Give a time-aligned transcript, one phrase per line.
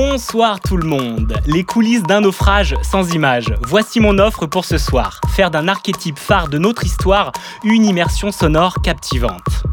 [0.00, 1.34] Bonsoir tout le monde.
[1.44, 3.52] Les coulisses d'un naufrage sans image.
[3.66, 5.20] Voici mon offre pour ce soir.
[5.34, 7.32] Faire d'un archétype phare de notre histoire
[7.64, 9.64] une immersion sonore captivante.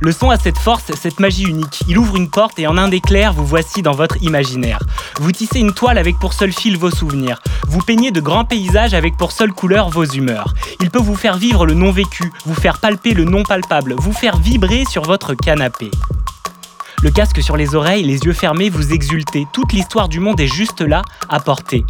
[0.00, 1.82] Le son a cette force, cette magie unique.
[1.88, 4.80] Il ouvre une porte et en un éclair, vous voici dans votre imaginaire.
[5.18, 7.40] Vous tissez une toile avec pour seul fil vos souvenirs.
[7.66, 10.52] Vous peignez de grands paysages avec pour seule couleur vos humeurs.
[10.82, 14.12] Il peut vous faire vivre le non vécu, vous faire palper le non palpable, vous
[14.12, 15.90] faire vibrer sur votre canapé.
[17.02, 19.48] Le casque sur les oreilles, les yeux fermés, vous exultez.
[19.52, 21.84] Toute l'histoire du monde est juste là, à portée.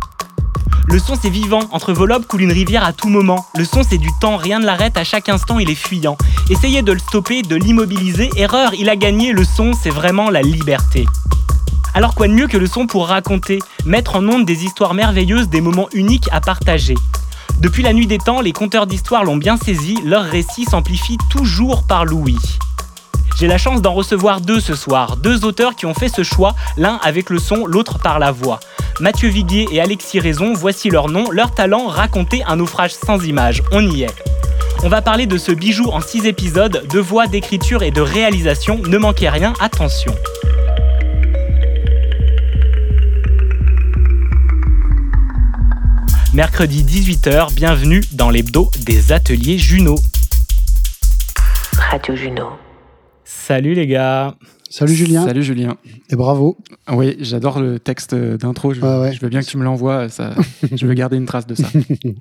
[0.87, 3.45] Le son c'est vivant, entre vos lobes coule une rivière à tout moment.
[3.55, 6.17] Le son c'est du temps, rien ne l'arrête, à chaque instant il est fuyant.
[6.49, 10.41] Essayez de le stopper, de l'immobiliser, erreur, il a gagné, le son c'est vraiment la
[10.41, 11.05] liberté.
[11.93, 15.51] Alors quoi de mieux que le son pour raconter, mettre en onde des histoires merveilleuses,
[15.51, 16.95] des moments uniques à partager?
[17.59, 21.83] Depuis la nuit des temps, les conteurs d'histoire l'ont bien saisi, leur récit s'amplifie toujours
[21.83, 22.39] par l'ouïe.
[23.39, 26.55] J'ai la chance d'en recevoir deux ce soir, deux auteurs qui ont fait ce choix,
[26.77, 28.61] l'un avec le son, l'autre par la voix.
[29.01, 33.63] Mathieu Viguier et Alexis Raison, voici leur nom, leur talent, raconter un naufrage sans image.
[33.73, 34.25] On y est.
[34.85, 38.81] On va parler de ce bijou en six épisodes, de voix, d'écriture et de réalisation.
[38.87, 40.15] Ne manquez rien, attention.
[46.33, 49.97] Mercredi 18h, bienvenue dans l'hebdo des ateliers Juno.
[51.77, 52.62] Radio Juno.
[53.45, 54.37] Salut les gars.
[54.71, 55.77] Salut Julien Salut Julien.
[56.09, 56.57] et bravo.
[56.93, 58.73] Oui, j'adore le texte d'intro.
[58.73, 59.13] Je, ouais.
[59.13, 60.09] je veux bien que tu me l'envoies.
[60.11, 60.37] Ça,
[60.73, 61.67] je veux garder une trace de ça.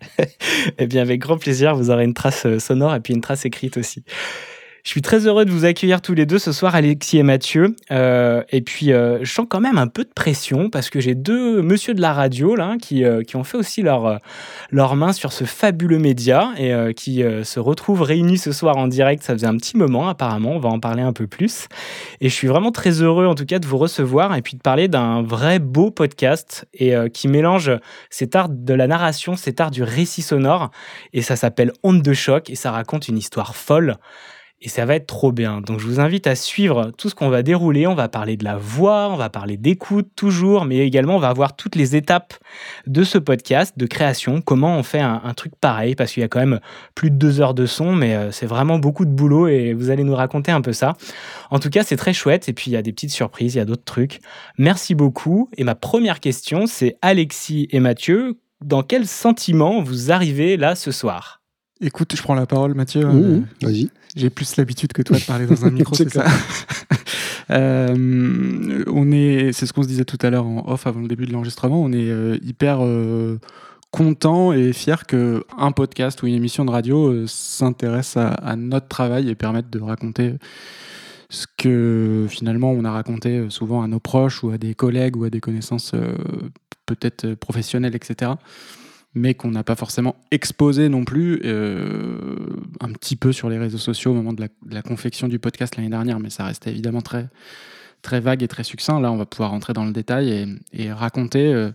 [0.80, 3.46] Eh bien, avec grand plaisir, vous aurez une trace euh, sonore et puis une trace
[3.46, 4.04] écrite aussi.
[4.84, 7.76] Je suis très heureux de vous accueillir tous les deux ce soir, Alexis et Mathieu.
[7.92, 11.14] Euh, et puis, euh, je sens quand même un peu de pression parce que j'ai
[11.14, 14.18] deux monsieur de la radio là qui, euh, qui ont fait aussi leur, euh,
[14.72, 19.24] leur main sur ce fabuleux média et qui se retrouvent réunis ce soir en direct.
[19.24, 21.68] Ça faisait un petit moment apparemment, on va en parler un peu plus.
[22.20, 24.62] Et je suis vraiment très heureux en tout cas de vous recevoir et puis de
[24.62, 27.72] parler d'un vrai beau podcast et qui mélange
[28.10, 30.72] cet art de la narration, cet art du récit sonore
[31.14, 33.98] et ça s'appelle Onde de choc et ça raconte une histoire folle
[34.62, 35.62] et ça va être trop bien.
[35.62, 37.88] Donc je vous invite à suivre tout ce qu'on va dérouler.
[37.88, 41.34] On va parler de la voix, on va parler d'écoute toujours, mais également on va
[41.34, 42.36] voir toutes les étapes
[42.86, 46.24] de ce podcast, de création, comment on fait un, un truc pareil, parce qu'il y
[46.24, 46.60] a quand même
[46.94, 49.90] plus de deux heures de son, mais euh, c'est vraiment beaucoup de boulot et vous
[49.90, 50.96] allez nous raconter un peu ça.
[51.50, 53.58] En tout cas, c'est très chouette et puis il y a des petites surprises, il
[53.58, 54.20] y a d'autres trucs.
[54.58, 55.50] Merci beaucoup.
[55.58, 60.92] Et ma première question, c'est Alexis et Mathieu, dans quel sentiment vous arrivez là ce
[60.92, 61.41] soir?
[61.82, 63.06] Écoute, je prends la parole, Mathieu.
[63.08, 63.90] Mmh, Euh, Vas-y.
[64.16, 66.26] J'ai plus l'habitude que toi de parler dans un micro, C'est ça.
[67.50, 71.10] Euh, on est, c'est ce qu'on se disait tout à l'heure en off avant le
[71.10, 71.84] début de l'enregistrement.
[71.84, 72.80] On est euh, hyper
[73.90, 78.88] content et fier que un podcast ou une émission de radio s'intéresse à, à notre
[78.88, 80.36] travail et permette de raconter
[81.30, 85.26] ce que finalement on a raconté souvent à nos proches ou à des collègues ou
[85.26, 85.92] à des connaissances
[86.86, 88.32] peut-être professionnelles, etc
[89.14, 92.38] mais qu'on n'a pas forcément exposé non plus euh,
[92.80, 95.90] un petit peu sur les réseaux sociaux au moment de la, confection du podcast l'année
[95.90, 97.28] dernière, mais ça restait évidemment très,
[98.20, 99.00] vague et très succinct.
[99.00, 100.32] Là, on va pouvoir rentrer dans le détail
[100.74, 101.72] et, et raconter euh,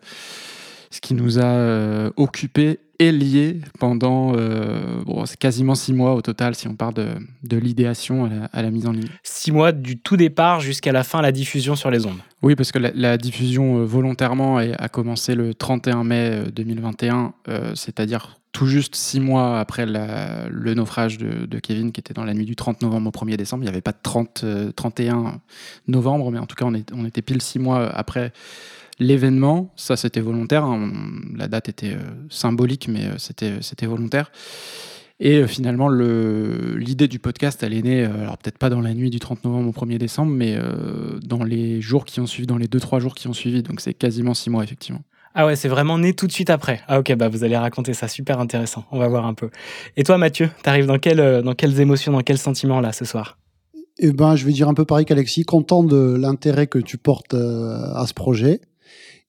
[0.96, 6.14] ce qui nous a euh, occupés et liés pendant euh, bon, c'est quasiment six mois
[6.14, 7.08] au total si on parle de,
[7.42, 9.08] de l'idéation à la, à la mise en ligne.
[9.22, 12.16] Six mois du tout départ jusqu'à la fin, la diffusion sur les ondes.
[12.42, 17.34] Oui, parce que la, la diffusion euh, volontairement a commencé le 31 mai euh, 2021,
[17.48, 22.14] euh, c'est-à-dire tout juste six mois après la- le naufrage de, de Kevin, qui était
[22.14, 23.62] dans la nuit du 30 novembre au 1er décembre.
[23.64, 25.42] Il n'y avait pas de 30, euh, 31
[25.88, 28.32] novembre, mais en tout cas, on, est- on était pile six mois après
[28.98, 29.72] l'événement.
[29.76, 30.64] Ça, c'était volontaire.
[30.64, 30.90] hein.
[30.92, 32.00] On- la date était euh,
[32.30, 34.30] symbolique, mais euh, c'était c'était volontaire.
[35.18, 38.82] Et euh, finalement, le- l'idée du podcast, elle est née, euh, alors peut-être pas dans
[38.82, 42.26] la nuit du 30 novembre au 1er décembre, mais euh, dans les jours qui ont
[42.26, 43.62] suivi, dans les 2-3 jours qui ont suivi.
[43.62, 45.00] Donc c'est quasiment 6 mois, effectivement.
[45.38, 46.80] Ah ouais, c'est vraiment né tout de suite après.
[46.88, 48.84] Ah ok, bah vous allez raconter ça, super intéressant.
[48.90, 49.50] On va voir un peu.
[49.98, 53.04] Et toi, Mathieu, t'arrives dans, quel, euh, dans quelles émotions, dans quels sentiments là ce
[53.04, 53.38] soir?
[53.98, 57.32] Eh ben, je vais dire un peu pareil qu'Alexis, content de l'intérêt que tu portes
[57.34, 58.60] euh, à ce projet.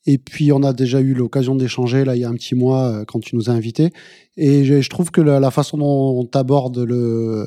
[0.08, 2.88] Et puis, on a déjà eu l'occasion d'échanger, là, il y a un petit mois,
[2.88, 3.92] euh, quand tu nous as invités.
[4.38, 7.46] Et je, trouve que la, façon dont on aborde le,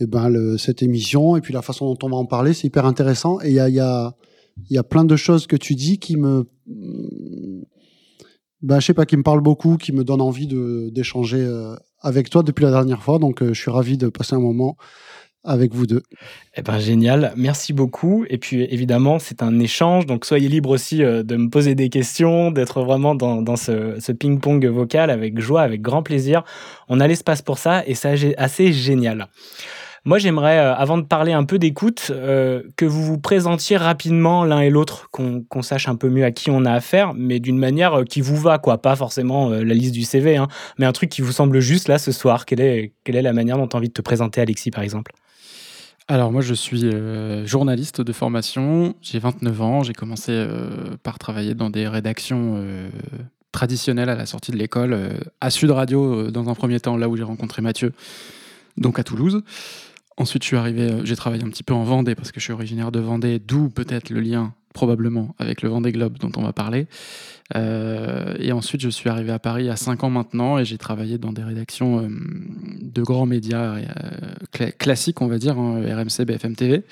[0.00, 2.84] eh ben, cette émission, et puis la façon dont on va en parler, c'est hyper
[2.84, 3.40] intéressant.
[3.42, 6.46] Et il y a, y, y a plein de choses que tu dis qui me,
[8.60, 10.48] ben, je sais pas, qui me parlent beaucoup, qui me donnent envie
[10.90, 13.18] d'échanger euh, avec toi depuis la dernière fois.
[13.18, 14.76] Donc, euh, je suis ravi de passer un moment
[15.44, 16.02] avec vous deux.
[16.56, 18.24] Eh ben génial, merci beaucoup.
[18.28, 21.88] Et puis évidemment, c'est un échange, donc soyez libre aussi euh, de me poser des
[21.88, 26.44] questions, d'être vraiment dans, dans ce, ping-pong vocal avec joie, avec grand plaisir.
[26.88, 29.28] On a l'espace pour ça et c'est assez génial.
[30.04, 34.44] Moi, j'aimerais, euh, avant de parler un peu d'écoute, euh, que vous vous présentiez rapidement
[34.44, 37.58] l'un et l'autre, qu'on sache un peu mieux à qui on a affaire, mais d'une
[37.58, 38.78] manière qui vous va, quoi.
[38.78, 40.48] Pas forcément la liste du CV, hein,
[40.78, 42.46] mais un truc qui vous semble juste là ce soir.
[42.46, 44.82] Quelle est, quelle est la manière dont tu as envie de te présenter, Alexis, par
[44.82, 45.12] exemple?
[46.10, 51.18] Alors moi je suis euh, journaliste de formation, j'ai 29 ans, j'ai commencé euh, par
[51.18, 52.88] travailler dans des rédactions euh,
[53.52, 54.98] traditionnelles à la sortie de l'école,
[55.42, 57.92] à Sud Radio dans un premier temps, là où j'ai rencontré Mathieu,
[58.78, 59.42] donc à Toulouse.
[60.16, 62.54] Ensuite je suis arrivé, j'ai travaillé un petit peu en Vendée parce que je suis
[62.54, 66.52] originaire de Vendée, d'où peut-être le lien probablement avec le Vendée Globe dont on va
[66.52, 66.86] parler.
[67.56, 71.16] Euh, et ensuite, je suis arrivé à Paris a 5 ans maintenant et j'ai travaillé
[71.18, 72.08] dans des rédactions euh,
[72.82, 73.82] de grands médias euh,
[74.52, 76.82] cla- classiques, on va dire, hein, RMC, BFM TV.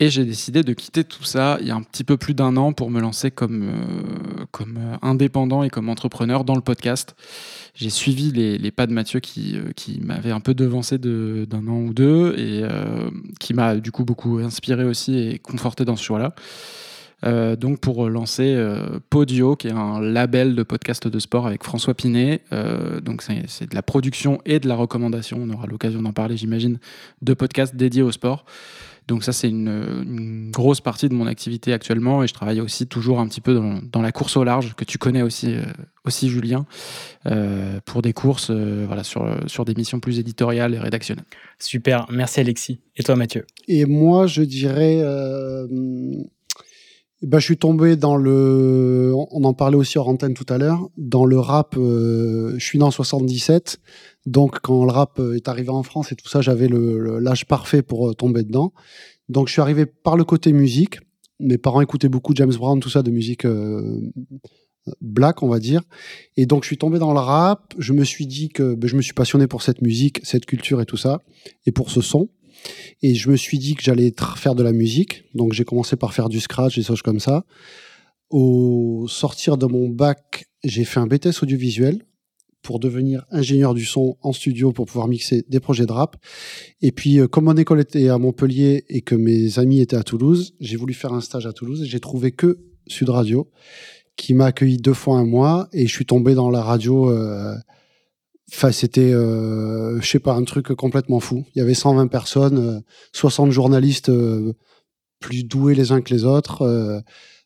[0.00, 2.56] Et j'ai décidé de quitter tout ça il y a un petit peu plus d'un
[2.56, 7.16] an pour me lancer comme, euh, comme euh, indépendant et comme entrepreneur dans le podcast.
[7.74, 11.48] J'ai suivi les, les pas de Mathieu qui, euh, qui m'avait un peu devancé de-
[11.50, 12.62] d'un an ou deux et
[13.40, 16.34] qui m'a du coup beaucoup inspiré aussi et conforté dans ce choix-là.
[17.56, 18.56] Donc pour lancer
[19.10, 22.42] Podio, qui est un label de podcast de sport avec François Pinet.
[22.52, 25.38] Euh, donc c'est de la production et de la recommandation.
[25.40, 26.78] On aura l'occasion d'en parler, j'imagine,
[27.22, 28.44] de podcasts dédiés au sport.
[29.08, 32.22] Donc ça, c'est une, une grosse partie de mon activité actuellement.
[32.22, 34.84] Et je travaille aussi toujours un petit peu dans, dans la course au large, que
[34.84, 35.62] tu connais aussi, euh,
[36.04, 36.66] aussi Julien,
[37.26, 41.24] euh, pour des courses euh, voilà, sur, sur des missions plus éditoriales et rédactionnelles.
[41.58, 42.80] Super, merci Alexis.
[42.96, 43.46] Et toi, Mathieu?
[43.66, 45.66] Et moi, je dirais, euh,
[47.22, 50.88] ben, je suis tombé dans le, on en parlait aussi hors antenne tout à l'heure,
[50.96, 51.76] dans le rap.
[51.76, 53.80] euh, je suis né en 77,
[54.26, 57.82] donc quand le rap euh, est arrivé en France et tout ça, j'avais l'âge parfait
[57.82, 58.72] pour euh, tomber dedans.
[59.28, 61.00] Donc je suis arrivé par le côté musique.
[61.40, 64.12] Mes parents écoutaient beaucoup James Brown, tout ça de musique euh,
[65.00, 65.82] black, on va dire.
[66.36, 67.74] Et donc je suis tombé dans le rap.
[67.78, 70.80] Je me suis dit que ben, je me suis passionné pour cette musique, cette culture
[70.80, 71.22] et tout ça,
[71.66, 72.28] et pour ce son.
[73.02, 75.24] Et je me suis dit que j'allais faire de la musique.
[75.34, 77.44] Donc j'ai commencé par faire du scratch, des choses comme ça.
[78.30, 82.04] Au sortir de mon bac, j'ai fait un BTS audiovisuel
[82.62, 86.16] pour devenir ingénieur du son en studio pour pouvoir mixer des projets de rap.
[86.82, 90.02] Et puis, euh, comme mon école était à Montpellier et que mes amis étaient à
[90.02, 93.50] Toulouse, j'ai voulu faire un stage à Toulouse et j'ai trouvé que Sud Radio
[94.16, 97.10] qui m'a accueilli deux fois un mois et je suis tombé dans la radio.
[97.10, 97.54] euh,
[98.52, 101.44] Enfin, c'était, euh, je sais pas, un truc complètement fou.
[101.54, 102.80] Il y avait 120 personnes, euh,
[103.12, 104.54] 60 journalistes euh,
[105.20, 106.62] plus doués les uns que les autres.
[106.62, 107.00] euh,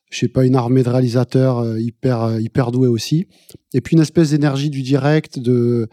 [0.09, 3.25] je sais pas, une armée de réalisateurs euh, hyper, euh, hyper doués aussi.
[3.73, 5.89] Et puis une espèce d'énergie du direct, de,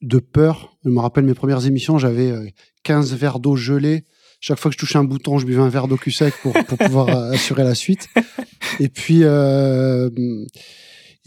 [0.00, 0.78] de peur.
[0.86, 2.46] Je me rappelle mes premières émissions, j'avais euh,
[2.84, 4.04] 15 verres d'eau gelée.
[4.40, 6.54] Chaque fois que je touchais un bouton, je buvais un verre d'eau cul sec pour,
[6.66, 8.08] pour pouvoir euh, assurer la suite.
[8.80, 10.08] Et puis, euh,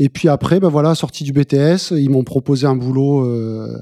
[0.03, 3.77] et puis après, ben voilà, sortie du BTS, ils m'ont proposé un boulot euh,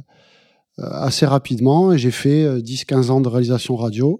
[0.77, 4.17] assez rapidement et j'ai fait euh, 10-15 ans de réalisation radio.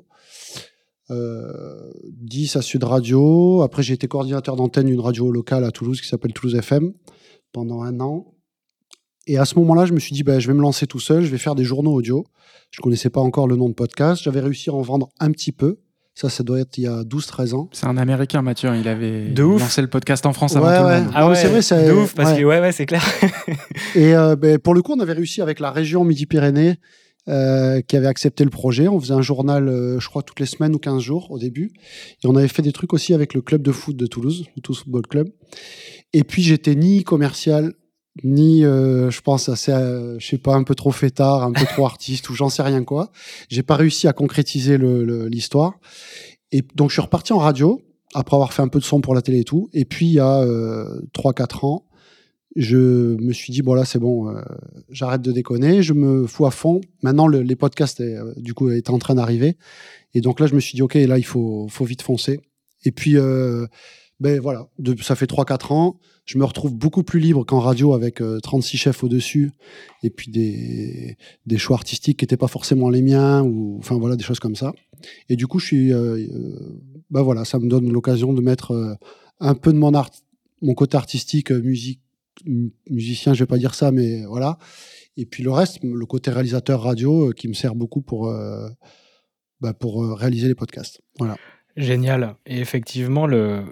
[1.12, 3.64] Euh, 10 à Sud Radio.
[3.64, 6.94] Après, j'ai été coordinateur d'antenne d'une radio locale à Toulouse qui s'appelle Toulouse FM
[7.52, 8.34] pendant un an.
[9.28, 11.26] Et à ce moment-là, je me suis dit, ben, je vais me lancer tout seul,
[11.26, 12.26] je vais faire des journaux audio.
[12.72, 14.24] Je connaissais pas encore le nom de podcast.
[14.24, 15.82] J'avais réussi à en vendre un petit peu.
[16.20, 17.70] Ça, ça doit être il y a 12-13 ans.
[17.72, 18.68] C'est un Américain, Mathieu.
[18.68, 19.62] hein, Il avait De ouf.
[19.62, 20.98] lancé le podcast en France Ouais, avant tout ouais.
[20.98, 21.12] le monde.
[21.16, 22.40] Ah ouais, c'est vrai, c'est- de ouf, parce ouais.
[22.42, 23.02] que ouais, ouais, c'est clair.
[23.96, 26.76] Et euh, ben, pour le coup, on avait réussi avec la région Midi-Pyrénées
[27.30, 28.90] euh, qui avait accepté le projet.
[28.90, 31.72] On faisait un journal, euh, je crois, toutes les semaines ou 15 jours au début.
[32.22, 34.62] Et on avait fait des trucs aussi avec le club de foot de Toulouse, le
[34.62, 35.30] Toulouse Football Club.
[36.12, 37.72] Et puis, j'étais ni commercial,
[38.24, 41.66] ni, euh, je pense, assez, euh, je sais pas, un peu trop fêtard, un peu
[41.66, 43.12] trop artiste ou j'en sais rien quoi.
[43.50, 45.74] J'ai pas réussi à concrétiser le- le- l'histoire.
[46.52, 47.82] Et donc, je suis reparti en radio
[48.16, 49.70] après avoir fait un peu de son pour la télé et tout.
[49.74, 51.86] Et puis, il y a euh, 3-4 ans,
[52.56, 52.78] je
[53.22, 54.42] me suis dit, bon là, c'est bon, euh,
[54.90, 56.82] j'arrête de déconner, je me fous à fond.
[57.04, 59.56] Maintenant, le- les podcasts, euh, du coup, étaient en train d'arriver.
[60.16, 62.40] Et donc là, je me suis dit, OK, là, il faut, faut vite foncer.
[62.86, 63.68] Et puis, euh,
[64.20, 66.00] ben voilà, de- ça fait 3-4 ans.
[66.26, 69.52] Je me retrouve beaucoup plus libre qu'en radio avec euh, 36 chefs au-dessus
[70.04, 74.16] et puis des, des choix artistiques qui n'étaient pas forcément les miens ou enfin voilà,
[74.16, 74.74] des choses comme ça.
[75.30, 78.72] Et du coup, je suis, euh, euh, ben voilà, ça me donne l'occasion de mettre
[78.72, 78.94] euh,
[79.40, 80.10] un peu de mon art
[80.62, 82.02] mon côté artistique, musique,
[82.90, 84.58] musicien, je vais pas dire ça, mais voilà.
[85.16, 88.30] Et puis le reste, le côté réalisateur radio, qui me sert beaucoup pour,
[89.62, 91.00] bah, pour réaliser les podcasts.
[91.18, 91.38] Voilà.
[91.80, 92.36] Génial.
[92.46, 93.26] Et effectivement,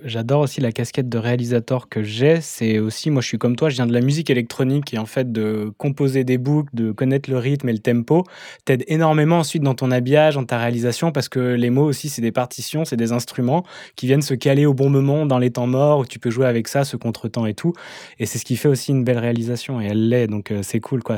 [0.06, 2.40] j'adore aussi la casquette de réalisateur que j'ai.
[2.40, 5.06] C'est aussi, moi je suis comme toi, je viens de la musique électronique et en
[5.06, 8.24] fait de composer des boucles, de connaître le rythme et le tempo,
[8.64, 12.22] t'aide énormément ensuite dans ton habillage, dans ta réalisation, parce que les mots aussi, c'est
[12.22, 13.66] des partitions, c'est des instruments
[13.98, 16.46] qui viennent se caler au bon moment dans les temps morts, où tu peux jouer
[16.46, 17.74] avec ça, ce contretemps et tout.
[18.20, 20.80] Et c'est ce qui fait aussi une belle réalisation, et elle l'est, donc euh, c'est
[20.80, 21.18] cool, quoi.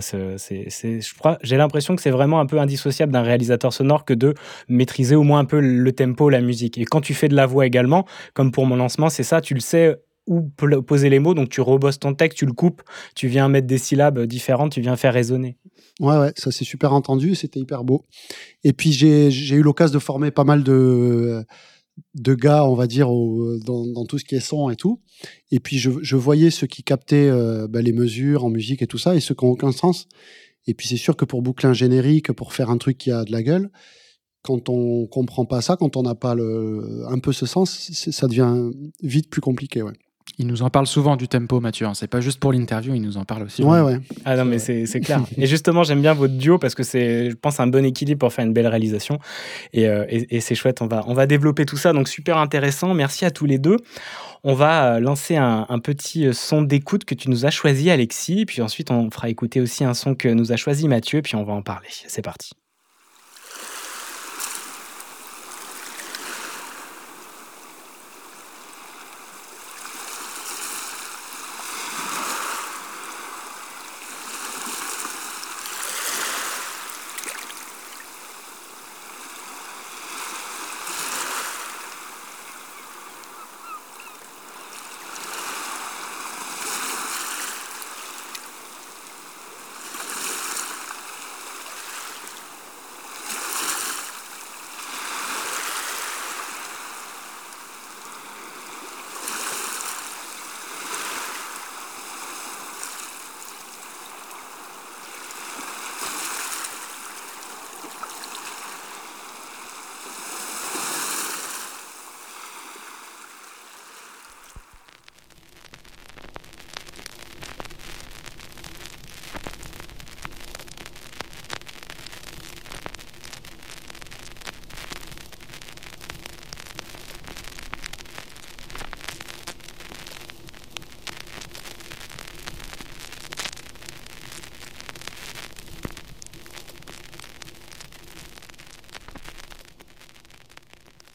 [1.20, 4.34] Crois, j'ai l'impression que c'est vraiment un peu indissociable d'un réalisateur sonore que de
[4.70, 6.79] maîtriser au moins un peu le tempo, la musique.
[6.82, 9.54] Et quand tu fais de la voix également, comme pour mon lancement, c'est ça, tu
[9.54, 9.98] le sais
[10.30, 12.84] où poser les mots, donc tu rebosses ton texte, tu le coupes,
[13.16, 15.58] tu viens mettre des syllabes différentes, tu viens faire résonner.
[16.00, 18.06] Ouais, ouais, ça c'est super entendu, c'était hyper beau.
[18.64, 21.44] Et puis j'ai eu l'occasion de former pas mal de,
[22.16, 25.02] gars, on va dire, dans, tout ce qui est son et tout.
[25.52, 29.00] Et puis je, voyais ceux qui captaient euh, bah, les mesures en musique et tout
[29.00, 30.08] ça, et ceux qui n'ont aucun sens.
[30.68, 33.24] Et puis c'est sûr que pour boucler un générique, pour faire un truc qui a
[33.24, 33.72] de la gueule,
[34.42, 38.28] quand on comprend pas ça, quand on n'a pas le, un peu ce sens, ça
[38.28, 39.82] devient vite plus compliqué.
[39.82, 39.94] Ouais.
[40.38, 41.86] Il nous en parle souvent du tempo, Mathieu.
[41.86, 41.94] Hein.
[41.94, 43.64] C'est pas juste pour l'interview, il nous en parle aussi.
[43.64, 44.00] Ouais, ouais.
[44.24, 45.22] Ah non, mais c'est clair.
[45.38, 48.32] et justement, j'aime bien votre duo parce que c'est, je pense, un bon équilibre pour
[48.32, 49.20] faire une belle réalisation.
[49.74, 50.82] Et, euh, et, c'est chouette.
[50.82, 51.92] On va, on va développer tout ça.
[51.92, 52.94] Donc, super intéressant.
[52.94, 53.78] Merci à tous les deux.
[54.46, 57.90] On va euh, lancer un, un petit euh, son d'écoute que tu nous as choisi,
[57.90, 58.46] Alexis.
[58.46, 61.22] Puis ensuite, on fera écouter aussi un son que nous a choisi Mathieu.
[61.22, 61.90] Puis on va en parler.
[61.90, 62.52] C'est parti.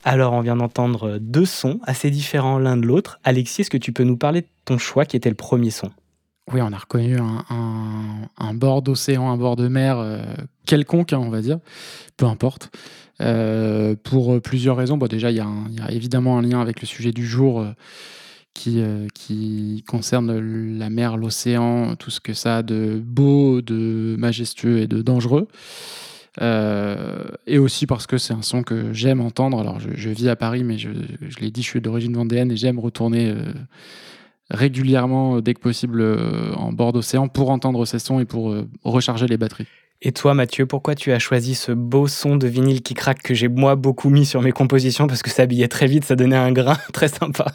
[0.06, 3.18] Alors, on vient d'entendre deux sons assez différents l'un de l'autre.
[3.24, 5.90] Alexis, est-ce que tu peux nous parler de ton choix qui était le premier son?
[6.52, 10.22] Oui, on a reconnu un, bord d'océan, un bord de mer euh,
[10.66, 11.58] quelconque, hein, on va dire,
[12.18, 12.70] peu importe.
[13.22, 14.98] Euh, pour plusieurs raisons.
[14.98, 17.72] Bon, déjà, il y, a évidemment un lien avec le sujet du jour euh,
[18.52, 18.84] qui,
[19.14, 20.38] qui concerne
[20.78, 25.48] la mer, l'océan, tout ce que ça a de beau, de majestueux et de dangereux.
[26.42, 29.60] Euh, et aussi parce que c'est un son que j'aime entendre.
[29.60, 32.56] Alors, je, vis à Paris, mais je, je l'ai dit, je suis d'origine vendéenne et
[32.56, 33.52] j'aime retourner euh,
[34.50, 39.26] régulièrement, dès que possible, euh, en bord d'océan pour entendre ces sons et pour recharger
[39.26, 39.66] les batteries.
[40.02, 43.32] Et toi, Mathieu, pourquoi tu as choisi ce beau son de vinyle qui craque que
[43.32, 46.36] j'ai moi beaucoup mis sur mes compositions parce que ça habillait très vite, ça donnait
[46.36, 47.46] un grain très sympa?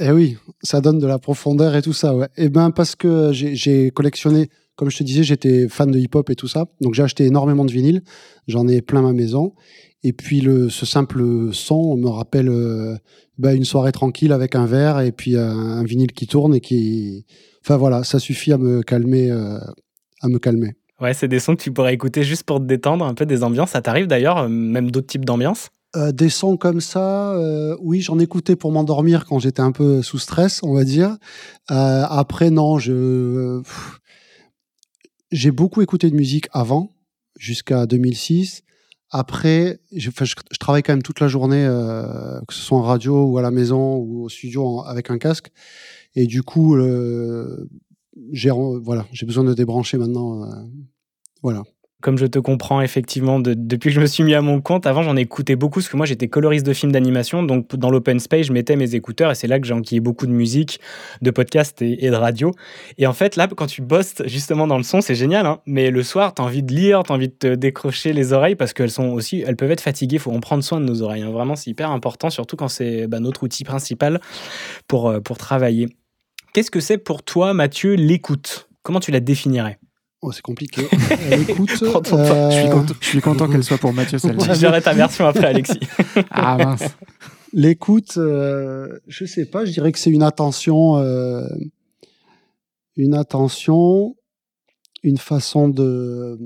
[0.00, 2.28] Eh oui, ça donne de la profondeur et tout ça, ouais.
[2.38, 4.48] Eh ben parce que j'ai collectionné
[4.78, 6.66] comme je te disais, j'étais fan de hip-hop et tout ça.
[6.80, 8.00] Donc j'ai acheté énormément de vinyles.
[8.46, 9.54] J'en ai plein ma maison.
[10.04, 11.20] Et puis le, ce simple
[11.52, 12.96] son me rappelle euh,
[13.38, 17.26] bah, une soirée tranquille avec un verre et puis un, vinyle qui tourne et qui.
[17.64, 19.32] Enfin voilà, ça suffit à me calmer.
[19.32, 19.58] Euh,
[20.20, 20.76] à me calmer.
[21.00, 23.42] Ouais, c'est des sons que tu pourrais écouter juste pour te détendre, un peu des
[23.42, 23.70] ambiances.
[23.70, 25.70] Ça t'arrive d'ailleurs, euh, même d'autres types d'ambiances?
[26.12, 27.34] Des sons comme ça,
[27.80, 31.16] oui, j'en écoutais pour m'endormir quand j'étais un peu sous stress, on va dire.
[31.68, 33.62] après, non, je
[35.30, 36.90] j'ai beaucoup écouté de musique avant,
[37.38, 38.62] jusqu'à 2006.
[39.10, 43.24] Après, je, je, travaille quand même toute la journée, euh, que ce soit en radio
[43.24, 45.50] ou à la maison ou au studio avec un casque.
[46.14, 47.68] Et du coup, euh,
[48.32, 50.44] j'ai voilà, j'ai besoin de débrancher maintenant.
[50.44, 50.54] Euh,
[51.42, 51.62] voilà
[52.00, 54.86] comme je te comprends effectivement depuis que je me suis mis à mon compte.
[54.86, 57.42] Avant, j'en écoutais beaucoup parce que moi, j'étais coloriste de films d'animation.
[57.42, 60.26] Donc, dans l'open space, je mettais mes écouteurs et c'est là que j'ai enquillé beaucoup
[60.26, 60.80] de musique,
[61.22, 62.52] de podcasts et, de radio.
[62.98, 65.44] Et en fait, là, quand tu bosses justement dans le son, c'est génial.
[65.46, 68.12] Hein Mais le soir, tu as envie de lire, tu as envie de te décrocher
[68.12, 70.18] les oreilles parce qu'elles sont aussi, elles peuvent être fatiguées.
[70.18, 71.22] Faut en prendre soin de nos oreilles.
[71.22, 71.32] Hein.
[71.32, 74.20] Vraiment, c'est hyper important, surtout quand c'est bah, notre outil principal
[74.86, 75.88] pour, euh, pour travailler.
[76.54, 78.68] Qu'est-ce que c'est pour toi, Mathieu, l'écoute?
[78.84, 79.78] Comment tu la définirais?
[80.20, 80.82] Oh, c'est compliqué.
[81.10, 82.02] Euh, Écoute, temps.
[82.50, 84.54] Je suis euh, content, je suis content qu'elle soit pour Mathieu celle-là.
[84.54, 85.80] J'aurai ta version après, Alexis.
[86.30, 86.84] Ah mince.
[87.52, 91.46] L'écoute, euh, je sais pas, je dirais que c'est une attention, euh,
[92.96, 94.16] une attention,
[95.02, 96.38] une façon de,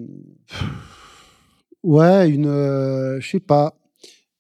[1.83, 3.75] ouais, une, euh, je sais pas,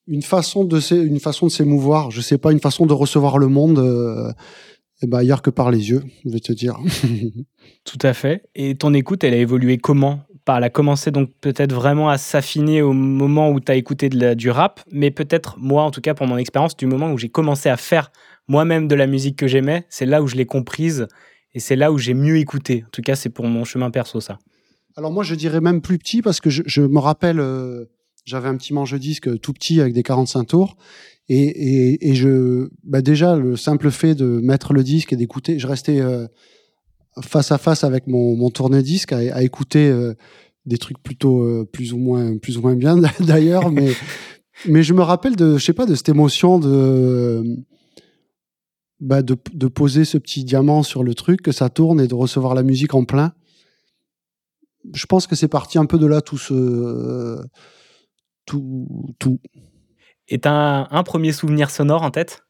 [0.06, 2.10] une façon de une façon de s'émouvoir.
[2.10, 4.32] Je sais pas, une façon de recevoir le monde, euh,
[5.02, 6.78] eh ben, ailleurs que par les yeux, je vais te dire.
[7.84, 8.44] Tout à fait.
[8.54, 10.20] Et ton écoute, elle a évolué comment?
[10.48, 14.18] Elle a commencé donc peut-être vraiment à s'affiner au moment où tu as écouté de
[14.18, 17.18] la- du rap, mais peut-être moi, en tout cas pour mon expérience, du moment où
[17.18, 18.10] j'ai commencé à faire
[18.48, 21.06] moi-même de la musique que j'aimais, c'est là où je l'ai comprise
[21.54, 22.82] et c'est là où j'ai mieux écouté.
[22.86, 24.38] En tout cas, c'est pour mon chemin perso, ça.
[24.96, 27.84] Alors moi, je dirais même plus petit parce que je, je me rappelle, euh,
[28.24, 30.76] j'avais un petit manche disque tout petit avec des 45 tours.
[31.34, 36.00] Et, je, bah déjà, le simple fait de mettre le disque et d'écouter, je restais
[36.00, 36.26] euh,
[37.22, 40.14] face à face avec mon, mon tourne-disque à, écouter euh,
[40.66, 43.92] des trucs plutôt euh, plus ou moins plus ou moins bien d'ailleurs, mais
[44.68, 47.42] mais je me rappelle de, je sais pas, de cette émotion de
[49.00, 52.14] bah de, de poser ce petit diamant sur le truc, que ça tourne et de
[52.14, 53.32] recevoir la musique en plein
[54.92, 57.40] je pense que c'est parti un peu de là tout ce
[58.44, 59.38] tout tout.
[60.32, 62.44] Et t'as un, un premier souvenir sonore en tête?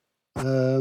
[0.44, 0.80] Euh,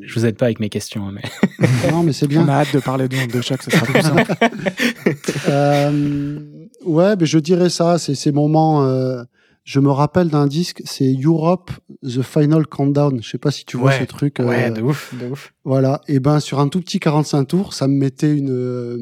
[0.00, 1.22] Je vous aide pas avec mes questions, hein, mais
[1.92, 2.48] non mais c'est On bien.
[2.48, 4.32] a hâte de parler de, de chaque, ça sera plus simple.
[5.48, 6.38] Euh,
[6.84, 7.98] ouais, mais je dirais ça.
[7.98, 8.84] C'est ces moments.
[8.84, 9.22] euh,
[9.64, 11.70] je me rappelle d'un disque, c'est Europe
[12.02, 13.22] The Final Countdown.
[13.22, 14.40] Je sais pas si tu vois Ouais, ce truc.
[14.40, 15.54] euh, ouais, de ouf, de ouf.
[15.64, 16.00] Voilà.
[16.08, 18.50] Et ben sur un tout petit 45 tours, ça me mettait une.
[18.50, 18.98] euh,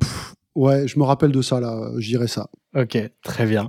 [0.00, 1.90] pff, ouais, je me rappelle de ça là.
[1.98, 2.48] Je dirais ça.
[2.76, 3.68] Ok, très bien.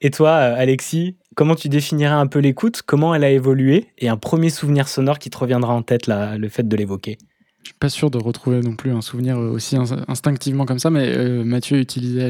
[0.00, 4.08] Et toi, euh, Alexis, comment tu définirais un peu l'écoute Comment elle a évolué Et
[4.08, 7.16] un premier souvenir sonore qui te reviendra en tête, là, le fait de l'évoquer
[7.62, 10.90] Je suis pas sûr de retrouver non plus un souvenir aussi ins- instinctivement comme ça,
[10.90, 12.28] mais euh, Mathieu utilisait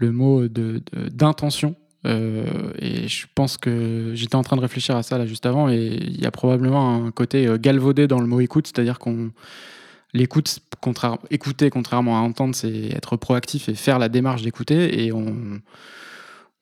[0.00, 1.76] le, mot de- de- d'intention.
[2.04, 5.68] euh, et je pense que j'étais en train de réfléchir à ça là juste avant,
[5.68, 9.30] et il y a probablement un côté euh, galvaudé dans le mot écoute, c'est-à-dire qu'on
[10.14, 10.58] l'écoute,
[11.30, 15.60] écouter contrairement à entendre, c'est être proactif et faire la démarche d'écouter, et on,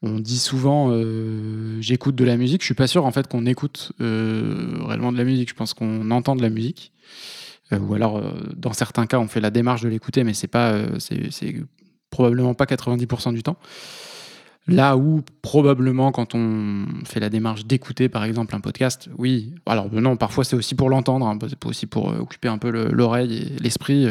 [0.02, 2.60] on dit souvent euh, j'écoute de la musique.
[2.62, 5.48] Je suis pas sûr en fait qu'on écoute euh, réellement de la musique.
[5.48, 6.92] Je pense qu'on entend de la musique.
[7.72, 8.22] Euh, ou alors,
[8.56, 11.56] dans certains cas, on fait la démarche de l'écouter, mais c'est pas, c'est,
[12.10, 13.58] probablement pas 90% du temps.
[14.66, 19.54] Là où probablement quand on fait la démarche d'écouter, par exemple, un podcast, oui.
[19.66, 22.88] Alors non, parfois c'est aussi pour l'entendre, hein, c'est aussi pour occuper un peu le-
[22.88, 24.06] l'oreille et l'esprit,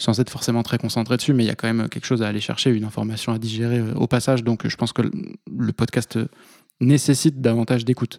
[0.00, 2.28] sans être forcément très concentré dessus, mais il y a quand même quelque chose à
[2.28, 4.42] aller chercher, une information à digérer euh, au passage.
[4.42, 6.26] Donc je pense que le- podcast euh,
[6.80, 8.18] nécessite davantage d'écoute.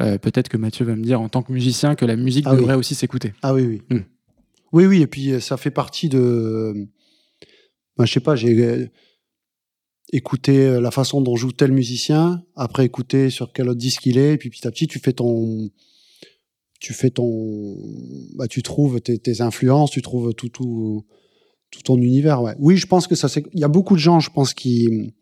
[0.00, 2.52] Euh, Peut-être que Mathieu va me dire en tant que musicien que la musique Ah
[2.54, 2.58] oui.
[2.60, 3.34] devrait aussi s'écouter.
[3.42, 3.82] Ah oui, oui.
[3.90, 4.02] Hmm.
[4.72, 6.86] Oui, oui, et puis ça fait partie de.
[7.96, 8.90] Ben, je sais pas, j'ai
[10.12, 14.34] écouté la façon dont joue tel musicien, après écouter sur quel autre disque il est,
[14.34, 15.70] et puis petit à petit, tu fais ton.
[16.80, 17.76] Tu fais ton.
[18.36, 21.04] Bah, tu trouves tes, tes influences, tu trouves tout, tout,
[21.70, 22.54] tout ton univers, ouais.
[22.58, 23.44] Oui, je pense que ça, c'est.
[23.54, 25.14] Il y a beaucoup de gens, je pense, qui.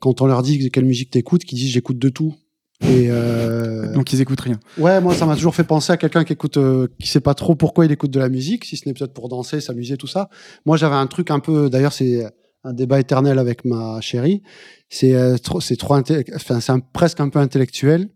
[0.00, 2.34] Quand on leur dit quelle musique t'écoutes, qui disent j'écoute de tout.
[2.82, 4.60] Et euh, Donc ils écoutent rien.
[4.78, 7.34] Ouais, moi, ça m'a toujours fait penser à quelqu'un qui écoute, euh, qui sait pas
[7.34, 10.06] trop pourquoi il écoute de la musique, si ce n'est peut-être pour danser, s'amuser, tout
[10.06, 10.28] ça.
[10.64, 12.24] Moi, j'avais un truc un peu, d'ailleurs, c'est
[12.64, 14.42] un débat éternel avec ma chérie.
[14.88, 15.96] C'est euh, trop, c'est trop,
[16.34, 18.10] enfin, c'est presque un peu intellectuel,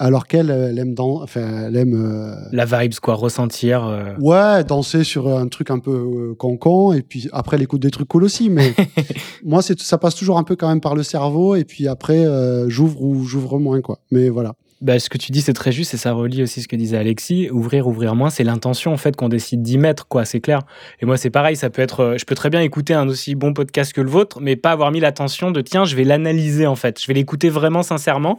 [0.00, 3.86] alors qu'elle, euh, elle aime dans, enfin, elle aime, euh, La vibes, quoi, ressentir.
[3.86, 7.82] euh, ouais, danser sur un truc un peu euh, con et puis après, elle écoute
[7.82, 8.74] des trucs cool aussi, mais
[9.44, 12.26] moi, c'est, ça passe toujours un peu quand même par le cerveau, et puis après,
[12.26, 13.98] euh, j'ouvre ou j'ouvre moins, quoi.
[14.10, 14.54] Mais voilà.
[14.80, 16.96] Bah, ce que tu dis, c'est très juste et ça relie aussi ce que disait
[16.96, 17.50] Alexis.
[17.50, 20.24] Ouvrir, ouvrir moins, c'est l'intention en fait qu'on décide d'y mettre, quoi.
[20.24, 20.62] C'est clair.
[21.02, 21.54] Et moi, c'est pareil.
[21.54, 22.00] Ça peut être.
[22.00, 24.70] euh, Je peux très bien écouter un aussi bon podcast que le vôtre, mais pas
[24.70, 26.98] avoir mis l'attention de tiens, je vais l'analyser en fait.
[26.98, 28.38] Je vais l'écouter vraiment sincèrement.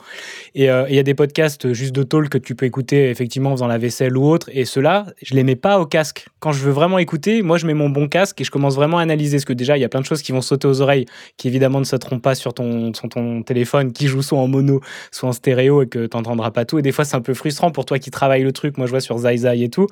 [0.56, 3.52] Et euh, il y a des podcasts juste de talk que tu peux écouter effectivement
[3.52, 4.50] en faisant la vaisselle ou autre.
[4.52, 6.26] Et ceux-là, je les mets pas au casque.
[6.40, 8.98] Quand je veux vraiment écouter, moi, je mets mon bon casque et je commence vraiment
[8.98, 9.38] à analyser.
[9.38, 11.06] Parce que déjà, il y a plein de choses qui vont sauter aux oreilles,
[11.38, 14.82] qui évidemment ne sauteront pas sur ton, sur ton téléphone, qui joue soit en mono,
[15.12, 16.80] soit en stéréo et que t'entendras pas tout.
[16.80, 18.78] Et des fois, c'est un peu frustrant pour toi qui travaille le truc.
[18.78, 19.88] Moi, je vois sur Zai Zai et tout.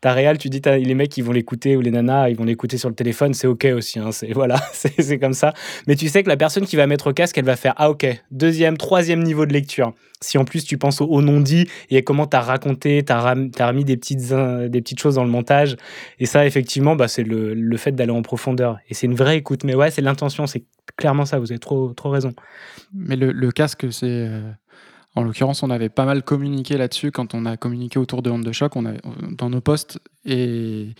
[0.00, 2.78] Ta réal, tu dis, les mecs, ils vont l'écouter ou les nanas, ils vont l'écouter
[2.78, 3.34] sur le téléphone.
[3.34, 3.98] C'est OK aussi.
[3.98, 5.52] Hein, c'est, voilà, c'est, comme ça.
[5.86, 7.90] Mais tu sais que la personne qui va mettre au casque, elle va faire Ah,
[7.90, 9.92] OK, deuxième, troisième niveau de lecture.
[10.20, 13.84] Si en plus tu penses au, non-dit et comment t'as raconté, t'as, ram- t'as remis
[13.84, 15.76] des petites, des petites choses dans le montage.
[16.18, 18.78] Et ça, effectivement, bah, c'est le, le fait d'aller en profondeur.
[18.88, 19.64] Et c'est une vraie écoute.
[19.64, 20.46] Mais ouais, c'est l'intention.
[20.46, 20.64] C'est
[20.96, 21.38] clairement ça.
[21.38, 22.32] Vous avez trop, trop raison.
[22.94, 24.50] Mais le, le casque, c'est euh,
[25.16, 28.44] En l'occurrence, on avait pas mal communiqué là-dessus quand on a communiqué autour de Honte
[28.44, 28.72] de Choc.
[29.30, 30.94] Dans nos posts et,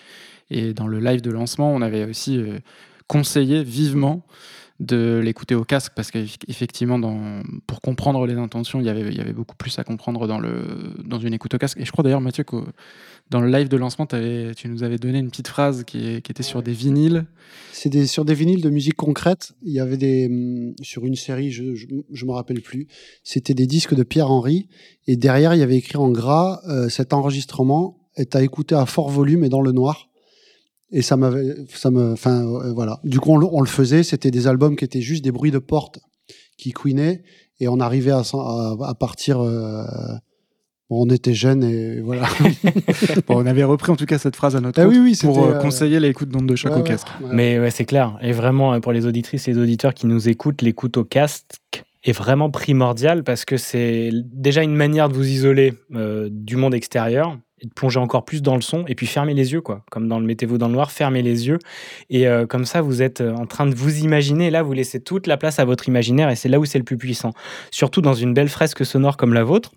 [0.77, 2.59] dans le live de lancement, on avait aussi euh,
[3.09, 4.25] conseillé vivement
[4.81, 7.01] de l'écouter au casque parce qu'effectivement,
[7.67, 10.41] pour comprendre les intentions, il y, avait, beaucoup plus à comprendre dans,
[11.05, 11.79] dans une écoute au casque.
[11.81, 12.57] Et je crois d'ailleurs, Mathieu, que
[13.31, 16.31] dans le live de lancement, avais, tu nous avais donné une petite phrase qui, qui
[16.31, 17.27] était sur des vinyles.
[17.73, 19.53] C'est sur des vinyles de musique concrète.
[19.63, 20.27] Il y avait des.
[20.27, 22.87] Hum, sur une série, je ne me rappelle plus,
[23.23, 24.69] c'était des disques de Pierre-Henry.
[25.07, 28.87] Et derrière, il y avait écrit en gras euh, cet enregistrement est à écouter à
[28.87, 30.09] fort volume et dans le noir.
[30.91, 33.01] Et ça m'avait, ça me, enfin euh, voilà.
[33.05, 34.03] Du coup, on, le faisait.
[34.03, 35.99] C'était des albums qui étaient juste des bruits de porte
[36.57, 37.25] qui couinaient,
[37.59, 39.41] et on arrivait à, à, partir.
[39.41, 39.83] Euh,
[41.01, 42.25] on était jeunes et voilà.
[43.29, 45.59] on avait repris en tout cas cette phrase à notre ah oui, oui, pour euh,
[45.59, 47.09] conseiller l'écoute d'onde de choc au casque.
[47.33, 48.17] Mais ouais, c'est clair.
[48.21, 51.45] Et vraiment, pour les auditrices et les auditeurs qui nous écoutent, l'écoute au casque
[52.03, 55.75] est vraiment primordiale parce que c'est déjà une manière de vous isoler
[56.31, 59.61] du monde extérieur de plonger encore plus dans le son et puis fermer les yeux,
[59.61, 59.85] quoi.
[59.91, 61.59] Comme dans le Mettez-vous dans le noir, fermez les yeux.
[62.11, 64.51] Et euh, comme ça, vous êtes euh, en train de vous imaginer.
[64.51, 66.85] là, vous laissez toute la place à votre imaginaire et c'est là où c'est le
[66.85, 67.33] plus puissant.
[67.71, 69.73] Surtout dans une belle fresque sonore comme la vôtre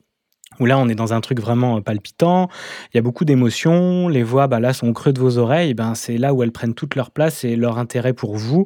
[0.60, 2.50] où là on est dans un truc vraiment euh, palpitant,
[2.93, 5.74] il y a beaucoup d'émotions, les voix bah, là sont au creux de vos oreilles,
[5.74, 8.65] ben c'est là où elles prennent toute leur place et leur intérêt pour vous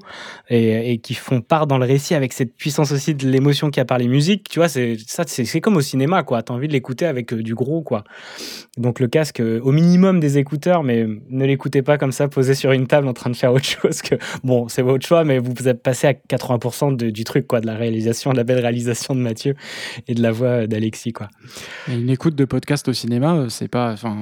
[0.50, 3.82] et, qui font part dans le récit avec cette puissance aussi de l'émotion qu'il y
[3.82, 6.56] a par les musiques, tu vois, c'est ça c'est comme au cinéma quoi, tu as
[6.56, 8.04] envie de l'écouter avec euh, du gros quoi.
[8.78, 12.56] Donc le casque euh, au minimum des écouteurs mais ne l'écoutez pas comme ça posé
[12.56, 15.40] sur une table en train de faire autre chose que bon, c'est votre choix mais
[15.40, 19.16] vous êtes passé à 80% du truc quoi, de la réalisation, de la belle réalisation
[19.16, 19.56] de Mathieu
[20.08, 21.28] et de la voix d'Alexis quoi
[21.88, 23.92] une écoute de podcast au cinéma, euh, c'est pas.
[23.92, 24.16] Enfin,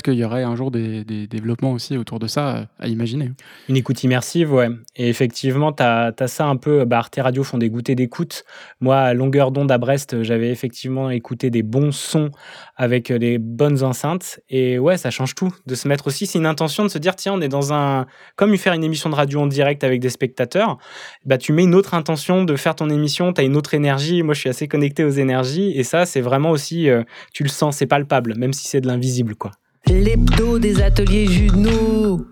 [0.00, 3.32] qu'il y aurait un jour des, développements aussi autour de ça euh, à imaginer.
[3.68, 4.68] Une écoute immersive, ouais.
[4.96, 6.86] Et effectivement, tu as, ça un peu.
[6.86, 8.44] Bah, Arte Radio font des goûters d'écoute.
[8.80, 12.30] Moi, à longueur d'onde à Brest, j'avais effectivement écouté des bons sons
[12.76, 14.40] avec les bonnes enceintes.
[14.48, 15.52] Et ouais, ça change tout.
[15.66, 18.06] De se mettre aussi, c'est une intention de se dire tiens, on est dans un.
[18.36, 20.78] Comme faire une émission de radio en direct avec des spectateurs,
[21.24, 24.22] bah, tu mets une autre intention de faire ton émission, tu as une autre énergie.
[24.22, 25.72] Moi, je suis assez connecté aux énergies.
[25.76, 26.88] Et ça, c'est vraiment aussi.
[26.88, 27.02] Euh,
[27.32, 29.50] tu le sens, c'est palpable, même si c'est de l'invisible, quoi.
[29.88, 32.24] L'hebdo des ateliers Juno.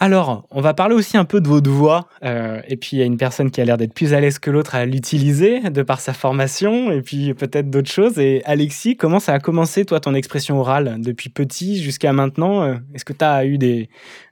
[0.00, 2.08] Alors, on va parler aussi un peu de votre voix.
[2.22, 4.38] Euh, et puis, il y a une personne qui a l'air d'être plus à l'aise
[4.38, 8.18] que l'autre à l'utiliser, de par sa formation, et puis peut-être d'autres choses.
[8.18, 12.74] Et Alexis, comment ça a commencé, toi, ton expression orale, depuis petit jusqu'à maintenant euh,
[12.94, 13.88] Est-ce que tu as eu des,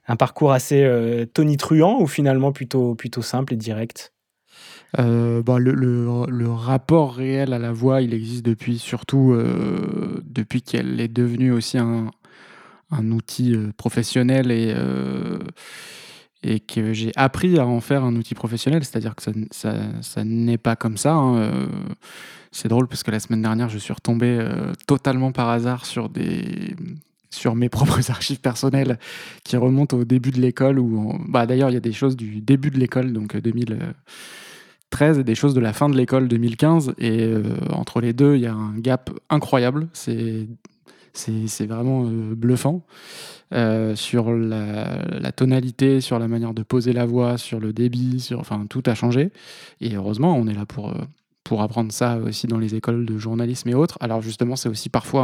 [0.07, 4.13] un parcours assez euh, tonitruant ou finalement plutôt, plutôt simple et direct?
[4.97, 9.37] Bah, le, rapport réel à la voix, il existe depuis surtout
[10.25, 12.09] depuis qu'elle est devenue aussi un,
[12.91, 15.39] un outil euh, professionnel et, euh,
[16.43, 19.31] et que j'ai appris à en faire un outil professionnel, c'est-à-dire que ça,
[20.01, 21.13] ça, n'est pas comme ça.
[21.13, 21.67] Hein, euh.
[22.51, 24.39] C'est drôle parce que la semaine dernière, je suis retombé
[24.87, 26.75] totalement par hasard sur des
[27.29, 28.97] sur mes propres archives personnelles
[29.43, 30.79] qui remontent au début de l'école.
[30.79, 35.23] Où bah, D'ailleurs, il y a des choses du début de l'école, donc 2013, et
[35.23, 36.93] des choses de la fin de l'école 2015.
[36.97, 37.31] Et
[37.69, 39.89] entre les deux, il y a un gap incroyable.
[39.91, 40.47] C'est
[41.17, 42.85] c'est vraiment euh, bluffant.
[43.53, 48.65] Euh, sur la, tonalité, sur la manière de poser la voix, sur le débit, enfin
[48.69, 49.31] tout a changé.
[49.79, 50.97] Et heureusement, on est là pour, euh,
[51.45, 53.97] pour apprendre ça aussi dans les écoles de journalisme et autres.
[54.01, 55.23] Alors justement, c'est aussi parfois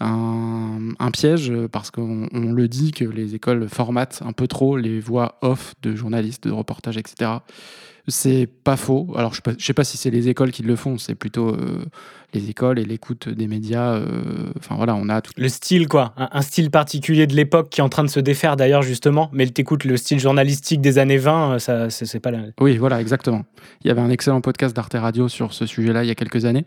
[0.00, 5.00] un, un, piège parce qu'on le dit que les écoles formatent un peu trop les
[5.00, 7.38] voix off de journalistes, de reportages, etc.
[8.08, 9.08] C'est pas faux.
[9.16, 11.84] Alors, je ne sais pas si c'est les écoles qui le font, c'est plutôt euh,
[12.34, 13.94] les écoles et l'écoute des médias.
[13.94, 15.32] Euh, enfin, voilà, on a tout.
[15.36, 16.14] Le style, quoi.
[16.16, 19.28] Un, style particulier de l'époque qui est en train de se défaire d'ailleurs, justement.
[19.32, 22.40] Mais t'écoutes le style journalistique des années 20, euh, ça, c'est pas la.
[22.60, 23.44] Oui, voilà, exactement.
[23.82, 26.44] Il y avait un excellent podcast d'Arte Radio sur ce sujet-là il y a quelques
[26.44, 26.64] années.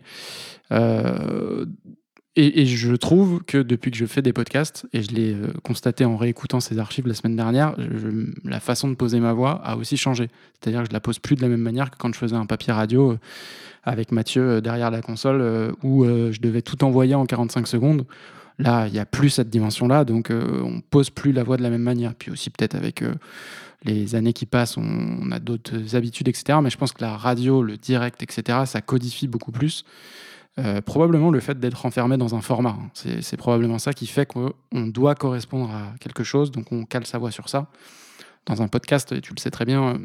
[0.72, 1.64] Euh,
[2.36, 6.04] et, je trouve que depuis que je fais des podcasts, et je l'ai euh, constaté
[6.04, 7.74] en réécoutant ces archives la semaine dernière,
[8.44, 10.28] la façon de poser ma voix a aussi changé.
[10.52, 12.46] C'est-à-dire que je la pose plus de la même manière que quand je faisais un
[12.46, 13.18] papier radio euh,
[13.82, 18.06] avec Mathieu euh, derrière la console où je devais tout envoyer en 45 secondes.
[18.58, 21.70] Là, il n'y a plus cette dimension-là, donc on pose plus la voix de la
[21.70, 22.14] même manière.
[22.14, 23.02] Puis aussi peut-être avec
[23.84, 26.58] les années qui passent, on, on a d'autres habitudes, etc.
[26.62, 29.84] Mais je pense que la radio, le direct, etc., ça codifie beaucoup plus.
[30.58, 32.70] Euh, probablement le fait d'être enfermé dans un format.
[32.70, 32.90] Hein.
[33.22, 37.18] C'est probablement ça qui fait qu'on doit correspondre à quelque chose, donc on cale sa
[37.18, 37.68] voix sur ça.
[38.46, 39.98] Dans un podcast, tu le sais très bien, euh,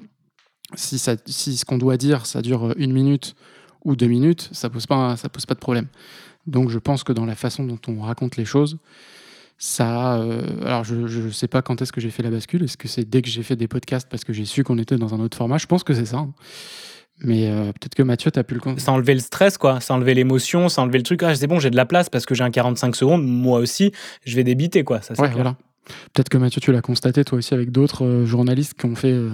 [0.75, 3.35] si, ce qu'on doit dire, ça dure une minute
[3.83, 5.87] ou deux minutes, ça pose pose pas de problème.
[6.47, 8.77] Donc je pense que dans la façon dont on raconte les choses,
[9.57, 10.17] ça.
[10.17, 12.63] Euh, alors je ne sais pas quand est-ce que j'ai fait la bascule.
[12.63, 14.97] Est-ce que c'est dès que j'ai fait des podcasts parce que j'ai su qu'on était
[14.97, 15.57] dans un autre format?
[15.57, 16.17] Je pense que c'est ça.
[16.17, 16.33] Hein.
[17.21, 19.79] Mais euh, peut-être que Mathieu, tu as pu le con- Ça enlevait le stress, quoi.
[19.79, 21.23] Ça enlevait l'émotion, ça enlevait le truc.
[21.23, 23.25] Ah, c'est bon, j'ai de la place parce que j'ai un 45 secondes.
[23.25, 23.91] Moi aussi,
[24.25, 25.01] je vais débiter, quoi.
[25.01, 25.33] Ça, Ouais, clair.
[25.33, 25.57] voilà.
[26.13, 29.11] Peut-être que Mathieu, tu l'as constaté toi aussi avec d'autres euh, journalistes qui ont fait
[29.11, 29.29] euh,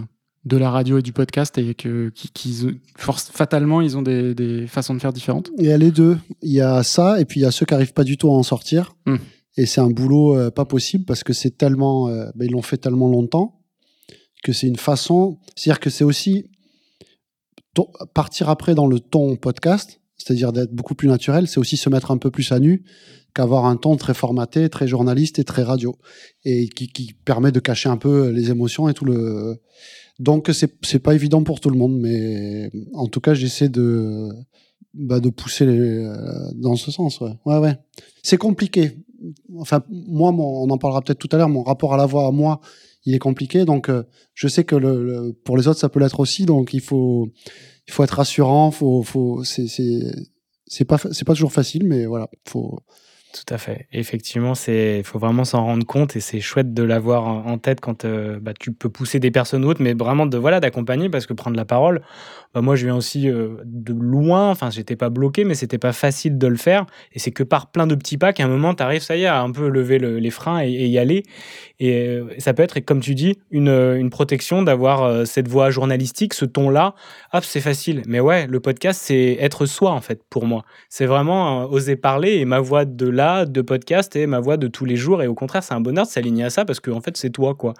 [0.45, 4.35] de la radio et du podcast et que, qui, qui- force, fatalement, ils ont des,
[4.35, 5.49] des façons de faire différentes.
[5.57, 6.17] Il y a les deux.
[6.43, 8.27] Il y a ça, et puis il y a ceux qui arrivent pas du tout
[8.29, 8.95] à en sortir.
[9.07, 9.15] Hmm.
[9.57, 12.09] Et c'est un boulot euh, pas possible parce que c'est tellement.
[12.09, 13.59] euh, ben, ils l'ont fait tellement longtemps
[14.43, 15.39] que c'est une façon.
[15.55, 16.45] C'est-à-dire que c'est aussi
[18.13, 22.11] partir après dans le ton podcast, c'est-à-dire d'être beaucoup plus naturel, c'est aussi se mettre
[22.11, 22.83] un peu plus à nu
[23.33, 25.95] qu'avoir un ton très formaté, très journaliste et très radio,
[26.43, 29.61] et qui, permet de cacher un peu les émotions et tout le.
[30.19, 34.29] Donc c'est pas évident pour tout le monde, mais en tout cas j'essaie de
[34.93, 36.13] bah, de pousser euh,
[36.55, 37.21] dans ce sens.
[37.21, 37.77] Ouais, ouais, ouais.
[38.23, 38.97] C'est compliqué.
[39.57, 41.49] Enfin, moi, mon- on en parlera peut-être tout à l'heure.
[41.49, 42.59] Mon rapport à la voix, à moi,
[43.05, 43.65] il est compliqué.
[43.65, 46.45] Donc, euh, je sais que pour les autres, ça peut l'être aussi.
[46.45, 47.31] Donc, il faut,
[47.87, 48.71] il faut être rassurant.
[48.71, 52.79] Faut, faut, c'est, pas, c'est pas toujours facile, mais voilà, faut.
[53.33, 53.87] Tout à fait.
[53.93, 57.79] Effectivement, c'est, faut vraiment s'en rendre compte et c'est chouette de l'avoir en en tête
[57.79, 61.09] quand euh, bah, tu peux pousser des personnes ou autres, mais vraiment de voilà d'accompagner
[61.09, 62.01] parce que prendre la parole,
[62.53, 64.49] bah, moi je viens aussi euh, de loin.
[64.49, 66.85] Enfin, j'étais pas bloqué, mais c'était pas facile de le faire.
[67.13, 69.23] Et c'est que par plein de petits pas qu'à un moment tu arrives, ça y
[69.23, 71.23] est, à un peu lever le- les freins et, y aller.
[71.79, 75.69] Et euh, ça peut être, comme tu dis, une, euh, une protection d'avoir cette voix
[75.71, 76.93] journalistique, ce ton-là.
[77.33, 78.01] Hop, c'est facile.
[78.07, 80.63] Mais ouais, le podcast, c'est être soi en fait pour moi.
[80.89, 84.67] C'est vraiment oser parler et ma voix de là, de podcast et ma voix de
[84.67, 85.23] tous les jours.
[85.23, 87.29] Et au contraire, c'est un bonheur de s'aligner à ça parce que en fait, c'est
[87.29, 87.73] toi, quoi.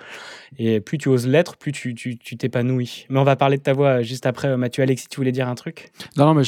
[0.57, 3.05] Et plus tu oses l'être, plus tu tu- tu t'épanouis.
[3.09, 4.57] Mais on va parler de ta voix juste après.
[4.61, 5.91] Mathieu, Alexis, tu voulais dire un truc?
[6.15, 6.43] Non, non, mais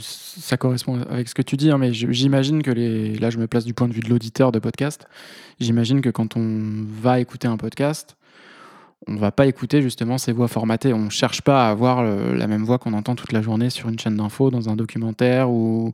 [0.00, 3.14] ça correspond avec ce que tu dis, hein, mais j'imagine que les.
[3.14, 5.06] Là, je me place du point de vue de l'auditeur de podcast.
[5.60, 8.16] J'imagine que quand on va écouter un podcast,
[9.06, 10.92] on va pas écouter justement ces voix formatées.
[10.92, 13.98] On cherche pas à avoir la même voix qu'on entend toute la journée sur une
[13.98, 15.92] chaîne d'info, dans un documentaire ou,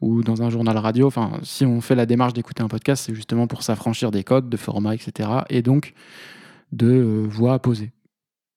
[0.00, 1.06] ou dans un journal radio.
[1.06, 4.48] Enfin, si on fait la démarche d'écouter un podcast, c'est justement pour s'affranchir des codes
[4.48, 5.28] de format, etc.
[5.50, 5.92] Et donc
[6.72, 7.90] de euh, voix à poser.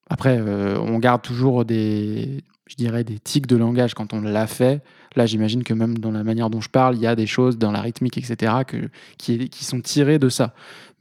[0.09, 4.47] Après, euh, on garde toujours des, je dirais, des tics de langage quand on l'a
[4.47, 4.81] fait.
[5.15, 7.57] Là, j'imagine que même dans la manière dont je parle, il y a des choses
[7.57, 8.53] dans la rythmique, etc.,
[9.17, 10.53] qui, qui sont tirées de ça.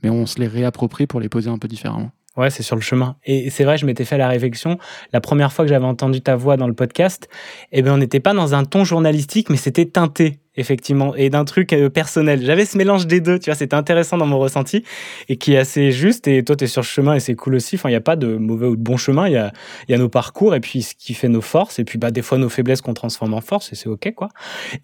[0.03, 2.11] Mais on se les réapproprie pour les poser un peu différemment.
[2.37, 3.16] Ouais, c'est sur le chemin.
[3.25, 4.79] Et c'est vrai, je m'étais fait la réflexion.
[5.12, 7.29] La première fois que j'avais entendu ta voix dans le podcast,
[7.73, 11.45] eh ben, on n'était pas dans un ton journalistique, mais c'était teinté, effectivement, et d'un
[11.45, 12.45] truc euh, personnel.
[12.45, 14.85] J'avais ce mélange des deux, tu vois, c'était intéressant dans mon ressenti,
[15.29, 16.29] et qui est assez juste.
[16.29, 17.77] Et toi, tu es sur le chemin, et c'est cool aussi.
[17.77, 19.27] Enfin, il n'y a pas de mauvais ou de bon chemin.
[19.27, 19.53] Il y a,
[19.88, 22.23] y a nos parcours, et puis ce qui fait nos forces, et puis bah, des
[22.23, 24.29] fois nos faiblesses qu'on transforme en force, et c'est OK, quoi.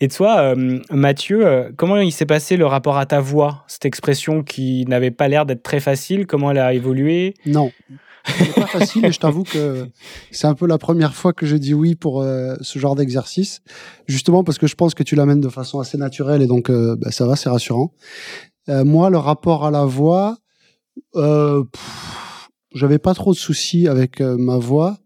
[0.01, 3.65] Et toi, euh, Mathieu, euh, comment il s'est passé le rapport à ta voix?
[3.67, 7.35] Cette expression qui n'avait pas l'air d'être très facile, comment elle a évolué?
[7.47, 7.71] Non.
[8.27, 9.89] C'est pas facile et je t'avoue que
[10.31, 13.61] c'est un peu la première fois que je dis oui pour euh, ce genre d'exercice.
[14.07, 16.97] Justement parce que je pense que tu l'amènes de façon assez naturelle et donc euh,
[16.97, 17.93] bah, ça va, c'est rassurant.
[18.69, 20.39] Euh, moi, le rapport à la voix,
[22.75, 24.99] j'avais pas trop de soucis avec ma voix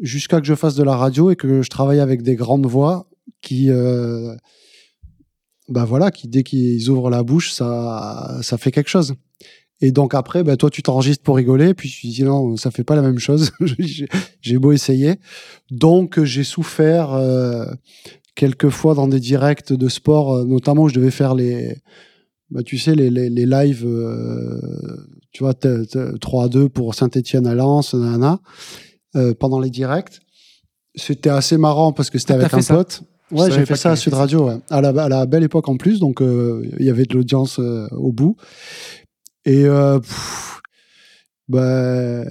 [0.00, 3.06] jusqu'à que je fasse de la radio et que je travaille avec des grandes voix
[3.42, 3.70] qui,
[5.68, 9.14] bah voilà, dès qu'ils ouvrent la bouche, ça fait quelque chose.
[9.82, 12.84] Et donc après, bah, toi, tu t'enregistres pour rigoler, puis tu dis non, ça fait
[12.84, 13.50] pas la même chose.
[14.42, 15.16] J'ai- beau essayer.
[15.70, 17.64] Donc j'ai souffert euh,
[18.34, 21.76] quelques fois dans des directs de sport, euh, notamment où je devais faire les,
[22.50, 24.60] bah, tu sais, les, les, les lives, euh,
[25.32, 28.40] tu vois, t- t- 3 à 2 pour Saint-Etienne à Lens, nanana,
[29.16, 30.20] euh, pendant les directs.
[30.96, 33.02] C'était assez marrant parce que c'était Ah, avec un ça pote.
[33.30, 34.18] Je Ouais, pas fait ça à Sud ça.
[34.18, 34.56] Radio, ouais.
[34.70, 37.60] à, la, à la belle époque en plus, donc euh, il y avait de l'audience
[37.60, 38.36] euh, au bout.
[39.44, 39.64] Et
[41.48, 42.24] bah,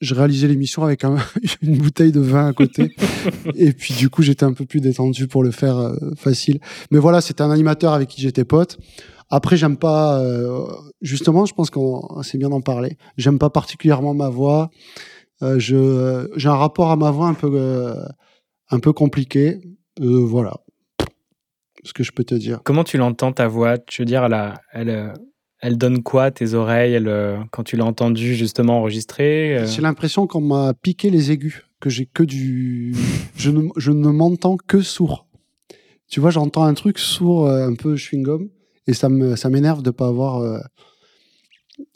[0.00, 1.16] je réalisais l'émission avec un-
[1.62, 2.94] une bouteille de vin à côté.
[3.54, 6.60] et puis du coup, j'étais un peu plus détendu pour le faire facile.
[6.90, 8.78] Mais voilà, c'était un animateur avec qui j'étais pote.
[9.28, 10.22] Après, j'aime pas.
[11.00, 12.96] justement, je pense qu'on c'est bien d'en parler.
[13.16, 14.70] J'aime pas particulièrement ma voix.
[15.40, 17.94] Je j'ai un rapport à ma voix un peu
[18.70, 19.58] un peu compliqué.
[19.98, 20.58] Voilà,
[21.86, 22.60] ce que je peux te dire.
[22.64, 23.78] Comment tu l'entends ta voix?
[23.78, 25.12] Tu veux dire, elle, a- elle, euh,
[25.60, 29.80] elle donne quoi tes oreilles elle, euh, quand tu l'as entendue justement enregistrée euh, J'ai
[29.82, 32.94] l'impression qu'on m'a piqué les aigus, que j'ai que du.
[33.36, 35.26] je ne, je ne m'entends que sourd.
[36.08, 38.48] Tu vois, j'entends un truc sourd, un peu chewing-gum,
[38.86, 40.38] et ça me ça m'énerve de pas avoir.
[40.38, 40.58] euh,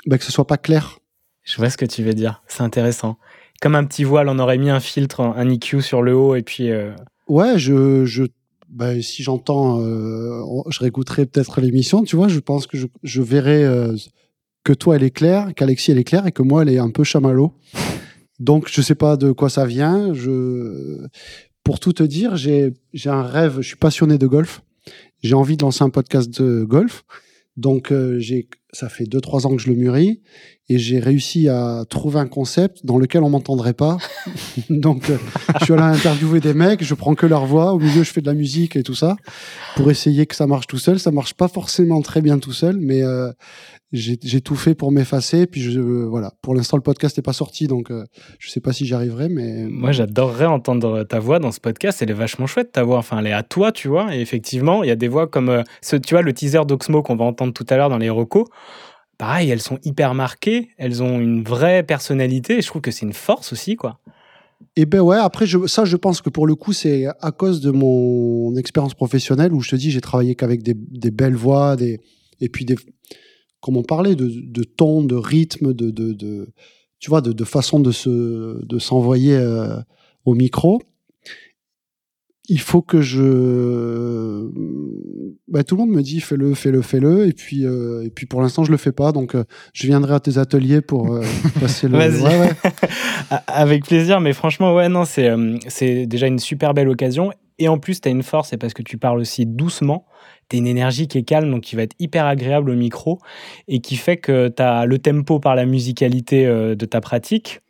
[0.07, 0.99] bah, que ce soit pas clair.
[1.43, 2.43] Je vois ce que tu veux dire.
[2.47, 3.19] C'est intéressant.
[3.61, 6.43] Comme un petit voile, on aurait mis un filtre, un EQ sur le haut et
[6.43, 6.71] puis.
[6.71, 6.93] euh,
[7.29, 8.05] Ouais, je.
[8.05, 8.25] je
[8.71, 13.65] bah, si j'entends, euh, je réécouterai peut-être l'émission, tu vois, je pense que je, verrai
[13.65, 13.97] euh,
[14.65, 16.91] que toi elle est claire, qu'Alexis elle est claire et que moi elle est un
[16.91, 17.55] peu chamallow.
[18.39, 20.13] Donc, je sais pas de quoi ça vient.
[21.63, 22.73] Pour tout te dire, j'ai
[23.05, 23.57] un rêve.
[23.61, 24.63] Je suis passionné de golf.
[25.23, 27.05] J'ai envie de lancer un podcast de golf.
[27.57, 28.19] Donc, euh,
[28.73, 30.23] ça fait deux trois ans que je le mûris
[30.71, 33.99] et j'ai réussi à trouver un concept dans lequel on m'entendrait pas.
[34.71, 35.19] Donc, euh,
[35.59, 36.85] je suis allé interviewer des mecs.
[36.85, 37.73] Je prends que leur voix.
[37.73, 39.17] Au milieu, je fais de la musique et tout ça
[39.75, 41.01] pour essayer que ça marche tout seul.
[41.01, 43.33] Ça marche pas forcément très bien tout seul, mais euh,
[43.91, 45.49] j'ai tout fait pour m'effacer.
[45.49, 46.35] Puis je, euh, voilà.
[46.41, 47.91] Pour l'instant, le podcast n'est pas sorti, donc
[48.39, 52.01] je sais pas si j'y arriverai, mais Moi, j'adorerais entendre ta voix dans ce podcast.
[52.01, 52.99] Elle est vachement chouette, ta voix.
[52.99, 54.15] Enfin, elle est à toi, tu vois.
[54.15, 57.17] Et effectivement, il y a des voix comme ce, tu vois, le teaser d'Oxmo qu'on
[57.17, 58.47] va entendre tout à l'heure dans les recos.
[59.21, 60.71] Pareil, elles sont hyper marquées.
[60.79, 62.57] Elles ont une vraie personnalité.
[62.57, 64.01] Et je trouve que c'est une force aussi, quoi.
[64.77, 67.61] Et ben ouais, après, je, ça, je pense que pour le coup, c'est à cause
[67.61, 71.77] de mon expérience professionnelle où je te dis, j'ai travaillé qu'avec des, des belles voix,
[71.77, 72.01] des,
[72.41, 72.77] et puis des,
[73.61, 76.49] comme on parlait, de, de ton, de rythme, de, de, de
[76.99, 79.77] tu vois, de, de façon de se, de s'envoyer euh,
[80.25, 80.81] au micro.
[82.53, 84.51] Il faut que je,
[85.51, 88.41] ben, tout le monde me dit fais-le, fais-le, fais-le, et puis, euh, et puis pour
[88.41, 91.23] l'instant je le fais pas, donc euh, je viendrai à tes ateliers pour euh,
[91.61, 91.97] passer le.
[91.97, 92.51] Ouais,
[93.47, 95.31] Avec plaisir, mais franchement, ouais, non, c'est
[95.69, 97.33] c'est déjà une super belle occasion.
[97.59, 100.07] Et en plus, tu as une force, c'est parce que tu parles aussi doucement.
[100.49, 103.19] Tu une énergie qui est calme, donc qui va être hyper agréable au micro
[103.69, 107.61] et qui fait que tu as le tempo par la musicalité de ta pratique.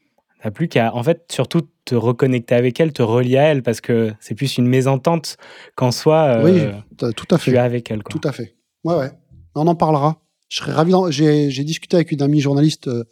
[0.42, 3.80] Tu plus qu'à, en fait, surtout te reconnecter avec elle, te relier à elle, parce
[3.80, 5.36] que c'est plus une mésentente
[5.76, 6.60] qu'en soi, euh, Oui,
[6.96, 7.56] t'as- tout à tu fait.
[7.56, 8.02] es avec elle.
[8.02, 8.18] Quoi.
[8.18, 8.54] Tout à fait.
[8.84, 9.10] Ouais, ouais.
[9.54, 10.20] On en parlera.
[10.48, 10.92] Je serais ravi.
[11.10, 13.04] J'ai discuté avec une amie journaliste euh,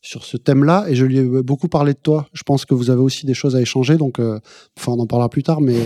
[0.00, 2.26] sur ce thème-là et je lui ai beaucoup parlé de toi.
[2.32, 4.40] Je pense que vous avez aussi des choses à échanger, donc euh,
[4.76, 5.76] enfin, on en parlera plus tard, mais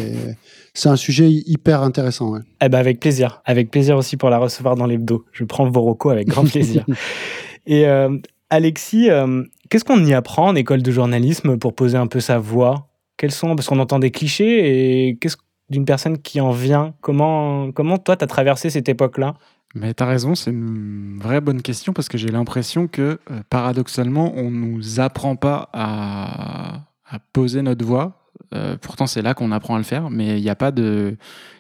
[0.72, 2.30] c'est un sujet hyper intéressant.
[2.32, 2.40] ouais.
[2.62, 3.42] Eh ben avec plaisir.
[3.44, 5.26] Avec plaisir aussi pour la recevoir dans l'hebdo.
[5.32, 6.87] Je prends vos recos avec grand plaisir.
[7.66, 8.16] Et euh,
[8.50, 12.38] Alexis, euh, qu'est-ce qu'on y apprend en école de journalisme pour poser un peu sa
[12.38, 12.88] voix?
[13.16, 15.37] Quels sont Parce qu'on entend des clichés et qu'est-ce
[15.68, 16.94] d'une personne qui en vient?
[17.00, 19.35] Comment, comment toi, tu as traversé cette époque-là?
[19.74, 23.40] Mais tu as raison, c'est une vraie bonne question parce que j'ai l'impression que euh,
[23.50, 28.30] paradoxalement, on nous apprend pas à, à poser notre voix.
[28.54, 31.16] Euh, pourtant, c'est là qu'on apprend à le faire, mais il n'y a pas de,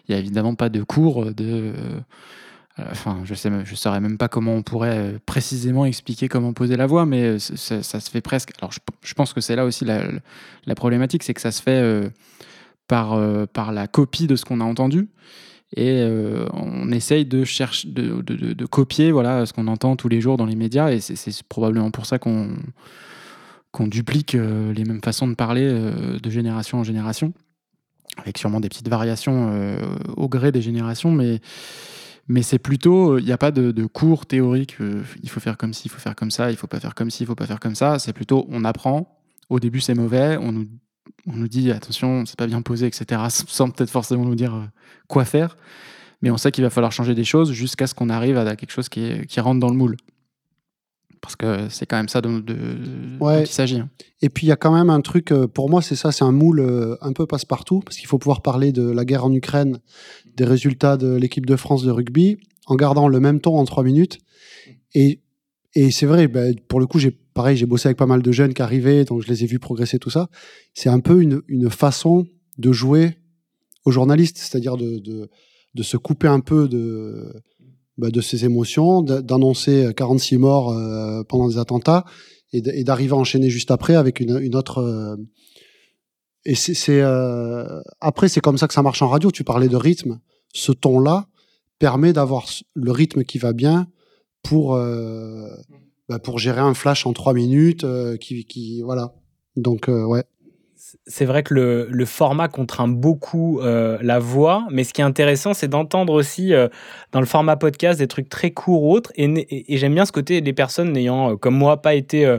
[0.08, 1.72] il y a évidemment pas de cours de.
[2.78, 6.52] Euh, Enfin, je sais, je saurais même pas comment on pourrait euh, précisément expliquer comment
[6.52, 8.52] poser la voix, mais euh, ça, se fait presque.
[8.58, 12.10] Alors, je, pense que c'est là aussi la, problématique, c'est que ça se fait
[12.86, 15.08] par, par la copie de ce qu'on a entendu
[15.76, 16.06] et
[16.52, 20.46] on essaye de chercher de, de- copier voilà ce qu'on entend tous les jours dans
[20.46, 22.50] les médias et c'est- probablement pour ça qu'on
[23.72, 27.32] qu'on duplique les mêmes façons de parler de génération en génération
[28.16, 29.76] avec sûrement des petites variations
[30.16, 31.40] au gré des générations mais
[32.28, 35.56] mais c'est plutôt il n'y a pas de, de cours théoriques euh, il faut faire
[35.56, 37.34] comme ci il faut faire comme ça il faut pas faire comme ci il faut
[37.34, 40.66] pas faire comme ça c'est plutôt on apprend au début c'est mauvais on nous
[41.28, 44.64] on nous dit attention c'est pas bien posé etc sans peut-être forcément nous dire euh,
[45.08, 45.56] quoi faire,
[46.22, 48.70] mais on sait qu'il va falloir changer des choses jusqu'à ce qu'on arrive à quelque
[48.72, 49.96] chose qui, est- qui rentre dans le moule.
[51.20, 52.54] Parce que c'est quand même ça dont, de,
[53.20, 53.36] Ouais.
[53.38, 53.78] dont il s'agit.
[53.80, 53.88] hein.
[54.22, 56.24] Et puis il y a quand même un truc, euh, pour moi, c'est ça, c'est
[56.24, 59.32] un moule euh, un peu passe-partout, parce qu'il faut pouvoir parler de la guerre en
[59.32, 59.78] Ukraine,
[60.36, 63.84] des résultats de l'équipe de France de rugby, en gardant le même ton en trois
[63.84, 64.18] minutes.
[64.94, 65.20] Et,
[65.74, 68.32] et c'est vrai, ben, pour le coup, j'ai pareil, j'ai bossé avec pas mal de
[68.32, 70.28] jeunes qui arrivaient, donc je les ai vus progresser, tout ça.
[70.74, 72.26] C'est un peu une, une façon
[72.58, 73.16] de jouer
[73.84, 75.28] aux journalistes, c'est-à-dire de, de,
[75.74, 77.34] de se couper un peu de,
[77.98, 82.04] ben, de ses émotions, d'annoncer 46 morts euh, pendant des attentats
[82.52, 84.78] et d'arriver à enchaîner juste après avec une, une autre.
[84.78, 85.16] euh,
[86.48, 89.32] Et c'est euh, après c'est comme ça que ça marche en radio.
[89.32, 90.20] Tu parlais de rythme.
[90.54, 91.26] Ce ton-là
[91.80, 93.88] permet d'avoir le rythme qui va bien
[94.44, 95.48] pour euh,
[96.08, 97.82] bah, pour gérer un flash en trois minutes.
[97.82, 99.12] euh, qui, voilà.
[99.56, 100.22] Donc ouais.
[101.08, 105.52] c'est vrai que le, le format contraint beaucoup la voix, mais ce qui est intéressant,
[105.52, 106.52] c'est d'entendre aussi
[107.10, 109.10] dans le format podcast des trucs très courts ou autres.
[109.16, 109.24] Et,
[109.74, 112.38] et- j'aime bien ce côté des personnes n'ayant, comme moi, pas été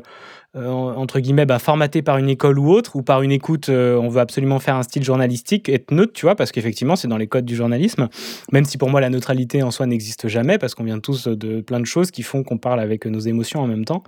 [0.66, 4.10] entre guillemets bah, formatées par une école ou autre, ou par une écoute, euh, on
[4.10, 7.28] veut absolument faire un style journalistique, être neutre, tu vois, parce qu'effectivement, c'est dans les
[7.28, 8.08] codes du journalisme.
[8.52, 11.62] Même si pour moi, la neutralité en soi n'existe jamais, parce qu'on vient tous de
[11.62, 14.04] plein de choses qui font qu'on parle avec nos émotions en même temps.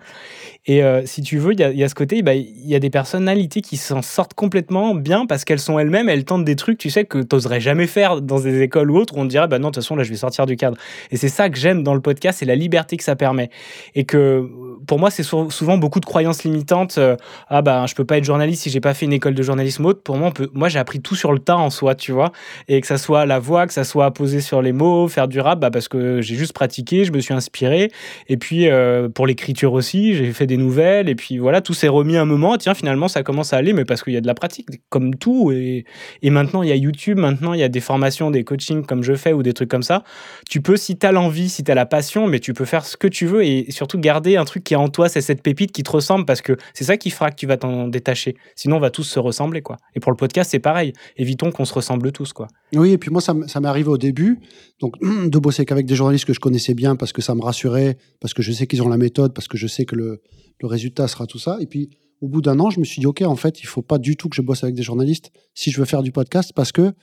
[0.65, 2.89] Et euh, si tu veux, il y, a- ce côté, bah, il y a des
[2.89, 6.89] personnalités qui s'en sortent complètement bien parce qu'elles sont elles-mêmes, elles tentent des trucs, tu
[6.89, 9.59] sais, que tu n'oserais jamais faire dans des écoles ou autres où on dirait, bah
[9.59, 10.77] non, de toute façon, là, je vais sortir du cadre.
[11.11, 13.49] Et c'est ça que j'aime dans le podcast, c'est la liberté que ça permet.
[13.95, 14.47] Et que euh,
[14.87, 16.97] pour moi, c'est sou- souvent beaucoup de croyances croyances limitantes.
[16.97, 17.15] euh,
[17.47, 19.85] ah bah je peux pas être journaliste si j'ai pas fait une école de journalisme
[19.85, 20.01] ou autre.
[20.03, 22.31] Pour moi, moi j'ai appris tout sur le tas en soi, tu vois.
[22.67, 25.39] Et que ça soit la voix, que ça soit poser sur les mots, faire du
[25.39, 27.91] rap, bah parce que j'ai juste pratiqué, je me suis inspiré.
[28.27, 31.09] Et puis euh, pour l'écriture aussi, j'ai fait des nouvelles.
[31.09, 32.57] Et puis voilà, tout s'est remis un moment.
[32.57, 35.15] Tiens, finalement, ça commence à aller, mais parce qu'il y a de la pratique, comme
[35.15, 35.51] tout.
[35.51, 35.85] Et,
[36.21, 39.03] et maintenant, il y a YouTube, maintenant, il y a des formations, des coachings comme
[39.03, 40.03] je fais ou des trucs comme ça.
[40.49, 42.85] Tu peux, si tu as l'envie, si tu as la passion, mais tu peux faire
[42.85, 45.41] ce que tu veux et surtout garder un truc qui est en toi, c'est cette
[45.41, 48.35] pépite qui te ressemble parce que c'est ça qui fera que tu vas t'en détacher.
[48.55, 49.77] Sinon, on va tous se ressembler, quoi.
[49.95, 50.93] Et pour le podcast, c'est pareil.
[51.17, 52.45] Évitons qu'on se ressemble tous, quoi.
[52.75, 54.39] Oui, et puis moi, ça, m'est arrivé au début,
[54.79, 57.97] donc de bosser qu'avec des journalistes que je connaissais bien parce que ça me rassurait,
[58.19, 60.21] parce que je sais qu'ils ont la méthode, parce que je sais que le,
[60.61, 61.57] résultat sera tout ça.
[61.61, 61.89] Et puis,
[62.21, 64.15] au bout d'un an, je me suis dit, OK, en fait, il faut pas du
[64.15, 66.93] tout que je bosse avec des journalistes si je veux faire du podcast parce que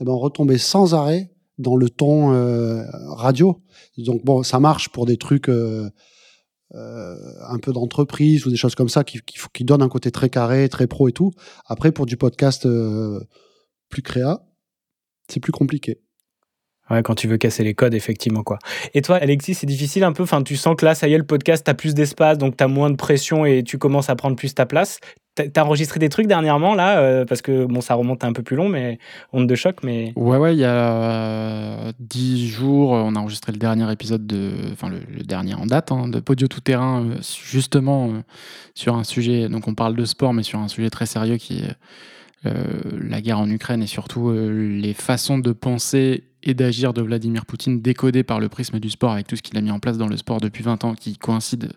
[0.00, 3.60] eh ben, on retombait sans arrêt dans le ton euh, radio.
[3.98, 5.90] Donc, bon, ça marche pour des trucs euh,
[6.74, 10.30] un peu d'entreprise ou des choses comme ça qui, qui, qui donnent un côté très
[10.30, 11.32] carré, très pro et tout.
[11.66, 13.20] Après, pour du podcast euh,
[13.88, 14.42] plus créa,
[15.28, 16.00] c'est plus compliqué.
[16.90, 18.58] Ouais, quand tu veux casser les codes, effectivement, quoi.
[18.92, 20.24] Et toi, Alexis, c'est difficile un peu.
[20.24, 22.66] Enfin, tu sens que là, ça y est, le podcast, t'as plus d'espace, donc t'as
[22.66, 24.98] moins de pression et tu commences à prendre plus ta place.
[25.34, 28.54] T'as enregistré des trucs dernièrement, là, euh, parce que bon, ça remonte un peu plus
[28.54, 28.98] long, mais
[29.32, 30.12] onde de choc, mais.
[30.14, 34.90] Ouais, ouais, il y a dix jours, on a enregistré le dernier épisode de, enfin
[34.90, 38.20] le, dernier en date, hein, de Podio Tout Terrain, euh, justement euh,
[38.74, 39.48] sur un sujet.
[39.48, 41.76] Donc on parle de sport, mais sur un sujet très sérieux qui est
[42.44, 42.64] euh,
[43.00, 47.46] la guerre en Ukraine et surtout euh, les façons de penser et d'agir de Vladimir
[47.46, 49.96] Poutine décodées par le prisme du sport avec tout ce qu'il a mis en place
[49.96, 51.72] dans le sport depuis 20 ans, qui coïncide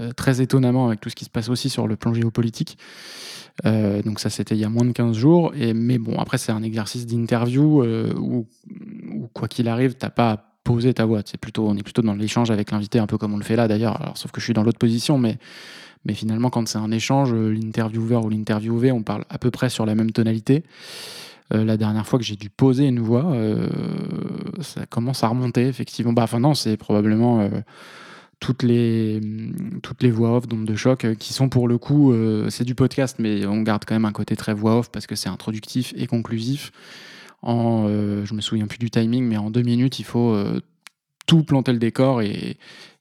[0.00, 2.78] euh, très étonnamment avec tout ce qui se passe aussi sur le plan géopolitique.
[3.66, 5.52] Euh, donc ça, c'était il y a moins de 15 jours.
[5.56, 8.46] Et, mais bon, après, c'est un exercice d'interview euh, où,
[9.32, 11.22] quoi qu'il arrive, t'as pas à poser ta voix.
[11.24, 13.56] C'est plutôt, on est plutôt dans l'échange avec l'invité, un peu comme on le fait
[13.56, 14.12] là d'ailleurs.
[14.14, 15.36] Sauf que je suis dans l'autre position, mais,
[16.14, 19.96] finalement, quand c'est un échange, l'intervieweur ou l'interviewé, on parle à peu près sur la
[19.96, 20.62] même tonalité.
[21.50, 23.34] La dernière fois que j'ai dû poser une voix,
[24.60, 26.12] ça commence à remonter, effectivement.
[26.12, 27.50] Bah, enfin, non, c'est probablement
[28.40, 29.20] toutes, les,
[29.82, 32.64] toutes les voix off d'onde de choc euh, qui sont pour le coup, euh, c'est
[32.64, 35.28] du podcast, mais on garde quand même un côté très voix off parce que c'est
[35.28, 36.72] introductif et conclusif.
[37.42, 40.60] En, euh, je me souviens plus du timing, mais en deux minutes, il faut euh,
[41.26, 42.56] tout planter le décor et,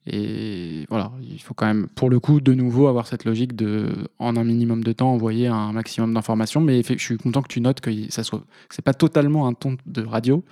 [0.05, 3.89] et voilà, il faut quand même, pour le coup, de nouveau avoir cette logique de,
[4.19, 6.61] en un minimum de temps, envoyer un maximum d'informations.
[6.61, 9.77] Mais je suis content que tu notes que ça soit, c'est pas totalement un ton
[9.85, 10.43] de radio.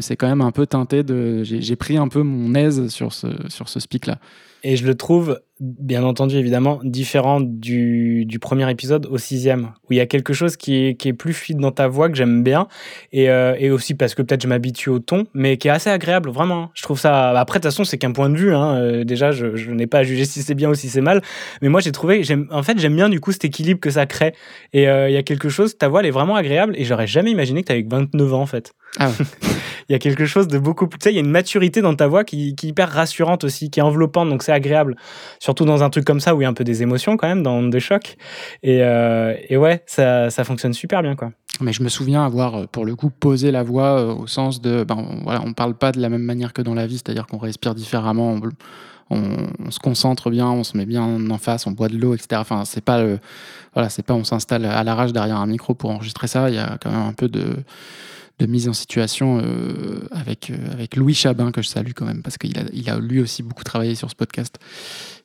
[0.00, 1.42] C'est quand même un peu teinté de.
[1.44, 4.18] J'ai pris un peu mon aise sur ce, sur ce speak-là.
[4.62, 9.94] Et je le trouve, bien entendu, évidemment, différent du, du premier épisode au sixième, où
[9.94, 12.16] il y a quelque chose qui est, qui est plus fluide dans ta voix, que
[12.16, 12.68] j'aime bien,
[13.12, 15.88] et, euh, et aussi parce que peut-être je m'habitue au ton, mais qui est assez
[15.88, 16.70] agréable, vraiment.
[16.74, 17.30] Je trouve ça...
[17.30, 18.74] Après, de toute façon, c'est qu'un point de vue, hein.
[18.76, 21.22] Euh, déjà, je, je n'ai pas à juger si c'est bien ou si c'est mal,
[21.62, 22.22] mais moi, j'ai trouvé...
[22.50, 24.34] En fait, j'aime bien, du coup, cet équilibre que ça crée,
[24.74, 27.06] et euh, il y a quelque chose, ta voix, elle est vraiment agréable, et j'aurais
[27.06, 28.74] jamais imaginé que tu avais 29 ans, en fait.
[28.98, 29.14] Ah ouais.
[29.88, 30.98] Il y a quelque chose de beaucoup plus.
[31.00, 33.42] Tu sais, il y a une maturité dans ta voix qui, qui est hyper rassurante
[33.42, 34.94] aussi, qui est enveloppante, donc c'est agréable.
[35.40, 37.26] Surtout dans un truc comme ça où il y a un peu des émotions quand
[37.26, 38.16] même, dans des chocs.
[38.62, 41.32] Et, euh, et ouais, ça, ça fonctionne super bien, quoi.
[41.60, 44.60] Mais je me souviens avoir, euh, pour le coup, posé la voix euh, au sens
[44.60, 44.84] de.
[44.84, 47.26] Ben, on, voilà, on parle pas de la même manière que dans la vie, c'est-à-dire
[47.26, 48.38] qu'on respire différemment,
[49.10, 51.96] on, on- on se concentre bien, on se met bien en face, on boit de
[51.96, 52.40] l'eau, etc.
[52.40, 53.02] Enfin, c'est pas.
[53.02, 53.18] le-
[53.74, 56.48] voilà, c'est pas on s'installe à l'arrache derrière un micro pour enregistrer ça.
[56.48, 57.56] Il y a quand même un peu de,
[58.40, 62.22] de mise en situation euh, avec, euh, avec Louis Chabin, que je salue quand même,
[62.22, 64.56] parce qu'il a, il a lui aussi beaucoup travaillé sur ce podcast.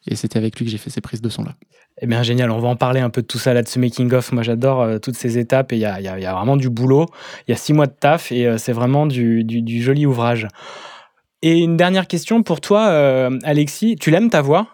[0.07, 1.55] Et c'était avec lui que j'ai fait ces prises de son-là.
[2.01, 2.51] Eh bien, génial.
[2.51, 4.33] On va en parler un peu de tout ça là, de ce making-of.
[4.33, 6.57] Moi, j'adore euh, toutes ces étapes et il y a, y a- y a vraiment
[6.57, 7.07] du boulot.
[7.47, 10.47] Il y a six mois de taf et c'est vraiment du, du- du joli ouvrage.
[11.41, 13.95] Et une dernière question pour toi, Alexis.
[13.95, 14.67] Tu l'aimes ta voix?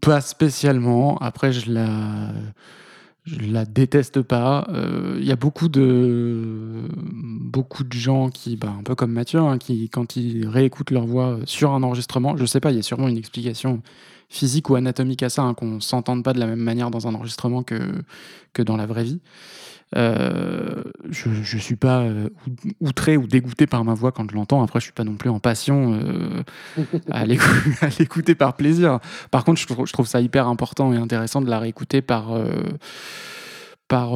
[0.00, 1.18] Pas spécialement.
[1.18, 2.32] Après, je la,
[3.24, 4.66] je la déteste pas.
[4.70, 9.40] Euh, Il y a beaucoup de, beaucoup de gens qui, bah, un peu comme Mathieu,
[9.40, 12.78] hein, qui, quand ils réécoutent leur voix sur un enregistrement, je sais pas, il y
[12.80, 13.82] a sûrement une explication
[14.28, 17.14] physique ou anatomique à ça, hein, qu'on s'entende pas de la même manière dans un
[17.14, 17.78] enregistrement que,
[18.52, 19.20] que dans la vraie vie.
[19.96, 22.28] Euh, je, je suis pas euh,
[22.80, 24.62] ou- outré ou dégoûté par ma voix quand je l'entends.
[24.62, 26.42] Après, je suis pas non plus en passion euh,
[27.10, 27.44] à l'écou-
[27.80, 28.98] à l'écouter par plaisir.
[29.30, 32.32] Par contre, je trouve, je trouve ça hyper important et intéressant de la réécouter par,
[32.34, 32.44] euh,
[33.88, 34.14] par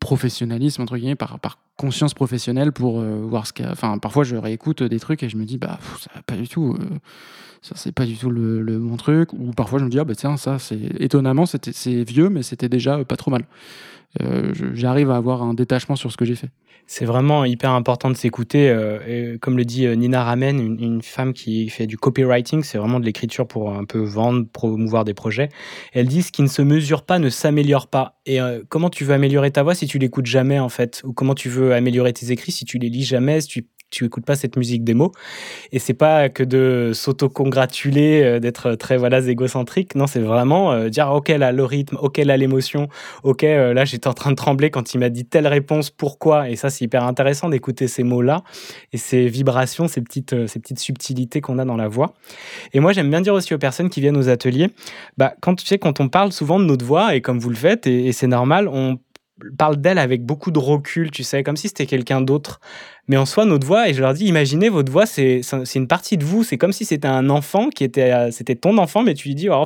[0.00, 3.72] professionnalisme, entre guillemets, par, par conscience professionnelle pour voir ce qu'il y a.
[3.72, 6.36] Enfin, parfois, je réécoute des trucs et je me dis, bah, pff, ça va pas
[6.36, 6.76] du tout.
[7.62, 9.32] ça, c'est pas du tout le, le bon truc.
[9.32, 12.42] Ou parfois, je me dis, ah, bah, tiens, ça, c'est étonnamment, c'était, c'est vieux, mais
[12.42, 13.44] c'était déjà pas trop mal.
[14.20, 16.50] Euh, j'arrive à avoir un détachement sur ce que j'ai fait.
[16.86, 18.68] C'est vraiment hyper important de s'écouter.
[18.68, 23.00] euh, comme le dit euh, Nina Ramen, une, femme qui fait du copywriting, c'est vraiment
[23.00, 25.48] de l'écriture pour un peu vendre, promouvoir des projets.
[25.92, 28.20] Elle dit ce qui ne se mesure pas ne s'améliore pas.
[28.26, 28.38] Et
[28.68, 31.02] comment tu veux améliorer ta voix si tu l'écoutes jamais en fait?
[31.04, 33.40] Ou comment tu veux améliorer tes écrits si tu les lis jamais,
[33.92, 35.12] tu écoutes pas cette musique des mots.
[35.70, 39.94] Et c'est pas que de s'auto-congratuler euh, d'être très voilà égocentrique.
[39.94, 42.88] Non c'est vraiment euh, dire ok là le rythme ok là l'émotion
[43.22, 46.48] ok euh, là j'étais en train de trembler quand il m'a dit telle réponse pourquoi?
[46.48, 48.42] Et ça c'est hyper intéressant d'écouter ces mots là
[48.92, 52.14] et ces vibrations ces petites ces petites subtilités qu'on a dans la voix.
[52.72, 54.70] Et moi j'aime bien dire aussi aux personnes qui viennent aux ateliers
[55.18, 57.56] bah quand tu sais quand on parle souvent de notre voix et comme vous le
[57.56, 58.98] faites et, et c'est normal on
[59.58, 62.60] parle d'elle avec beaucoup de recul, tu sais, comme si c'était quelqu'un d'autre.
[63.08, 65.42] Mais en soi, notre voix, et je leur dis, imaginez votre voix, c'est
[65.74, 66.44] une partie de vous.
[66.44, 69.34] C'est comme si c'était un enfant qui était, euh, c'était ton enfant, mais tu lui
[69.34, 69.64] dis, oh,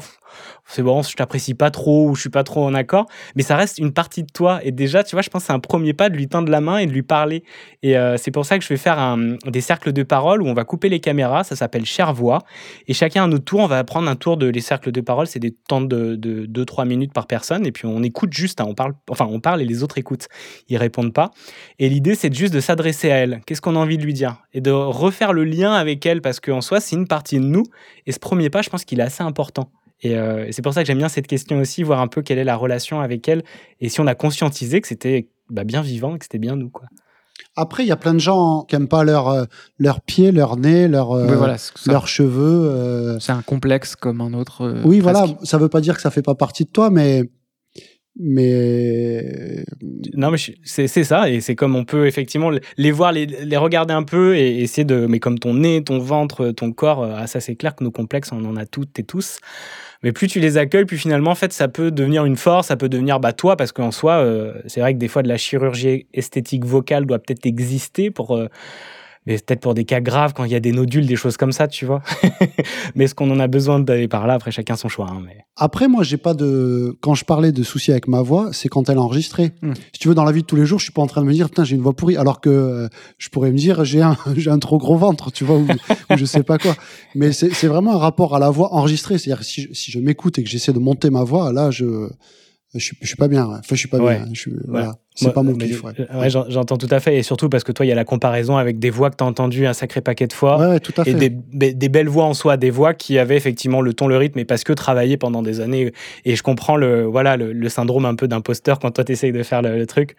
[0.64, 3.07] c'est bon, je t'apprécie pas trop ou je suis pas trop en accord,
[3.37, 4.61] mais ça reste une partie de toi.
[4.64, 6.61] Et déjà, tu vois, je pense que c'est un premier pas de lui tendre la
[6.61, 7.45] main et de lui parler.
[7.82, 9.16] Et euh, c'est pour ça que je vais faire
[9.47, 11.45] des cercles de parole où on va couper les caméras.
[11.45, 12.43] Ça s'appelle Cher Voix.
[12.89, 15.26] Et chacun à notre tour, on va prendre un tour de les cercles de parole.
[15.26, 17.66] C'est des temps de, de 2-3 minutes par personne.
[17.66, 20.26] Et puis on écoute juste, hein, on parle, enfin, on parle et les autres écoutent.
[20.68, 21.30] Ils répondent pas.
[21.78, 23.26] Et l'idée, c'est juste de s'adresser à elle.
[23.47, 24.37] Qu'est-ce qu'on a envie de lui dire?
[24.53, 27.64] Et de refaire le lien avec elle parce qu'en soi, c'est une partie de nous.
[28.07, 29.70] Et ce premier pas, je pense qu'il est assez important.
[30.03, 32.22] Et, euh, et c'est pour ça que j'aime bien cette question aussi, voir un peu
[32.22, 33.43] quelle est la relation avec elle.
[33.81, 36.68] Et si on a conscientisé que c'était bah, bien vivant, que c'était bien nous.
[36.70, 36.87] Quoi.
[37.55, 39.45] Après, il y a plein de gens qui aiment pas leur, euh,
[39.79, 41.57] leurs pieds, leur nez, leur, euh, voilà,
[41.87, 42.68] leurs cheveux.
[42.70, 43.18] euh.
[43.20, 44.62] C'est un complexe comme un autre.
[44.62, 45.16] euh, Oui, presque.
[45.18, 47.22] voilà, ça veut pas dire que ça fait pas partie de toi, mais.
[48.18, 49.64] Mais.
[50.14, 51.28] Non, mais c'est ça.
[51.28, 54.84] Et c'est comme on peut effectivement les voir, les, les regarder un peu et essayer
[54.84, 55.06] de.
[55.06, 57.90] Mais comme ton nez, ton ventre, ton corps, euh, ah, ça c'est clair que nos
[57.90, 59.38] complexes, on en a toutes et tous.
[60.02, 62.76] Mais plus tu les accueilles, plus finalement, en fait, ça peut devenir une force, ça
[62.76, 65.36] peut devenir bah, toi, parce qu'en soi, euh, c'est vrai que des fois, de la
[65.38, 68.36] chirurgie esthétique vocale doit peut-être exister pour.
[68.36, 68.48] euh,
[69.27, 71.53] mais peut-être pour des cas graves, quand il y a des nodules, des choses comme
[71.53, 72.03] ça, tu vois.
[72.95, 74.35] mais est-ce qu'on en a besoin d'aller par là?
[74.35, 75.09] Après, chacun son choix.
[75.11, 75.39] hein, mais...
[75.57, 76.97] Après, moi, j'ai pas de.
[77.01, 79.53] Quand je parlais de soucis avec ma voix, c'est quand elle est enregistrée.
[79.62, 79.72] Hmm.
[79.93, 81.22] Si tu veux, dans la vie de tous les jours, je suis pas en train
[81.22, 83.85] de me dire, putain, j'ai une voix pourrie, alors que euh, je pourrais me dire,
[83.85, 85.66] j'ai un, j'ai un trop gros ventre, tu vois, ou,
[86.11, 86.74] ou je sais pas quoi.
[87.14, 89.18] Mais c'est c'est vraiment un rapport à la voix enregistrée.
[89.18, 92.09] C'est-à-dire, si je, si je m'écoute et que j'essaie de monter ma voix, là, je.
[92.74, 93.47] Je suis, je suis pas bien.
[93.47, 94.18] Enfin, je suis pas Ouais.
[94.18, 94.29] bien.
[94.35, 94.97] Je suis- voilà.
[95.16, 95.82] C'est pas mon kiff.
[95.82, 95.92] Ouais.
[96.14, 97.16] ouais, j'en- J'entends tout à fait.
[97.16, 99.24] Et surtout parce que toi, il y a la comparaison avec des voix que tu
[99.24, 100.58] as entendues un sacré paquet de fois.
[100.58, 101.10] Ouais, tout à fait.
[101.10, 104.06] Et des, be- des belles voix en soi, des voix qui avaient effectivement le ton,
[104.08, 105.92] le rythme, et parce que travaillé pendant des années.
[106.24, 109.32] Et je comprends le, voilà, le, le syndrome un peu d'imposteur quand toi tu essayes
[109.32, 110.16] de faire le, le truc.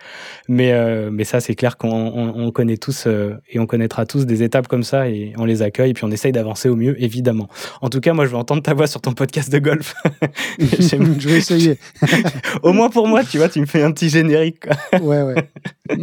[0.48, 4.06] Mais, euh, mais ça, c'est clair qu'on on, on connaît tous euh, et on connaîtra
[4.06, 5.92] tous des étapes comme ça et on les accueille.
[5.92, 7.48] Et puis on essaye d'avancer au mieux, évidemment.
[7.82, 9.94] En tout cas, moi, je vais entendre ta voix sur ton podcast de golf.
[10.80, 11.78] J'aime- je vais essayer.
[12.64, 14.62] au moins pour moi, tu vois, tu me fais un petit générique.
[14.66, 14.76] quoi.
[15.02, 15.50] Ouais, ouais.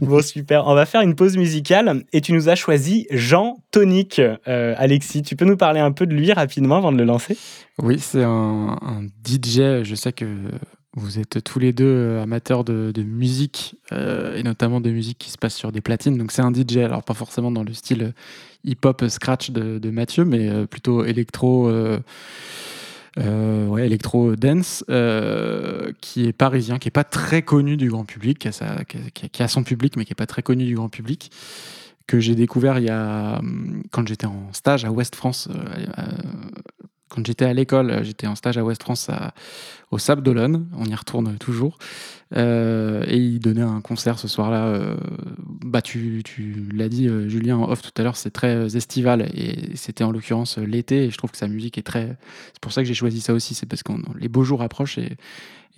[0.00, 0.66] Bon, super.
[0.66, 4.20] On va faire une pause musicale et tu nous as choisi Jean Tonic.
[4.20, 7.36] Euh, Alexis, tu peux nous parler un peu de lui rapidement avant de le lancer?
[7.82, 9.82] Oui, c'est un, un DJ.
[9.84, 10.24] Je sais que
[10.94, 15.30] vous êtes tous les deux amateurs de, de musique euh, et notamment de musique qui
[15.30, 16.16] se passe sur des platines.
[16.18, 18.14] Donc c'est un DJ, alors pas forcément dans le style
[18.64, 21.68] hip-hop scratch de, de Mathieu, mais euh, plutôt électro.
[21.68, 21.98] euh,
[23.18, 28.38] ouais, électro dance, euh, qui est parisien, qui est pas très connu du grand public,
[28.38, 31.30] qui a, qui a- son public, mais qui est pas très connu du grand public,
[32.06, 35.48] que j'ai découvert il y a hum, quand j'étais en stage à Ouest France.
[37.08, 39.32] Quand j'étais à l'école, euh, j'étais en stage à Ouest France à-
[39.90, 41.78] au Sable d'Olonne, on y retourne toujours.
[42.36, 44.66] Euh, et il donnait un concert ce soir-là.
[44.66, 44.96] euh,
[45.64, 49.30] bah, tu, tu l'as dit, euh, Julien, en off tout à l'heure, c'est très estival.
[49.34, 51.04] Et c'était en l'occurrence l'été.
[51.04, 52.16] Et je trouve que sa musique est très.
[52.52, 53.54] C'est pour ça que j'ai choisi ça aussi.
[53.54, 54.98] C'est parce que les beaux jours approchent.
[54.98, 55.16] Et,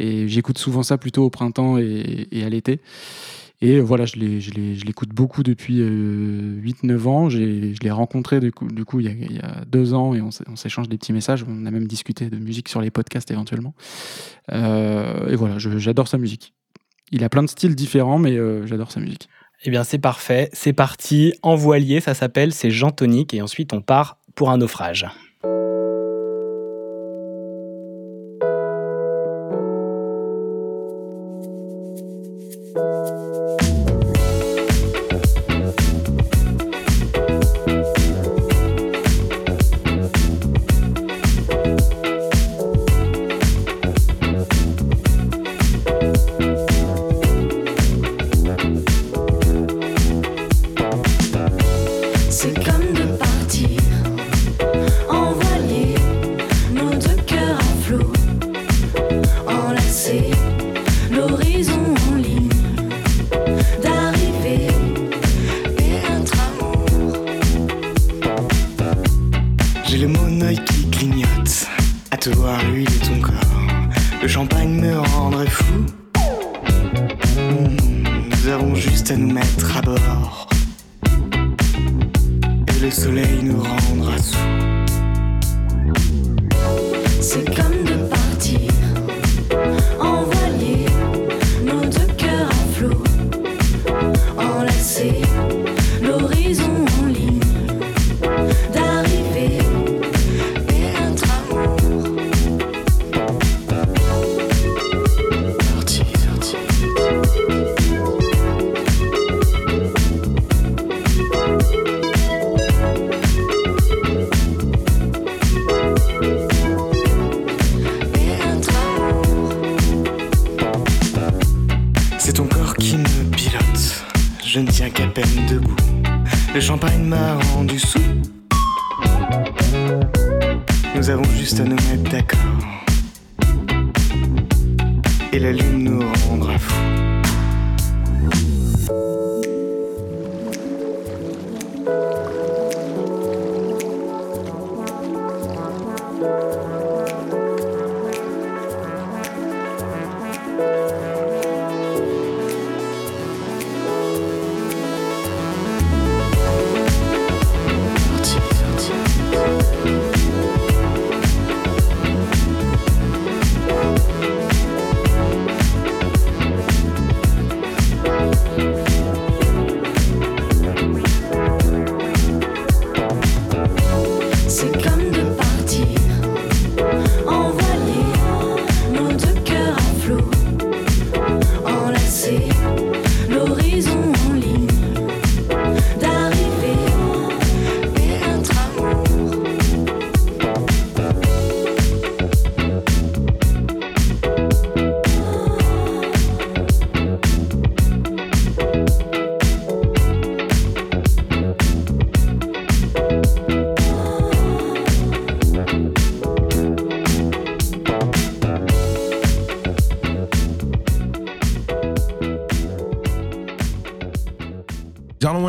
[0.01, 2.81] et j'écoute souvent ça plutôt au printemps et, et à l'été.
[3.63, 7.29] Et euh, voilà, je l'écoute beaucoup depuis euh, 8-9 ans.
[7.29, 10.57] J'ai- Je l'ai rencontré du coup, il, y a, deux ans et on s'é- on
[10.57, 11.45] s'échange des petits messages.
[11.47, 13.75] On a même discuté de musique sur les podcasts éventuellement.
[14.53, 16.55] Euh, et voilà, j'adore sa musique.
[17.13, 19.29] Il a plein de styles différents, mais euh, j'adore sa musique.
[19.65, 20.49] Eh bien, c'est parfait.
[20.55, 21.35] C'est parti.
[21.43, 22.53] En voilier, ça s'appelle.
[22.55, 23.35] C'est Jean Tonic.
[23.35, 25.07] Et ensuite, on part pour un naufrage.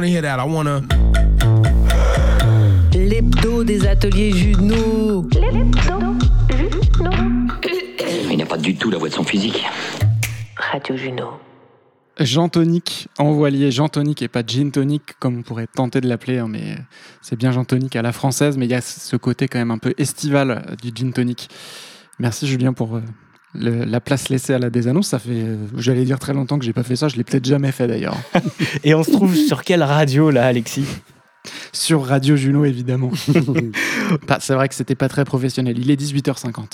[0.01, 0.39] Want to hear that.
[0.39, 0.81] I want to.
[2.97, 5.27] L'hebdo des ateliers Juno.
[8.29, 9.63] Il n'a pas du tout la voix de son physique.
[10.57, 11.25] Radio Juno.
[12.19, 16.07] Jean Tonic en voilier, Jean Tonic et pas Gin Tonic comme on pourrait tenter de
[16.07, 16.75] l'appeler, hein, mais
[17.21, 19.71] c'est bien Jean Tonic à la française, mais il y a ce côté quand même
[19.71, 21.49] un peu estival du Gin Tonic.
[22.19, 23.01] Merci Julien pour euh,
[23.53, 25.07] le- la place laissée à la désannonce.
[25.07, 27.45] Ça fait, euh, j'allais dire très longtemps que j'ai pas fait ça, je l'ai peut-être
[27.45, 28.17] jamais fait d'ailleurs.
[28.83, 30.85] Et on se trouve sur quelle radio là, Alexis?
[31.73, 33.11] Sur Radio Juno évidemment.
[34.27, 35.77] Bah, c'est vrai que c'était pas très professionnel.
[35.79, 36.65] Il est 18h50.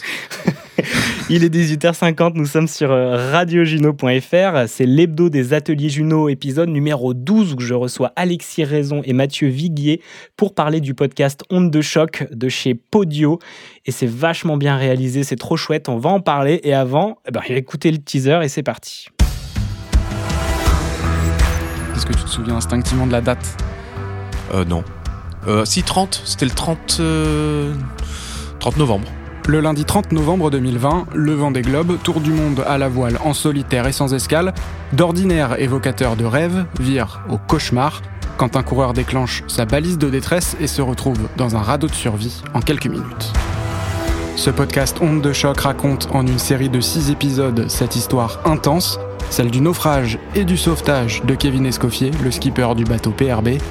[1.30, 4.69] Il est 18h50, nous sommes sur euh, radiojuno.fr.
[4.69, 9.49] C'est l'hebdo des ateliers Juno, épisode numéro 12, où je reçois Alexis Raison et Mathieu
[9.49, 10.01] Viguier
[10.38, 13.39] pour parler du podcast Onde de choc de chez Podio.
[13.86, 16.61] Et c'est vachement bien réalisé, c'est trop chouette, on va en parler.
[16.63, 19.09] Et avant, eh ben, écoutez le teaser et c'est parti.
[21.93, 23.57] Est-ce que tu te souviens instinctivement de la date?
[24.53, 24.86] Euh, non.
[25.45, 26.21] Euh, si, 30.
[26.23, 27.73] C'était le 30, euh,
[28.61, 29.09] 30 novembre.
[29.50, 33.18] Le lundi 30 novembre 2020, le vent des globes, tour du monde à la voile
[33.24, 34.54] en solitaire et sans escale,
[34.91, 38.02] d'ordinaire évocateur de rêve, vire au cauchemar
[38.36, 41.93] quand un coureur déclenche sa balise de détresse et se retrouve dans un radeau de
[41.93, 43.32] survie en quelques minutes.
[44.36, 49.00] Ce podcast Onde de choc raconte en une série de six épisodes cette histoire intense,
[49.30, 53.62] celle du naufrage et du sauvetage de Kevin Escoffier, le skipper du bateau PRB,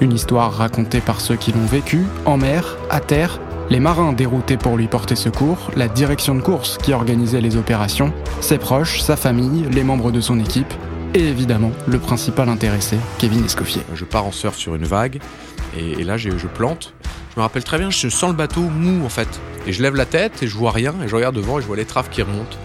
[0.00, 3.38] une histoire racontée par ceux qui l'ont vécu, en mer, à terre,
[3.70, 8.12] les marins déroutés pour lui porter secours, la direction de course qui organisait les opérations,
[8.40, 10.72] ses proches, sa famille, les membres de son équipe,
[11.14, 13.82] et évidemment le principal intéressé, Kevin Escoffier.
[13.94, 15.20] Je pars en surf sur une vague,
[15.76, 16.94] et, là je plante.
[17.34, 19.28] Je me rappelle très bien, je sens le bateau mou en fait.
[19.66, 21.66] Et je lève la tête et je vois rien, et je regarde devant et je
[21.66, 22.56] vois l'étrave qui remonte.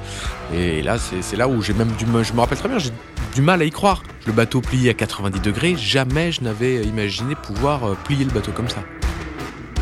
[0.54, 2.24] Et là, c'est c'est là où j'ai même du mal.
[2.24, 2.92] Je me rappelle très bien, j'ai
[3.34, 4.04] du mal à y croire.
[4.28, 8.52] Le bateau plié à 90 degrés, jamais je n'avais imaginé pouvoir euh, plier le bateau
[8.52, 8.84] comme ça.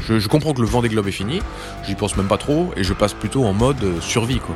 [0.10, 1.40] Je, je comprends que le vent des globes est fini,
[1.86, 4.56] j'y pense même pas trop, et je passe plutôt en mode euh, survie quoi.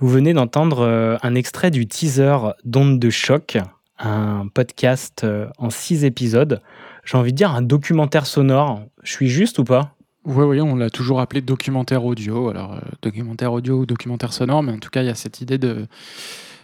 [0.00, 3.58] Vous venez d'entendre euh, un extrait du teaser d'Onde de choc,
[4.00, 6.60] un podcast euh, en six épisodes
[7.04, 8.82] j'ai envie de dire, un documentaire sonore.
[9.02, 9.96] Je suis juste ou pas?
[10.24, 12.48] Oui, oui, on l'a toujours appelé documentaire audio.
[12.48, 15.40] Alors, euh, documentaire audio ou documentaire sonore, mais en tout cas, il y a cette
[15.40, 15.86] idée de,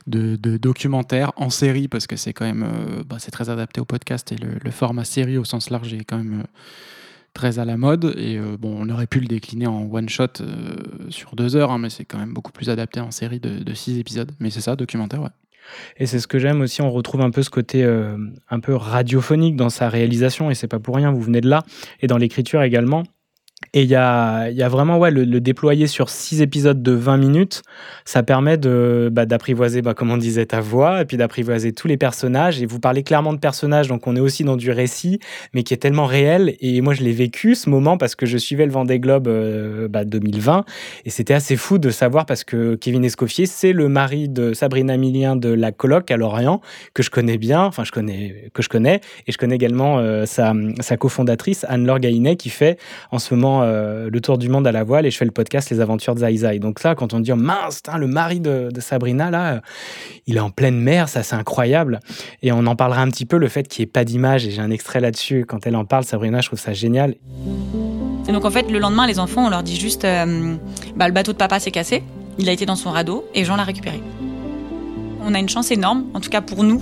[0.07, 3.81] de, de documentaire en série, parce que c'est quand même euh, bah, c'est très adapté
[3.81, 6.47] au podcast et le, le format série au sens large est quand même euh,
[7.35, 8.15] très à la mode.
[8.17, 10.75] Et euh, bon, on aurait pu le décliner en one shot euh,
[11.11, 13.99] sur deux heures, hein, mais c'est quand même beaucoup plus adapté en série de, six
[13.99, 14.33] épisodes.
[14.41, 15.31] Mais c'est ça, documentaire, ouais.
[15.99, 18.17] Et c'est ce que j'aime aussi, on retrouve un peu ce côté euh,
[18.49, 21.63] un peu radiophonique dans sa réalisation, et c'est pas pour rien, vous venez de là,
[22.01, 23.03] et dans l'écriture également.
[23.75, 27.63] Et il y a, vraiment ouais, le, déployer sur six épisodes de 20 minutes,
[28.05, 31.89] ça permet de, bah, d'apprivoiser, bah, comme on disait, ta voix, et puis d'apprivoiser tous
[31.89, 32.63] les personnages.
[32.63, 35.19] Et vous parlez clairement de personnages, donc on est aussi dans du récit,
[35.53, 36.55] mais qui est tellement réel.
[36.61, 39.89] Et moi, je l'ai vécu ce moment parce que je suivais le Vendée Globe euh,
[39.89, 40.65] bah, 2020,
[41.05, 44.97] et c'était assez fou de savoir parce que Kevin Escoffier, c'est le mari de Sabrina
[44.97, 46.61] Millien de la coloc à Lorient,
[46.95, 50.27] que je connais bien, enfin je connais, que je connais, et je connais également euh,
[50.27, 52.79] sa, sa cofondatrice Anne-Laure Gaïnet qui fait
[53.11, 55.31] en ce moment euh, le tour du monde à la voile et je fais le
[55.31, 56.59] podcast Les Aventures de Zai Zai.
[56.59, 59.61] Donc ça, quand on dit oh, mince, tain, le mari de, Sabrina là, euh,
[60.27, 62.01] il est en pleine mer, ça c'est incroyable.
[62.43, 64.47] Et on en parlera un petit peu le fait qu'il n'y ait pas d'image.
[64.47, 67.15] Et j'ai un extrait là-dessus quand elle en parle, Sabrina, je trouve ça génial.
[68.29, 70.57] Et donc en fait, le lendemain, les enfants, on leur dit juste euh,
[70.97, 72.03] bah, le bateau de papa s'est cassé,
[72.39, 74.01] il a été dans son radeau et Jean l'a récupéré.
[75.23, 76.81] On a une chance énorme, en tout cas pour nous,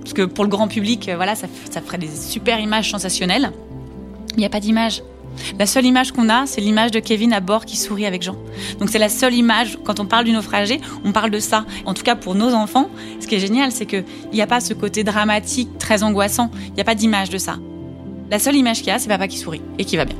[0.00, 3.50] parce que pour le grand public, voilà, ça, ça ferait des super images sensationnelles.
[4.36, 5.02] Il n'y a pas d'image.
[5.58, 8.36] La seule image qu'on a, c'est l'image de Kevin à bord qui sourit avec Jean.
[8.78, 11.64] Donc c'est la seule image, quand on parle du naufragé, on parle de ça.
[11.84, 12.88] En tout cas pour nos enfants,
[13.20, 16.50] ce qui est génial, c'est qu'il n'y a pas ce côté dramatique, très angoissant.
[16.68, 17.56] Il n'y a pas d'image de ça.
[18.30, 20.16] La seule image qu'il y a, c'est papa qui sourit et qui va bien.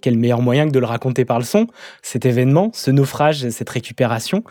[0.00, 1.66] Quel meilleur moyen que de le raconter par le son,
[2.02, 4.44] cet événement, ce naufrage, cette récupération,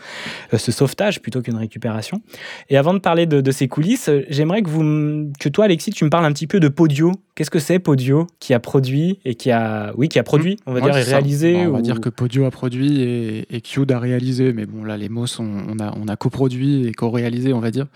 [0.52, 2.20] euh, ce sauvetage plutôt qu'une récupération.
[2.68, 5.90] Et avant de parler de, de ces coulisses, euh, j'aimerais que, vous, que toi, Alexis,
[5.90, 7.12] tu me parles un petit peu de Podio.
[7.34, 10.72] Qu'est-ce que c'est Podio qui a produit et qui a, oui, qui a produit, on
[10.72, 13.62] va Ouais, dire, et réalisé Bon, on va dire que Podio a produit et, et
[13.92, 15.48] a réalisé, mais bon, là, les mots sont.
[15.68, 17.86] On a, on a coproduit et co-réalisé, on va dire.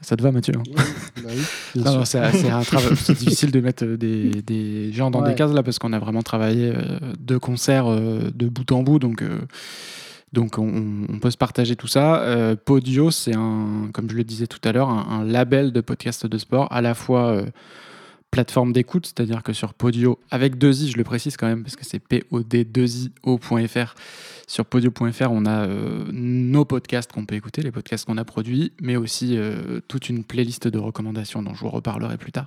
[0.00, 0.62] Ça te va, Mathieu hein
[1.22, 1.42] Bah oui,
[1.74, 2.20] bien Non, sûr.
[2.20, 2.62] non,
[2.96, 5.30] c'est difficile de mettre des, des gens dans Ouais.
[5.30, 8.82] des cases là parce qu'on a vraiment travaillé euh, deux concerts euh, de bout en
[8.82, 9.22] bout, donc.
[9.22, 9.40] euh,
[10.34, 12.20] donc on, on peut se partager tout ça.
[12.20, 15.80] Euh, Podio, c'est un, comme je le disais tout à l'heure, un, un label de
[15.80, 17.46] podcast de sport, à la fois euh,
[18.30, 21.76] plateforme d'écoute, c'est-à-dire que sur Podio, avec deux i, je le précise quand même, parce
[21.76, 23.94] que c'est pod2io.fr.
[24.48, 28.72] Sur podio.fr, on a euh, nos podcasts qu'on peut écouter, les podcasts qu'on a produits,
[28.80, 32.46] mais aussi euh, toute une playlist de recommandations dont je vous reparlerai plus tard.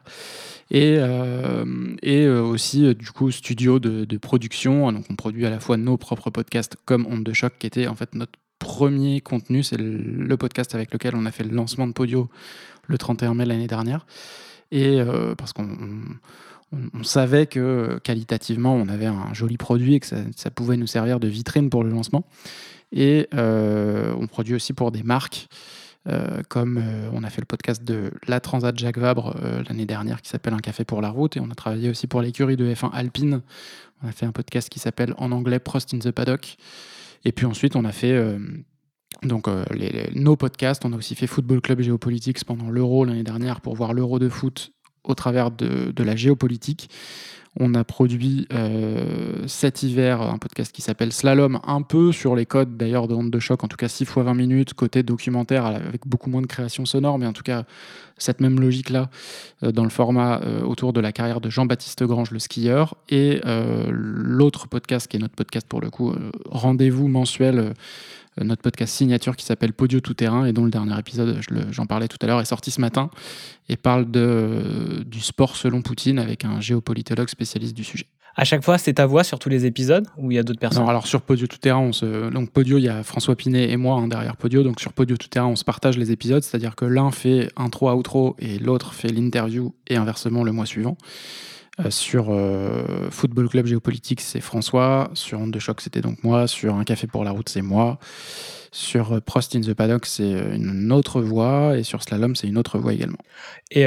[0.71, 4.91] Et, euh, aussi, du coup, studio de, production.
[4.91, 7.85] Donc, on produit à la fois nos propres podcasts comme Onde de choc, qui était
[7.85, 9.61] en fait notre premier contenu.
[9.61, 12.31] C'est le, podcast avec lequel on a fait le lancement de Podio
[12.87, 14.07] le 31 mai l'année dernière.
[14.71, 14.99] Et
[15.37, 15.67] parce qu'on
[16.71, 21.19] on, savait que qualitativement, on avait un joli produit et que ça, pouvait nous servir
[21.19, 22.25] de vitrine pour le lancement.
[22.91, 25.47] Et euh, on produit aussi pour des marques,
[26.07, 29.35] euh, comme euh, on a fait le podcast de la Transat Jacques Vabre
[29.67, 31.37] l'année dernière qui s'appelle Un café pour la route.
[31.37, 33.41] Et on a travaillé aussi pour l'écurie de F1 Alpine.
[34.03, 36.55] On a fait un podcast qui s'appelle en anglais Prost in the Paddock.
[37.23, 38.19] Et puis ensuite, on a fait
[39.21, 39.47] donc
[40.15, 40.83] nos podcasts.
[40.85, 44.27] On a aussi fait Football Club Géopolitics pendant l'Euro l'année dernière pour voir l'Euro de
[44.27, 44.71] foot
[45.03, 46.89] au travers de, la géopolitique.
[47.59, 52.45] On a produit euh, cet hiver un podcast qui s'appelle Slalom, un peu sur les
[52.45, 55.65] codes d'ailleurs de Honte de choc, en tout cas 6 fois 20 minutes, côté documentaire
[55.65, 57.65] avec beaucoup moins de création sonore, mais en tout cas
[58.17, 59.09] cette même logique-là
[59.63, 62.95] euh, dans le format euh, autour de la carrière de Jean-Baptiste Grange, le skieur.
[63.09, 63.41] Et
[63.89, 66.13] l'autre podcast, qui est notre podcast pour le coup,
[66.45, 67.73] rendez-vous mensuel.
[68.39, 71.55] Euh, notre podcast signature qui s'appelle Podio Tout Terrain et dont le dernier épisode, je
[71.71, 73.09] j'en parlais tout à l'heure, est sorti ce matin
[73.69, 78.07] et parle de, du sport selon Poutine avec un géopolitologue spécialiste du sujet.
[78.35, 80.59] À chaque fois, c'est ta voix sur tous les épisodes ou il y a d'autres
[80.59, 80.83] personnes?
[80.83, 82.29] Non, alors sur Podio Tout Terrain, on se...
[82.29, 84.63] donc Podio, il y a François Pinet et moi hein, derrière Podio.
[84.63, 87.91] Donc sur Podio Tout Terrain, on se partage les épisodes, c'est-à-dire que l'un fait intro,
[87.91, 90.97] outro et l'autre fait l'interview et inversement le mois suivant.
[91.79, 95.09] Euh, sur euh, Football Club Géopolitique, c'est François.
[95.13, 96.47] Sur Onde de Choc, c'était donc moi.
[96.47, 97.97] Sur Un Café pour la Route, c'est moi.
[98.73, 101.77] Sur euh, Prost in the Paddock, c'est une autre voix.
[101.77, 103.17] Et sur Slalom, c'est une autre voix également.
[103.71, 103.85] Et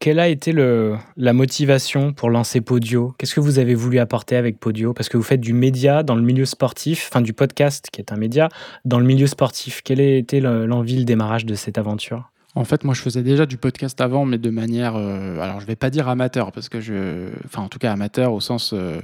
[0.00, 3.14] quelle a été le, la motivation pour lancer Podio?
[3.18, 4.92] Qu'est-ce que vous avez voulu apporter avec Podio?
[4.92, 8.10] Parce que vous faites du média dans le milieu sportif, enfin du podcast qui est
[8.10, 8.48] un média,
[8.84, 9.82] dans le milieu sportif.
[9.84, 12.30] Quelle a été le- l'envie, le démarrage de cette aventure?
[12.56, 14.96] En fait, moi, je faisais déjà du podcast avant, mais de manière.
[14.96, 17.28] euh, alors, je vais pas dire amateur, parce que je.
[17.44, 18.72] Enfin, en tout cas, amateur au sens.
[18.72, 19.00] euh,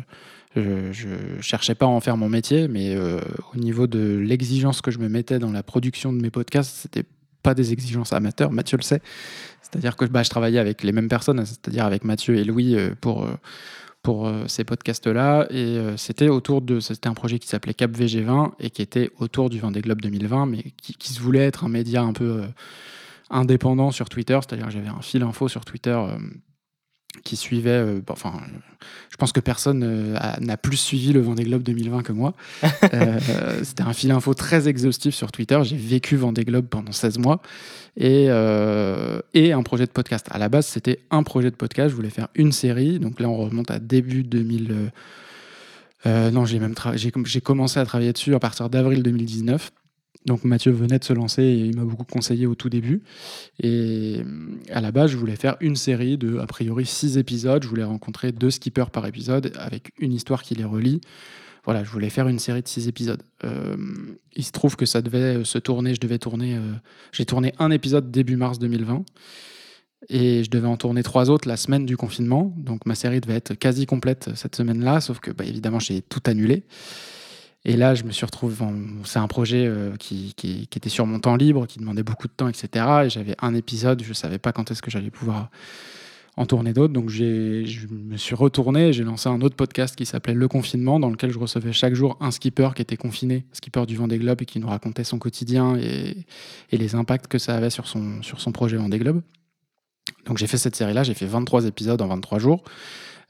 [0.56, 1.08] je, je
[1.42, 3.20] cherchais pas à en faire mon métier, mais euh,
[3.54, 7.04] au niveau de l'exigence que je me mettais dans la production de mes podcasts, c'était
[7.42, 9.02] pas des exigences amateurs, Mathieu le sait.
[9.60, 13.28] C'est-à-dire que bah, je travaillais avec les mêmes personnes, c'est-à-dire avec Mathieu et Louis pour,
[14.02, 15.46] pour ces podcasts-là.
[15.50, 16.80] Et c'était autour de.
[16.80, 20.46] C'était un projet qui s'appelait Cap VG20 et qui était autour du Vendée Globe 2020,
[20.46, 22.44] mais qui, se voulait être un média un peu
[23.30, 24.38] indépendant sur Twitter.
[24.46, 25.90] C'est-à-dire que j'avais un fil info sur Twitter.
[25.98, 26.18] euh,
[27.24, 28.34] qui suivait, euh, bah, enfin,
[29.10, 32.34] je pense que personne euh, a- n'a plus suivi le Vendée Globe 2020 que moi.
[32.92, 33.18] Euh,
[33.64, 35.58] C'était un fil info très exhaustif sur Twitter.
[35.62, 37.40] J'ai vécu Vendée Globe pendant 16 mois
[37.96, 38.26] et,
[39.32, 40.26] et un projet de podcast.
[40.30, 41.88] À la base, c'était un projet de podcast.
[41.90, 42.98] Je voulais faire une série.
[42.98, 44.70] Donc là, on remonte à début 2000.
[44.70, 44.88] euh,
[46.04, 49.72] euh, non, j'ai même j'ai commencé à travailler dessus à partir d'avril 2019.
[50.24, 53.02] Donc Mathieu venait de se lancer et il m'a beaucoup conseillé au tout début.
[53.60, 54.24] Et euh,
[54.70, 57.62] à la base, je voulais faire une série de, a priori, six épisodes.
[57.62, 61.00] Je voulais rencontrer deux skippers par épisode avec une histoire qui les relie.
[61.64, 63.22] Voilà, je voulais faire une série de six épisodes.
[63.44, 63.76] Euh,
[64.34, 66.72] il se trouve que ça devait se tourner, je devais tourner, euh,
[67.12, 69.04] j'ai tourné un épisode début mars 2020
[70.08, 72.54] et je devais en tourner trois autres la semaine du confinement.
[72.56, 76.22] Donc ma série devait être quasi complète cette semaine-là, sauf que bah, évidemment j'ai tout
[76.26, 76.64] annulé.
[77.68, 78.54] Et là, je me suis retrouvé.
[79.04, 80.32] c'est un projet euh, qui,
[80.76, 82.86] était sur mon temps libre, qui demandait beaucoup de temps, etc.
[83.04, 85.50] Et j'avais un épisode, je ne savais pas quand est-ce que j'allais pouvoir
[86.36, 86.92] en tourner d'autres.
[86.92, 91.00] Donc je me suis retourné et j'ai lancé un autre podcast qui s'appelait Le Confinement,
[91.00, 94.42] dans lequel je recevais chaque jour un skipper qui était confiné, skipper du Vendée Globe,
[94.42, 96.24] et qui nous racontait son quotidien et,
[96.70, 99.22] et les impacts que ça avait sur son, sur son projet Vendée Globe.
[100.26, 102.62] Donc j'ai fait cette série-là, j'ai fait 23 épisodes en 23 jours.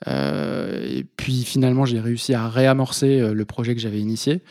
[0.06, 4.42] Euh, et puis finalement, j'ai réussi à réamorcer euh, le projet que j'avais initié.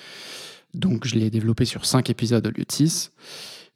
[0.74, 3.12] Donc je l'ai développé sur 5 épisodes au lieu de 6.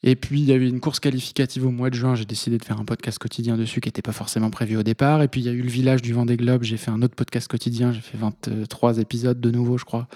[0.02, 2.58] Et puis il y a eu une course qualificative au mois de juin, j'ai décidé
[2.58, 5.22] de faire un podcast quotidien dessus qui n'était pas forcément prévu au départ.
[5.22, 7.16] Et puis il y a eu le village du Vendée Globe, j'ai fait un autre
[7.16, 10.08] podcast quotidien, j'ai fait 23 épisodes de nouveau, je crois.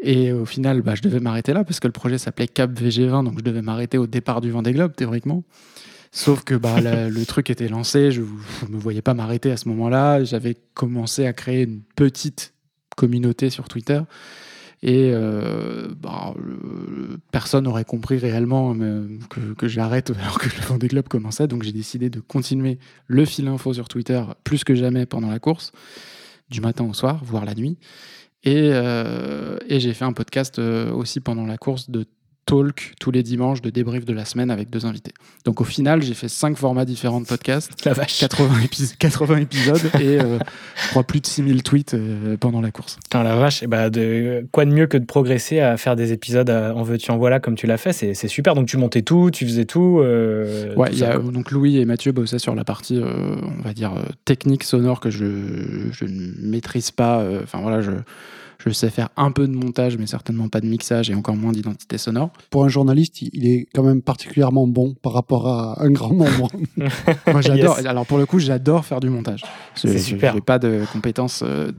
[0.00, 3.24] Et au final, bah, je devais m'arrêter là parce que le projet s'appelait Cap VG20,
[3.24, 5.42] donc je devais m'arrêter au départ du Vendée Globe, théoriquement.
[6.10, 9.68] Sauf que bah, le truc était lancé, je ne me voyais pas m'arrêter à ce
[9.68, 10.24] moment-là.
[10.24, 12.54] J'avais commencé à créer une petite
[12.96, 14.00] communauté sur Twitter.
[14.82, 16.34] Et euh, bah,
[17.32, 21.48] personne n'aurait compris réellement euh, que, que j'arrête alors que le Vendée Globe commençait.
[21.48, 25.40] Donc j'ai décidé de continuer le fil info sur Twitter plus que jamais pendant la
[25.40, 25.72] course,
[26.50, 27.78] du matin au soir, voire la nuit.
[28.44, 32.06] Et, euh, et j'ai fait un podcast aussi pendant la course de
[32.48, 35.12] talk tous les dimanches de débrief de la semaine avec deux invités.
[35.44, 40.18] Donc au final, j'ai fait cinq formats différents de podcast, 80, épis- 80 épisodes et
[40.18, 40.38] euh,
[40.82, 42.96] je crois plus de 6000 tweets euh, pendant la course.
[43.04, 46.12] Putain, la vache, et bah de, quoi de mieux que de progresser à faire des
[46.12, 48.54] épisodes en veux-tu, en voilà, comme tu l'as fait, c'est super.
[48.54, 49.98] Donc tu montais tout, tu faisais tout.
[50.00, 53.62] euh, Ouais, tout y a, donc Louis et Mathieu bossaient sur la partie, euh, on
[53.62, 55.26] va dire, euh, technique sonore que je,
[55.92, 57.22] je ne maîtrise pas.
[57.42, 57.90] Enfin voilà, je,
[58.64, 61.52] je sais faire un peu de montage, mais certainement pas de mixage et encore moins
[61.52, 62.30] d'identité sonore.
[62.50, 66.50] Pour un journaliste, il- est quand même particulièrement bon par rapport à un grand nombre.
[66.76, 67.76] Moi, j'adore.
[67.78, 67.86] Yes.
[67.86, 69.42] Alors pour le coup, j'adore faire du montage.
[69.76, 70.34] C'est Je- super.
[70.34, 71.70] J'ai pas de compétences euh,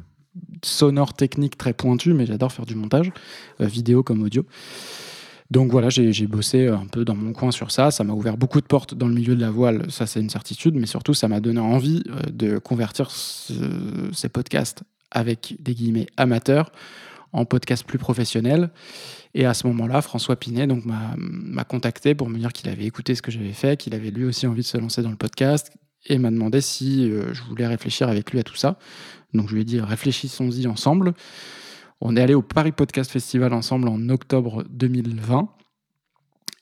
[0.64, 3.12] sonores techniques très pointues, mais j'adore faire du montage,
[3.62, 4.46] euh, vidéo comme audio.
[5.52, 7.90] Donc voilà, j'ai bossé un peu dans mon coin sur ça.
[7.90, 10.30] Ça m'a ouvert beaucoup de portes dans le milieu de la voile, ça c'est une
[10.30, 13.54] certitude, mais surtout ça m'a donné envie euh, de convertir ce-
[14.14, 16.72] ces podcasts avec des guillemets amateurs
[17.32, 18.70] en podcasts plus professionnels.
[19.34, 22.86] Et à ce moment-là, François Pinet donc m'a m'a contacté pour me dire qu'il avait
[22.86, 25.16] écouté ce que j'avais fait, qu'il avait lui aussi envie de se lancer dans le
[25.16, 25.72] podcast
[26.08, 28.80] et m'a demandé si euh, je voulais réfléchir avec lui à tout ça.
[29.34, 31.14] Donc je lui ai dit réfléchissons-y ensemble.
[32.02, 35.50] On est allé au Paris Podcast Festival ensemble en octobre 2020.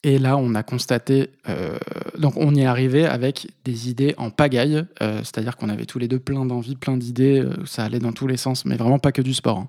[0.08, 1.78] Et là, on a constaté, euh,
[2.18, 6.00] donc on y est arrivé avec des idées en pagaille, euh, c'est-à-dire qu'on avait tous
[6.00, 9.00] les deux plein d'envies, plein d'idées, euh, ça allait dans tous les sens, mais vraiment
[9.00, 9.58] pas que du sport.
[9.58, 9.68] hein.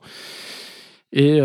[1.13, 1.41] Et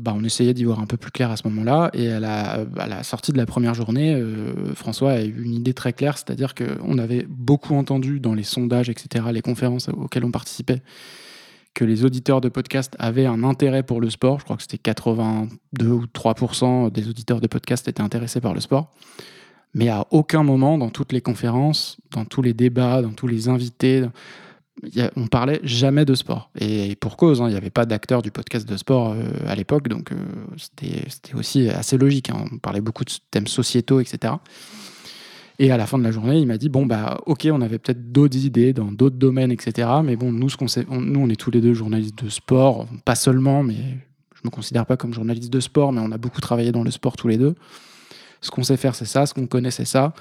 [0.00, 1.90] bah, on essayait d'y voir un peu plus clair à ce moment-là.
[1.92, 4.16] Et à la, à la sortie de la première journée,
[4.76, 8.88] François a eu une idée très claire, c'est-à-dire qu'on avait beaucoup entendu dans les sondages,
[8.88, 10.82] etc., les conférences auxquelles on participait,
[11.74, 14.38] que les auditeurs de podcast avaient un intérêt pour le sport.
[14.40, 18.60] Je crois que c'était 82 ou 3% des auditeurs de podcast étaient intéressés par le
[18.60, 18.90] sport.
[19.74, 23.48] Mais à aucun moment, dans toutes les conférences, dans tous les débats, dans tous les
[23.48, 24.04] invités,
[25.16, 26.50] on parlait jamais de sport.
[26.58, 29.54] Et pour cause, hein, il n'y avait pas d'acteurs du podcast de sport euh, à
[29.54, 30.16] l'époque, donc euh,
[30.56, 32.30] c'était c'était aussi assez logique.
[32.30, 32.44] hein.
[32.52, 34.34] On parlait beaucoup de thèmes sociétaux, etc.
[35.64, 37.78] Et à la fin de la journée, il m'a dit bon bah ok, on avait
[37.78, 39.88] peut-être d'autres idées dans d'autres domaines, etc.
[40.02, 42.88] Mais bon, nous, ce qu'on on- nous, on est tous les deux journalistes de sport,
[43.04, 43.76] pas seulement, mais
[44.34, 46.90] je me considère pas comme journaliste de sport, mais on a beaucoup travaillé dans le
[46.90, 47.54] sport tous les deux.
[48.40, 49.24] Ce qu'on sait faire, c'est ça.
[49.24, 50.14] Ce qu'on connaît, c'est ça.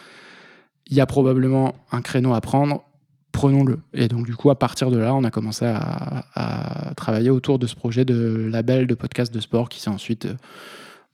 [0.87, 2.83] Il y a probablement un créneau à prendre.
[3.31, 3.79] Prenons-le.
[3.95, 7.57] Et donc, du coup, à partir de là, on a commencé à, à travailler autour
[7.57, 10.27] de ce projet de label de podcast de sport qui s'est ensuite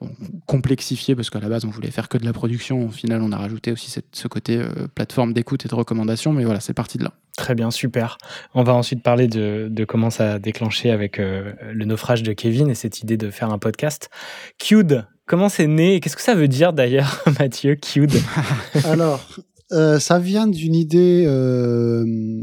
[0.02, 0.10] bon,
[0.46, 2.86] complexifié parce qu'à la base on voulait faire que de la production.
[2.86, 6.34] Au final, on a rajouté aussi cette- ce côté euh, plateforme d'écoute et de recommandation.
[6.34, 7.14] Mais voilà, c'est parti de là.
[7.38, 8.18] Très bien, super.
[8.56, 12.34] On va ensuite parler de, de comment ça a déclenché avec euh, le naufrage de
[12.34, 14.10] Kevin et cette idée de faire un podcast.
[14.58, 18.12] Cud, comment c'est né et qu'est-ce que ça veut dire d'ailleurs, Mathieu, Cud
[18.86, 19.28] Alors,
[19.72, 22.42] euh, ça vient d'une idée euh,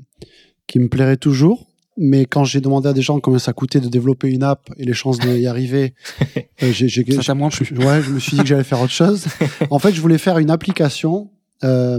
[0.69, 1.67] qui me plairait toujours.
[1.97, 4.85] Mais quand j'ai demandé à des gens combien ça coûtait de développer une app et
[4.85, 5.95] les chances d'y arriver,
[6.63, 7.67] euh, j'ai, j'ai- Ça t'a moins plu.
[7.79, 9.27] ouais, je me suis dit que j'allais faire autre chose.
[9.71, 11.31] En fait, je voulais faire une application,
[11.63, 11.99] euh,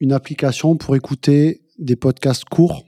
[0.00, 2.84] une application pour écouter des podcasts courts,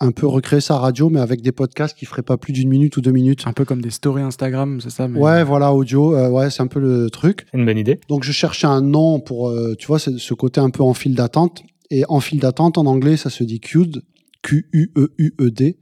[0.00, 2.96] un peu recréer sa radio, mais avec des podcasts qui feraient pas plus d'une minute
[2.96, 3.44] ou deux minutes.
[3.46, 6.62] Un peu comme des stories Instagram, c'est ça mais- Ouais, voilà, audio, euh, ouais, c'est
[6.62, 7.46] un peu le truc.
[7.54, 7.98] Une bonne idée.
[8.08, 11.62] Donc je cherchais un nom pour, tu vois, ce côté un peu en file d'attente.
[11.90, 14.02] Et en file d'attente, en anglais, ça se dit QUD,
[14.42, 15.78] Q-U-E-U-E-D.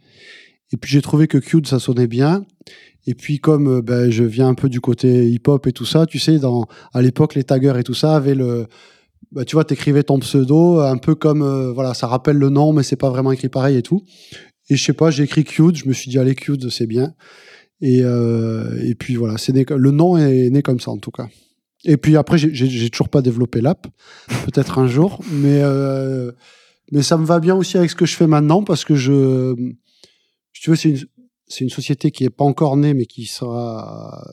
[0.73, 2.45] Et puis j'ai trouvé que QUD, ça sonnait bien.
[3.07, 6.07] Et puis comme euh, ben, je viens un peu du côté hip-hop et tout ça,
[6.07, 6.39] tu sais,
[6.93, 8.67] à l'époque, les taggers et tout ça avaient le...
[9.33, 11.43] bah, tu vois, t'écrivais ton pseudo, un peu comme...
[11.43, 14.03] euh, voilà, ça rappelle le nom, mais c'est pas vraiment écrit pareil et tout.
[14.71, 17.15] Et je sais pas, j'ai écrit QUD, je me suis dit, allez, QUD, c'est bien.
[17.81, 21.29] Et, euh, et puis voilà, c'est le nom est né comme ça en tout cas.
[21.85, 23.87] Et puis après, j'ai- toujours pas développé l'app,
[24.47, 26.33] peut-être un jour, mais euh,
[26.93, 29.55] mais ça me va bien aussi avec ce que je fais maintenant parce que je,
[30.53, 30.99] si tu veux, c'est une
[31.61, 34.27] une société qui est pas encore née, mais qui sera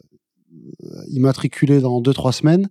[0.84, 2.70] euh, immatriculée dans deux trois semaines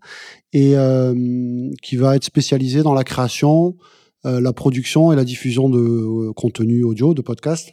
[0.53, 3.77] et euh, qui va être spécialisée dans la création,
[4.25, 7.71] euh, la production et la diffusion de contenu audio, de podcasts.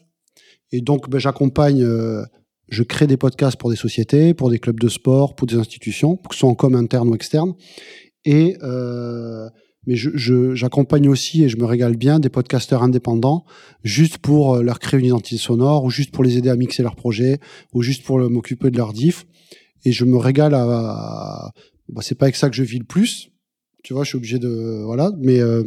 [0.73, 1.83] Et donc, ben, j'accompagne,
[2.69, 6.17] je crée des podcasts pour des sociétés, pour des clubs de sport, pour des institutions,
[6.17, 7.53] que ce soit en com interne ou externe.
[8.25, 9.47] Et euh,
[9.85, 13.45] mais je- je- j'accompagne aussi et je me régale bien des podcasteurs indépendants,
[13.83, 16.83] juste pour euh, leur créer une identité sonore, ou juste pour les aider à mixer
[16.83, 17.39] leurs projets,
[17.73, 19.25] ou juste pour le- m'occuper de leur diff.
[19.85, 20.63] Et je me régale à.
[20.63, 21.51] à-
[21.89, 23.29] bah, c'est pas avec ça que je vis le plus,
[23.83, 24.03] tu vois.
[24.03, 25.63] Je suis obligé de voilà, mais euh,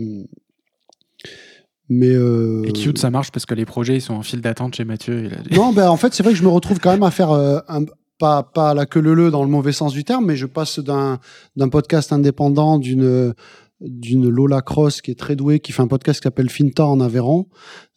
[1.91, 4.75] mais euh, Et Cute, ça marche parce que les projets ils sont en file d'attente
[4.77, 5.29] chez Mathieu.
[5.51, 7.31] A- non, ben en fait, c'est vrai que je me retrouve quand même à faire
[7.33, 7.85] euh, un,
[8.19, 10.79] pas pas la queue leu leu dans le mauvais sens du terme, mais je passe
[10.79, 11.19] d'un
[11.57, 13.35] d'un podcast indépendant d'une
[13.81, 17.01] d'une Lola Cross qui est très douée, qui fait un podcast qui s'appelle Finta en
[17.01, 17.47] Aveyron,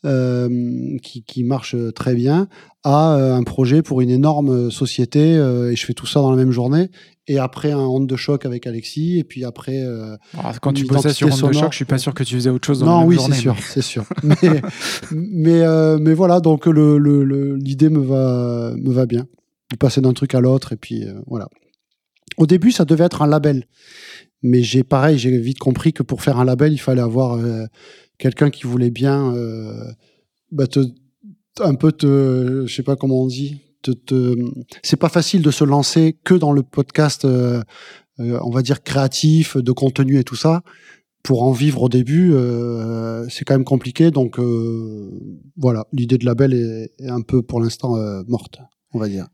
[0.06, 2.48] euh, qui, qui marche très bien,
[2.84, 6.32] à euh, un projet pour une énorme société, euh, et je fais tout ça dans
[6.32, 6.90] la même journée.
[7.28, 9.82] Et après un honte de choc avec Alexis, et puis après.
[10.38, 11.54] Ah, Quand tu bossais sur Onde de.
[11.54, 13.16] Choc, je suis pas sûr que tu faisais autre chose dans la Non, même oui,
[13.16, 14.06] journée, c'est sûr, mais- c'est sûr.
[14.24, 14.62] Mais,
[15.12, 19.26] mais, mais voilà, donc le- le- le- l'idée me va, me va bien.
[19.72, 21.48] De passer d'un truc à l'autre, et puis voilà.
[22.38, 23.68] Au début, ça devait être un label.
[24.44, 27.66] Mais j'ai pareil, j'ai vite compris que pour faire un label, il fallait avoir euh,
[28.18, 29.86] quelqu'un qui voulait bien euh,
[30.52, 30.80] bah, te,
[31.60, 34.36] un peu te, je sais pas comment on dit, te, te-
[34.82, 37.62] c'est pas facile de se lancer que dans le podcast, euh,
[38.20, 40.62] euh, on va dire créatif, de contenu et tout ça.
[41.24, 44.12] Pour en vivre au début, euh, c'est quand même compliqué.
[44.12, 44.38] Donc
[45.56, 47.96] voilà, l'idée de label est, un peu pour l'instant
[48.28, 48.60] morte,
[48.92, 49.28] on va dire.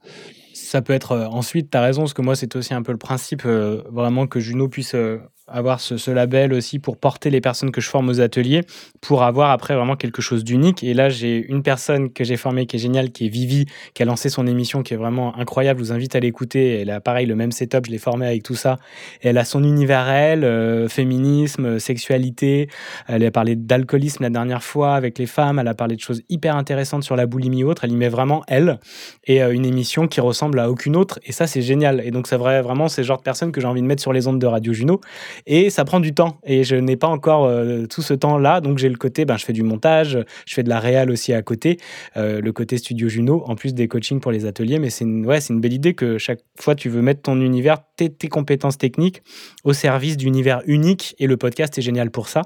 [0.70, 2.99] Ça peut être euh, ensuite, tu raison, parce que moi, c'est aussi un peu le
[2.99, 5.17] principe, euh, vraiment que Juno puisse euh,
[5.52, 8.64] avoir ce, label aussi pour porter les personnes que je forme aux ateliers,
[9.02, 10.84] pour avoir après vraiment quelque chose d'unique.
[10.84, 14.04] Et là, j'ai une personne que j'ai formée qui est géniale, qui est Vivi, qui
[14.04, 15.80] a lancé son émission, qui est vraiment incroyable.
[15.80, 16.82] Je vous invite à l'écouter.
[16.82, 18.78] Elle a pareil le même setup, je l'ai formée avec tout ça.
[19.22, 22.70] Elle a son univers elle, euh, féminisme, euh, sexualité.
[23.08, 25.60] Elle a parlé d'alcoolisme la dernière fois avec les femmes.
[25.60, 27.84] Elle a parlé de choses hyper intéressantes sur la boulimie autre.
[27.84, 28.80] Elle y met vraiment elle
[29.26, 31.20] et euh, une émission qui ressemble à aucune autre.
[31.26, 32.02] Et ça, c'est génial.
[32.04, 34.14] Et donc, c'est vrai, vraiment, c'est genre de personne que j'ai envie de mettre sur
[34.14, 35.02] les ondes de Radio Juno.
[35.46, 36.40] Et ça prend du temps.
[36.44, 38.62] Et je n'ai pas encore euh, tout ce temps-là.
[38.62, 41.34] Donc, j'ai le côté, ben, je fais du montage, je fais de la réal aussi
[41.34, 41.78] à côté,
[42.18, 44.80] euh, le côté Studio Juno, en plus des coachings pour les ateliers.
[44.80, 47.78] Mais c'est une, ouais, une belle idée que chaque fois, tu veux mettre ton univers,
[47.96, 49.22] tes, tes compétences techniques
[49.64, 51.16] au service d'univers unique.
[51.20, 52.42] Et le podcast est génial pour ça.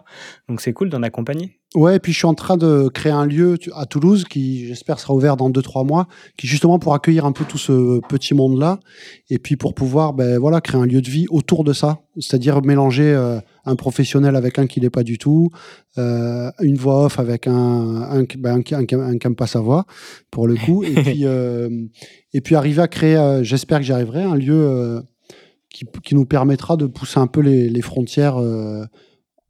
[0.47, 1.59] Donc, c'est cool d'en accompagner.
[1.75, 4.99] Ouais, et puis je suis en train de créer un lieu à Toulouse qui, j'espère,
[4.99, 6.07] sera ouvert dans 2-3 mois,
[6.37, 8.79] qui justement pour accueillir un peu tout ce petit monde-là,
[9.31, 12.61] et puis pour pouvoir ben, voilà, créer un lieu de vie autour de ça, c'est-à-dire
[12.61, 15.49] mélanger euh, un professionnel avec un qui l'est pas du tout,
[15.97, 19.85] euh, une voix off avec un, un, qui- ben, un, un, un pas sa voix,
[20.29, 21.69] pour le coup, et puis, euh,
[22.33, 25.01] et puis arriver à créer, euh, j'espère que j'y arriverai, un lieu
[25.71, 28.35] qui, qui nous permettra de pousser un peu les, les frontières.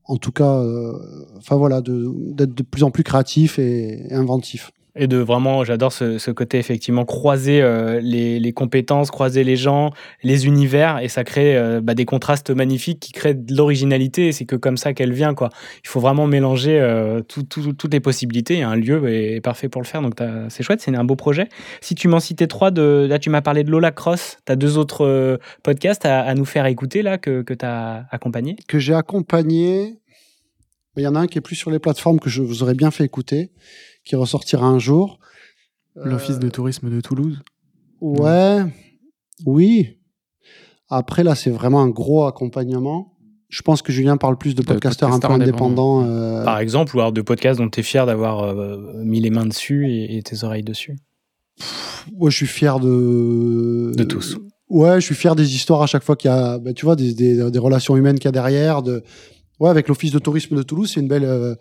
[0.05, 0.93] En tout cas, euh,
[1.37, 4.71] enfin voilà, de- d'être de, plus en plus créatif et inventif.
[4.95, 9.55] Et de vraiment, j'adore ce, ce côté effectivement croiser euh, les, les compétences, croiser les
[9.55, 9.89] gens,
[10.21, 14.31] les univers, et ça crée euh, bah, des contrastes magnifiques qui créent de l'originalité.
[14.31, 15.49] C'est que comme ça qu'elle vient, quoi.
[15.83, 18.61] Il faut vraiment mélanger euh, tout- tout- toutes les possibilités.
[18.61, 20.03] Un lieu est, parfait pour le faire.
[20.03, 21.49] Donc t'as- c'est chouette, c'est un beau projet.
[21.81, 24.37] Si tu m'en citais trois, de, là tu m'as parlé de Lola Cross.
[24.45, 27.65] Tu as deux autres euh, podcasts à, à nous faire écouter là que, que tu
[27.65, 28.57] as accompagné.
[28.67, 29.95] que j'ai accompagné.
[30.97, 32.75] Il y en a un qui est plus sur les plateformes que je vous aurais
[32.75, 33.49] bien fait écouter,
[34.03, 35.19] qui ressortira un jour.
[35.95, 37.39] L'Office de tourisme de Toulouse.
[38.01, 38.63] Ouais,
[39.45, 39.97] oui.
[40.89, 43.13] Après, là, c'est vraiment un gros accompagnement.
[43.49, 46.03] Je pense que Julien parle plus de podcasteurs un peu indépendants.
[46.03, 49.29] euh, Par exemple, ou alors de podcasts dont tu es fier d'avoir euh, mis les
[49.29, 50.97] mains dessus et, et tes oreilles dessus.
[52.17, 53.93] Ouais, je suis fier de.
[53.95, 54.37] De tous.
[54.69, 56.95] Ouais, je suis fier des histoires à chaque fois qu'il y a, bah, tu vois,
[56.95, 58.81] des, des, des relations humaines qu'il y a derrière.
[58.81, 59.03] De...
[59.59, 61.53] Ouais, avec l'Office de tourisme de Toulouse, c'est une belle, euh,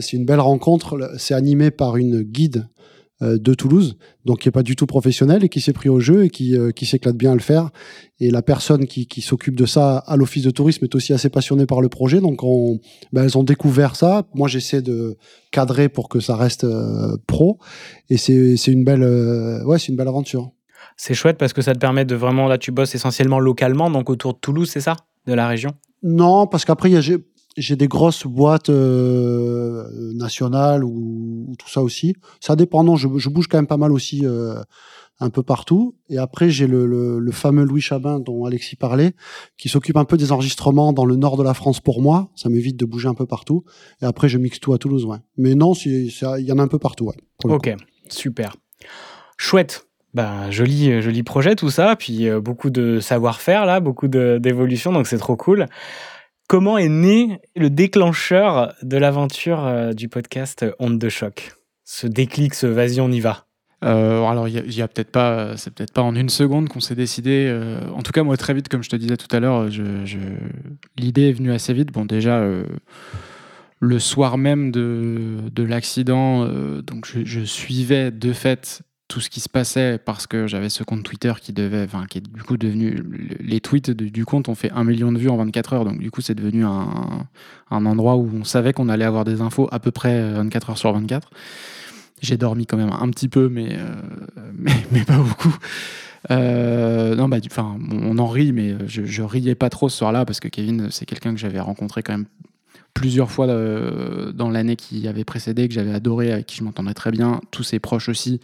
[0.00, 1.12] c'est une belle rencontre.
[1.18, 2.68] C'est animé par une guide
[3.22, 6.00] euh, de Toulouse, donc qui est pas du tout professionnelle et qui s'est pris au
[6.00, 7.70] jeu et qui, euh, qui s'éclate bien à le faire.
[8.18, 11.28] Et la personne qui, qui s'occupe de ça à l'Office de tourisme est aussi assez
[11.28, 12.78] passionnée par le projet, donc on,
[13.12, 14.26] bah, elles ont découvert ça.
[14.34, 15.18] Moi, j'essaie de
[15.50, 17.58] cadrer pour que ça reste euh, pro,
[18.08, 20.52] et c'est c'est une belle, euh, ouais, c'est une belle aventure.
[20.96, 24.08] C'est chouette parce que ça te permet de vraiment, là tu bosses essentiellement localement, donc
[24.08, 24.96] autour de Toulouse, c'est ça?
[25.26, 25.72] De la région?
[26.02, 27.18] Non, parce qu'après, il y a-
[27.56, 29.84] j'ai des grosses boîtes euh,
[30.14, 32.14] nationales ou, ou tout ça aussi.
[32.40, 34.60] Ça dépend, non, je, je bouge quand même pas mal aussi euh,
[35.18, 35.96] un peu partout.
[36.08, 39.12] Et après, j'ai le, le, le fameux Louis Chabin dont Alexis parlait,
[39.58, 42.30] qui s'occupe un peu des enregistrements dans le nord de la France pour moi.
[42.36, 43.64] Ça m'évite de bouger un peu partout.
[44.00, 45.18] Et après, je mixe tout à Toulouse, ouais.
[45.36, 47.16] Mais non, il y en a un peu partout, ouais.
[47.44, 47.74] Ok,
[48.08, 48.56] super.
[49.36, 49.86] Chouette.
[50.12, 54.90] Ben, joli, euh, joli projet tout ça, puis euh, beaucoup de savoir-faire là, beaucoup d'évolution,
[54.90, 55.66] donc c'est trop cool.
[56.50, 61.52] Comment est né le déclencheur de l'aventure euh, du podcast Onde de choc?
[61.84, 63.46] Ce déclic, ce vas-y, on y va.
[63.84, 66.96] Euh, alors, il y a, peut-être pas, c'est peut-être pas en une seconde qu'on s'est
[66.96, 67.46] décidé.
[67.48, 69.68] euh, en tout cas, moi, très vite, comme je te disais tout à l'heure,
[70.98, 71.92] l'idée est venue assez vite.
[71.92, 72.44] Bon, déjà,
[73.78, 76.46] le soir même de, de l'accident,
[76.82, 81.02] donc je suivais de fait tout ce qui se passait parce que j'avais ce compte
[81.02, 84.54] Twitter qui devait, enfin, qui est du coup devenu, le- les tweets du compte ont
[84.54, 87.26] fait un million de vues en 24 heures, donc du coup, c'est devenu un,
[87.72, 90.78] un endroit où on savait qu'on allait avoir des infos à peu près 24 heures
[90.78, 91.28] sur 24.
[92.22, 93.94] J'ai dormi quand même un petit peu, mais, euh,
[94.56, 95.54] mais, mais pas beaucoup.
[96.30, 100.24] Euh, non, bah, enfin, on en rit, mais je, je riais pas trop ce soir-là
[100.24, 102.26] parce que Kevin, c'est quelqu'un que j'avais rencontré quand même
[102.94, 106.94] plusieurs fois euh, dans l'année qui avait précédé, que j'avais adoré, avec qui je m'entendais
[106.94, 108.40] très bien, tous ses proches aussi.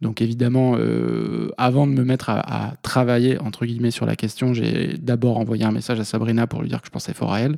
[0.00, 4.96] Donc évidemment, euh, avant de me mettre à, travailler entre guillemets sur la question, j'ai
[4.98, 7.56] d'abord envoyé un message à Sabrina pour lui dire que je pensais fort à elle.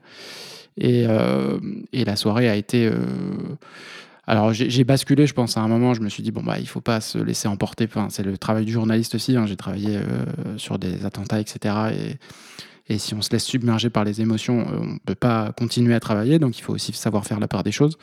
[0.78, 1.58] Et, euh,
[1.92, 2.86] la soirée a été.
[2.86, 2.98] euh,
[4.28, 6.66] alors j'ai basculé, je pense, à un moment, je me suis dit, bon, bah, il
[6.66, 7.84] faut pas se laisser emporter.
[7.84, 9.36] Enfin, c'est le travail du journaliste aussi.
[9.36, 9.46] hein.
[9.46, 10.00] J'ai travaillé
[10.56, 11.74] sur des attentats, etc.
[12.88, 16.00] Et, si on se laisse submerger par les émotions, on ne peut pas continuer à
[16.00, 16.40] travailler.
[16.40, 17.98] Donc il faut aussi savoir faire la part des choses.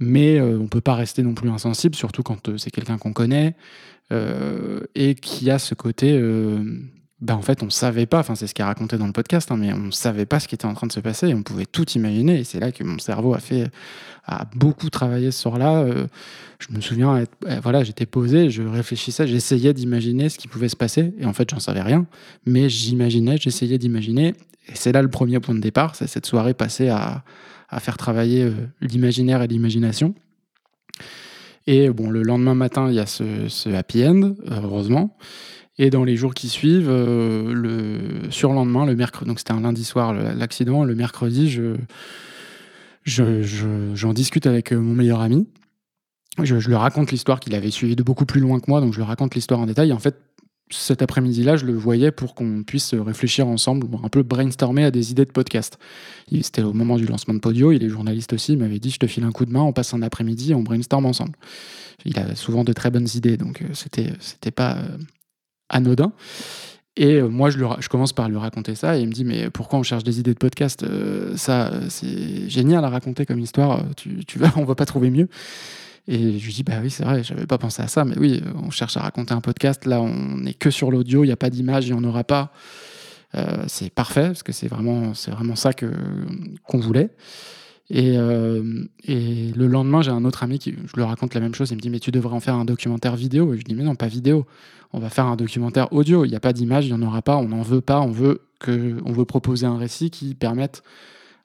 [0.00, 2.98] Mais euh, on ne peut pas rester non plus insensible, surtout quand euh, c'est quelqu'un
[2.98, 3.56] qu'on connaît
[4.12, 6.18] euh, et qui a ce côté.
[7.20, 9.50] ben en fait, on savait pas, enfin c'est ce qui est raconté dans le podcast,
[9.50, 11.42] hein, mais on savait pas ce qui était en train de se passer et on
[11.42, 12.38] pouvait tout imaginer.
[12.38, 13.68] Et c'est là que mon cerveau a fait,
[14.24, 15.84] a beaucoup travaillé ce soir-là.
[16.60, 17.24] Je me souviens,
[17.62, 21.12] voilà, j'étais posé, je réfléchissais, j'essayais d'imaginer ce qui pouvait se passer.
[21.18, 22.06] Et en fait, j'en savais rien,
[22.46, 24.34] mais j'imaginais, j'essayais d'imaginer.
[24.68, 27.24] Et c'est là le premier point de départ, c'est cette soirée passée à,
[27.68, 30.14] à faire travailler euh, l'imaginaire et l'imagination.
[31.66, 35.16] Et bon, le lendemain matin, il y a ce, happy end, heureusement.
[35.76, 39.84] Et dans les jours qui suivent, euh, le surlendemain, le mercredi, donc c'était un lundi
[39.84, 41.76] soir l'accident, le mercredi, je,
[43.04, 45.46] je, je- j'en discute avec euh, mon meilleur ami.
[46.42, 48.92] Je, je lui raconte l'histoire qu'il avait suivie de beaucoup plus loin que moi, donc
[48.92, 49.92] je lui raconte l'histoire en détail.
[49.92, 50.16] En fait,
[50.70, 55.10] cet après-midi-là, je le voyais pour qu'on puisse réfléchir ensemble, un peu brainstormer à des
[55.10, 55.78] idées de podcast.
[56.42, 58.98] C'était au moment du lancement de Podio, il est journaliste aussi, il m'avait dit je
[58.98, 61.32] te file un coup de main, on passe un après-midi on brainstorm ensemble.
[62.04, 64.98] Il a souvent de très bonnes idées, donc euh, c'était c'était pas euh,
[65.68, 66.12] anodin.
[66.96, 69.78] Et euh, moi, je, commence par lui raconter ça, et il me dit Mais pourquoi
[69.78, 70.84] on cherche des idées de podcast?
[71.36, 75.28] Ça, c'est génial à raconter comme histoire, tu, tu on va pas trouver mieux.
[76.08, 78.42] Et je lui dis Bah oui, c'est vrai, j'avais pas pensé à ça, mais oui,
[78.44, 79.84] euh, on cherche à raconter un podcast.
[79.84, 82.24] Là, on n'est que sur l'audio, il n'y a pas d'image, il n'y en aura
[82.24, 82.50] pas.
[83.34, 85.92] Euh, c'est parfait, parce que c'est vraiment, c'est vraiment ça que,
[86.66, 87.10] qu'on voulait.
[87.90, 91.54] Et, euh, et le lendemain, j'ai un autre ami qui, je lui raconte la même
[91.54, 91.70] chose.
[91.70, 93.52] Il me dit Mais tu devrais en faire un documentaire vidéo.
[93.52, 94.46] Et je dis Mais non, pas vidéo.
[94.94, 96.24] On va faire un documentaire audio.
[96.24, 97.36] Il n'y a pas d'image, il n'y en aura pas.
[97.36, 98.00] On n'en veut pas.
[98.00, 100.82] On veut, que, on veut proposer un récit qui permette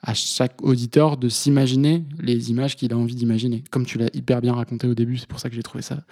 [0.03, 3.63] à chaque auditeur de s'imaginer les images qu'il a envie d'imaginer.
[3.71, 6.03] Comme tu l'as hyper bien raconté au début, c'est pour ça que j'ai trouvé ça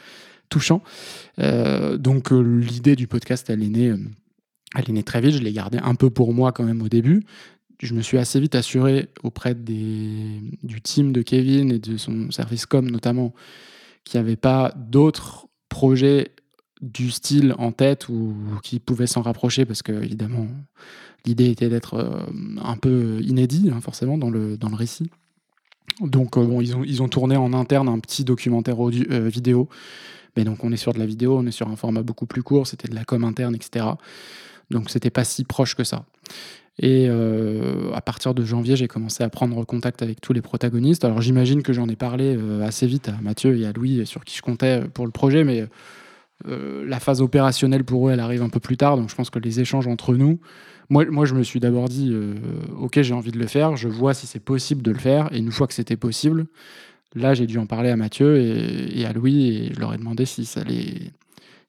[0.50, 0.82] touchant.
[1.40, 3.98] Euh, donc euh, l'idée du podcast, elle est née, euh,
[4.76, 5.34] elle est née très vite.
[5.34, 7.24] Je l'ai gardée un peu pour moi quand même au début.
[7.82, 12.32] Je me suis assez vite assuré auprès des, du team de Kevin et de son
[12.32, 13.34] service com notamment
[14.06, 16.32] qu'il n'y avait pas d'autres projets
[16.82, 20.48] du style en tête ou qui pouvaient s'en rapprocher parce que évidemment
[21.26, 22.26] l'idée était d'être euh,
[22.64, 25.10] un peu inédit hein, forcément dans le, dans le récit.
[26.00, 29.70] Donc euh, bon, ils, ont, ils ont tourné en interne un petit documentaire euh, vidéo.
[30.38, 32.42] Mais donc on est sur de la vidéo, on est sur un format beaucoup plus
[32.42, 33.86] court, c'était de la com interne, etc.
[34.70, 36.06] Donc c'était pas si proche que ça.
[36.80, 41.04] Et à partir de janvier, j'ai commencé à prendre contact avec tous les protagonistes.
[41.04, 44.38] Alors j'imagine que j'en ai parlé assez vite à Mathieu et à Louis, sur qui
[44.38, 45.66] je comptais pour le projet, mais
[46.46, 48.96] la phase opérationnelle pour eux, elle arrive un peu plus tard.
[48.96, 50.40] Donc je pense que les échanges entre nous,
[50.92, 52.36] moi, moi je me suis d'abord dit, euh,
[52.78, 55.34] ok, j'ai envie de le faire, je vois si c'est possible de le faire.
[55.34, 56.46] Et une fois que c'était possible,
[57.16, 59.98] là, j'ai dû en parler à Mathieu et, et à Louis et je leur ai
[59.98, 61.12] demandé si ça les,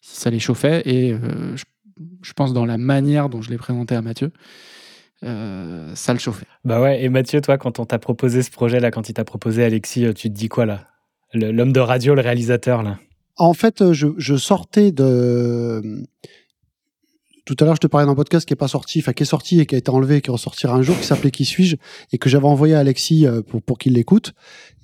[0.00, 0.82] si ça les chauffait.
[0.84, 1.64] Et euh, je,
[2.20, 4.32] je pense dans la manière dont je l'ai présenté à Mathieu,
[5.22, 6.48] euh, ça le chauffait.
[6.64, 9.62] Bah ouais, et Mathieu, toi, quand on t'a proposé ce projet-là, quand il t'a proposé
[9.62, 10.88] Alexis, tu te dis quoi là?
[11.32, 12.98] L'homme de radio, le réalisateur là?
[13.36, 16.04] En fait, je, je sortais de.
[17.44, 19.26] Tout à l'heure, je te parlais d'un podcast qui est pas sorti, enfin qui est
[19.26, 21.74] sorti et qui a été enlevé, et qui ressortira un jour, qui s'appelait Qui suis-je
[22.12, 24.32] et que j'avais envoyé à Alexis euh, pour, pour qu'il l'écoute.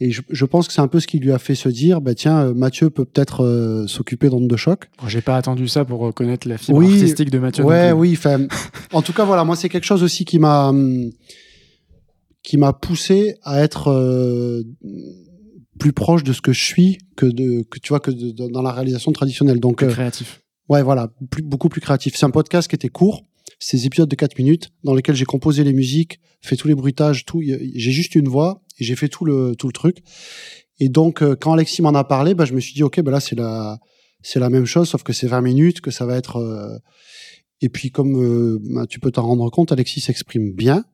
[0.01, 2.01] Et je, je pense que c'est un peu ce qui lui a fait se dire,
[2.01, 4.90] bah tiens, euh, Mathieu peut peut-être euh, s'occuper d'onde de choc.
[5.01, 7.62] Bon, j'ai pas attendu ça pour reconnaître la fibre Oui, artistique de Mathieu.
[7.64, 8.18] Ouais, oui.
[8.93, 11.10] En tout cas, voilà, moi, c'est quelque chose aussi qui m'a hum,
[12.43, 14.62] qui m'a poussé à être euh,
[15.78, 18.48] plus proche de ce que je suis que de que tu vois que de- de-
[18.48, 19.60] dans la réalisation traditionnelle.
[19.60, 20.40] Donc créatif.
[20.69, 22.15] Ouais, voilà, plus, beaucoup plus créatif.
[22.16, 23.24] C'est un podcast qui était court,
[23.59, 27.24] ces épisodes de 4 minutes, dans lesquels j'ai composé les musiques, fait tous les bruitages,
[27.24, 27.40] tout.
[27.43, 29.99] J'ai juste une voix et j'ai fait tout le tout le truc.
[30.81, 33.11] Et donc, euh, quand Alexis m'en a parlé, bah, je me suis dit, ok, bah
[33.11, 33.78] là, c'est la
[34.23, 36.36] c'est la même chose, sauf que c'est 20 minutes, que ça va être.
[36.36, 36.77] euh,
[37.62, 40.85] Et puis, comme euh, bah, tu peux t'en rendre compte, Alexis s'exprime bien.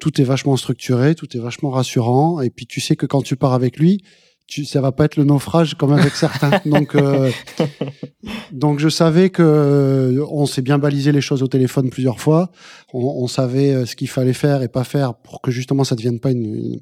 [0.00, 2.40] Tout est vachement structuré, tout est vachement rassurant.
[2.40, 4.02] Et puis, tu sais que quand tu pars avec lui,
[4.46, 6.60] tu, ça va pas être le naufrage comme avec certains.
[6.66, 7.30] Donc, euh,
[8.52, 12.50] donc je savais que euh, on s'est bien balisé les choses au téléphone plusieurs fois.
[12.92, 15.94] On, on savait euh, ce qu'il fallait faire et pas faire pour que justement ça
[15.96, 16.80] devienne pas une, une,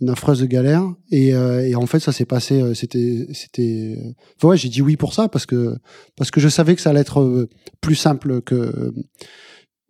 [0.00, 0.84] une affreuse galère.
[1.10, 2.60] Et, euh, et en fait, ça s'est passé.
[2.60, 3.98] euh, C'était, c'était.
[4.36, 5.76] enfin, ouais, j'ai dit oui pour ça parce que
[6.16, 7.48] parce que je savais que ça allait être
[7.80, 8.92] plus simple que.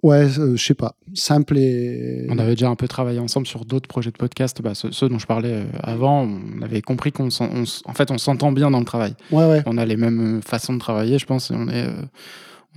[0.02, 2.26] Ouais, euh, je sais pas, simple et.
[2.30, 5.08] On avait déjà un peu travaillé ensemble sur d'autres projets de podcast, bah, ceux, ceux
[5.08, 6.22] dont je parlais euh, avant.
[6.28, 9.14] On avait compris qu'on, s'en- on s- en fait, on s'entend bien dans le travail.
[9.32, 9.62] Ouais, ouais.
[9.66, 12.02] On a les mêmes euh, façons de travailler, je pense, et on est, euh,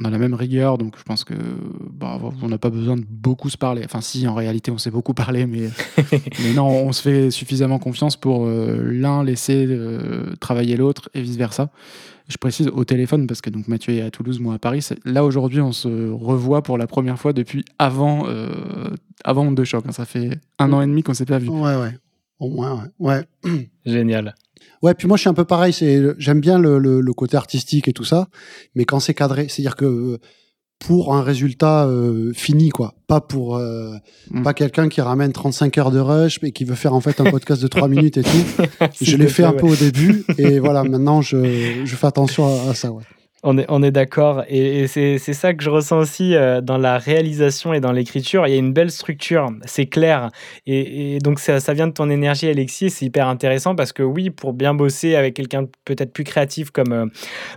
[0.01, 1.33] on a la même rigueur, donc je pense que,
[1.93, 3.81] bah, on n'a pas besoin de beaucoup se parler.
[3.83, 5.69] Enfin, si, en réalité, on s'est beaucoup parlé, mais,
[6.41, 11.21] mais non, on se fait suffisamment confiance pour euh, l'un laisser euh, travailler l'autre et
[11.21, 11.69] vice versa.
[12.29, 14.87] Je précise au téléphone parce que donc Mathieu est à Toulouse, moi à Paris.
[15.03, 18.49] Là aujourd'hui, on se revoit pour la première fois depuis avant, euh,
[19.23, 19.83] avant Onde de choc.
[19.87, 19.91] hein.
[19.91, 21.49] Ça fait un an et demi qu'on s'est pas vu.
[21.49, 21.97] Ouais, ouais.
[22.39, 23.23] Au moins, ouais.
[23.43, 23.67] ouais.
[23.85, 24.35] Génial.
[24.83, 25.73] Ouais, puis moi je suis un peu pareil.
[25.73, 28.27] C'est j'aime bien le, le, le côté artistique et tout ça,
[28.75, 30.17] mais quand c'est cadré, c'est-à-dire que euh,
[30.79, 33.91] pour un résultat euh, fini, quoi, pas pour euh,
[34.31, 34.43] Mm.
[34.43, 37.25] pas quelqu'un qui ramène 35 heures de rush et qui veut faire en fait un
[37.29, 38.63] podcast de 3 minutes et tout.
[39.01, 42.71] Je l'ai fait un peu au début et voilà, maintenant je, je fais attention à,
[42.71, 42.91] à ça.
[42.91, 43.03] Ouais.
[43.41, 44.43] On est, d'accord.
[44.49, 48.45] Et, c'est ça que je ressens aussi euh, dans la réalisation et dans l'écriture.
[48.45, 50.29] Il y a une belle structure, c'est clair.
[50.65, 52.89] Et, donc, ça, vient de ton énergie, Alexis.
[52.89, 56.91] C'est hyper intéressant parce que, oui, pour bien bosser avec quelqu'un peut-être plus créatif comme
[56.91, 57.05] euh,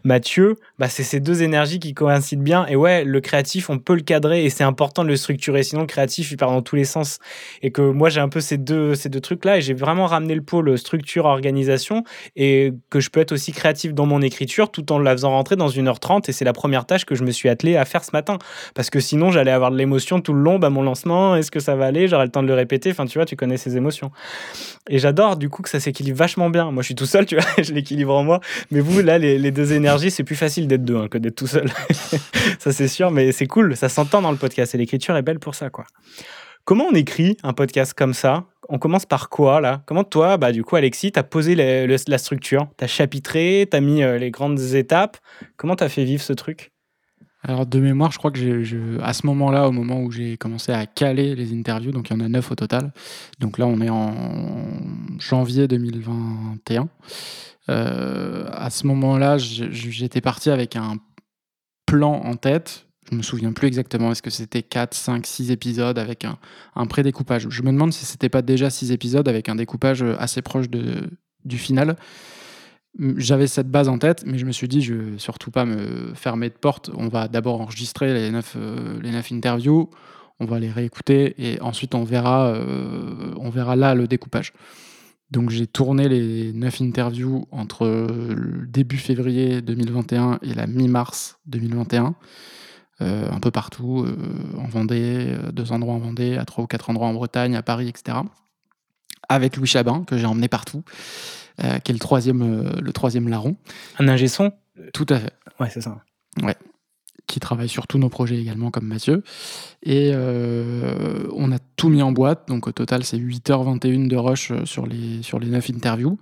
[0.05, 2.65] Mathieu, bah, c'est ces deux énergies qui coïncident bien.
[2.67, 5.65] Et ouais, le créatif, on peut le cadrer et c'est important de le structurer.
[5.65, 7.19] Sinon, le créatif, il part dans tous les sens.
[7.61, 9.59] Et que moi, j'ai un peu ces deux, ces deux trucs-là.
[9.59, 12.05] Et j'ai vraiment ramené le pôle structure-organisation
[12.37, 15.57] et que je peux être aussi créatif dans mon écriture tout en la faisant rentrer
[15.57, 18.11] dans 1h30 et c'est la première tâche que je me suis attelé à faire ce
[18.13, 18.39] matin.
[18.75, 20.59] Parce que sinon j'allais avoir de l'émotion tout le long.
[20.59, 22.09] Bah mon lancement est-ce que ça va aller?
[22.09, 22.91] J'aurai le temps de le répéter.
[22.91, 24.11] Enfin tu vois tu connais ces émotions.
[24.89, 26.71] Et j'adore du coup que ça s'équilibre vachement bien.
[26.71, 28.41] Moi je suis tout seul tu vois je l'équilibre en moi.
[28.71, 31.47] Mais vous là les, deux énergies c'est plus facile d'être deux hein, que d'être tout
[31.47, 31.71] seul.
[32.59, 33.77] Ça c'est sûr mais c'est cool.
[33.77, 34.75] Ça s'entend dans le podcast.
[34.75, 35.85] Et l'écriture est belle pour ça quoi
[36.65, 38.45] Comment on écrit un podcast comme ça?
[38.69, 39.83] On commence par quoi là?
[39.87, 44.19] Comment toi, bah du coup Alexis, t'as posé la structure, t'as chapitré, t'as mis euh,
[44.19, 45.19] les grandes étapes?
[45.57, 46.71] Comment t'as fait vivre ce truc?
[47.43, 50.71] Alors de mémoire, je crois que je- à ce moment-là, au moment où j'ai commencé
[50.71, 52.93] à caler les interviews, donc il y en a neuf au total.
[53.41, 54.15] Donc là, on est en
[55.19, 56.89] janvier 2021.
[57.69, 60.95] Euh, à ce moment-là, j'étais parti avec un
[61.87, 64.13] plan en tête Je me souviens plus exactement.
[64.13, 66.39] Est-ce que c'était 4, 5, 6 épisodes avec un,
[66.77, 70.41] un pré-découpage Je me demande si c'était pas déjà 6 épisodes avec un découpage assez
[70.41, 71.11] proche de,
[71.45, 71.97] du final.
[73.17, 76.13] J'avais cette base en tête, mais je me suis dit, je vais surtout pas me
[76.15, 76.91] fermer de porte.
[76.95, 78.57] On va d'abord enregistrer les 9,
[79.03, 79.89] les neuf interviews,
[80.41, 84.53] on va les réécouter et ensuite on verra, euh, on verra là le découpage.
[85.31, 92.15] Donc j'ai tourné les 9 interviews entre le début février 2021 et la mi-mars 2021.
[93.03, 94.17] Euh, un peu partout, euh,
[94.59, 97.89] en Vendée, deux endroits en Vendée, à trois ou quatre endroits en Bretagne, à Paris,
[97.89, 98.19] etc.
[99.29, 100.85] Avec Louis Chabin, que j'ai emmené partout,
[101.63, 103.57] euh, qui est le troisième, euh, le troisième larron.
[103.99, 104.53] Un ingé son?
[104.95, 105.33] Tout à fait.
[105.61, 106.03] Ouais, c'est ça.
[106.43, 106.57] Ouais.
[107.27, 109.23] Qui travaille sur tous nos projets également, comme Mathieu.
[109.83, 112.49] Et euh, on a tout mis en boîte.
[112.49, 116.19] Donc au total, c'est 8h21 de rush sur les, sur les 9 interviews.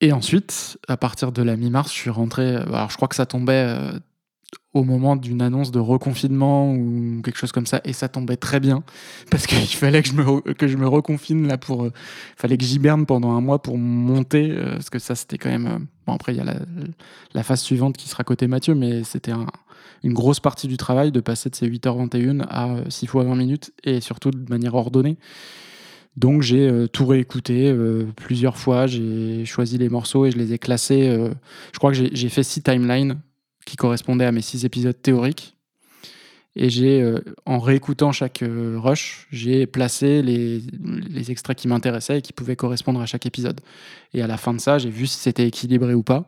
[0.00, 2.56] Et ensuite, à partir de la mi-mars, je suis rentré.
[2.56, 3.92] Alors je crois que ça tombait euh,
[4.72, 8.60] au moment d'une annonce de reconfinement ou quelque chose comme ça, et ça tombait très
[8.60, 8.82] bien
[9.30, 11.92] parce qu'il fallait que je me que je me reconfine là pour, euh,
[12.36, 15.66] fallait que j'hiberne pendant un mois pour monter euh, parce que ça c'était quand même
[15.66, 16.54] euh, bon après il y a
[17.34, 19.46] la, phase suivante qui sera côté Mathieu, mais c'était un-
[20.04, 23.34] une grosse partie du travail de passer de ces 8h21 à euh, 6 fois 20
[23.34, 25.16] minutes et surtout de manière ordonnée.
[26.16, 30.52] Donc j'ai euh, tout réécouté euh, plusieurs fois, j'ai choisi les morceaux et je les
[30.52, 31.08] ai classés.
[31.08, 31.30] euh,
[31.72, 33.16] je crois que j'ai fait six timelines
[33.66, 35.56] qui correspondaient à mes six épisodes théoriques.
[36.56, 40.60] Et j'ai, euh, en réécoutant chaque euh, rush, j'ai placé les,
[41.08, 43.60] les extraits qui m'intéressaient et qui pouvaient correspondre à chaque épisode.
[44.14, 46.26] Et à la fin de ça, j'ai vu si c'était équilibré ou pas.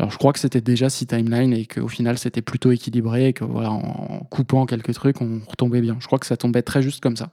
[0.00, 3.32] Alors je crois que c'était déjà six timelines et qu'au final c'était plutôt équilibré et
[3.34, 5.98] que voilà, en coupant quelques trucs, on retombait bien.
[6.00, 7.32] Je crois que ça tombait très juste comme ça.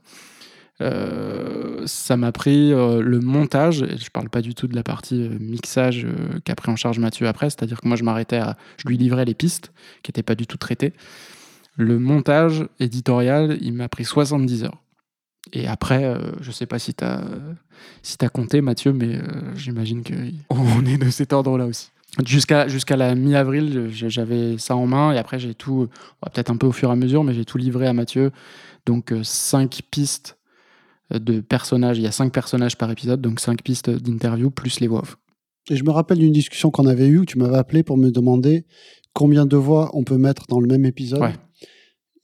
[0.82, 4.84] Euh, ça m'a pris euh, le montage, et je parle pas du tout de la
[4.84, 6.06] partie euh, mixage
[6.44, 8.58] qu'a pris en charge Mathieu après, c'est-à-dire que moi je m'arrêtais à.
[8.78, 9.72] Je lui livrais les pistes
[10.04, 10.94] qui n'étaient pas du tout traitées.
[11.78, 14.82] Le montage éditorial, il m'a pris 70 heures.
[15.54, 17.22] Et après, je sais pas si tu as,
[18.02, 19.22] si as compté Mathieu, mais
[19.56, 21.92] j'imagine qu'on est de cet ordre-là aussi.
[22.26, 25.88] Jusqu'à jusqu'à la mi-avril, j'avais ça en main et après j'ai tout,
[26.22, 28.32] peut-être un peu au fur et à mesure, mais j'ai tout livré à Mathieu.
[28.88, 30.37] Donc euh, cinq pistes
[31.12, 31.98] de personnages.
[31.98, 35.18] Il y a cinq personnages par épisode, donc cinq pistes d'interview plus les voix off.
[35.70, 38.10] Et je me rappelle d'une discussion qu'on avait eue où tu m'avais appelé pour me
[38.12, 38.66] demander
[39.14, 41.22] combien de voix on peut mettre dans le même épisode.
[41.22, 41.34] Ouais.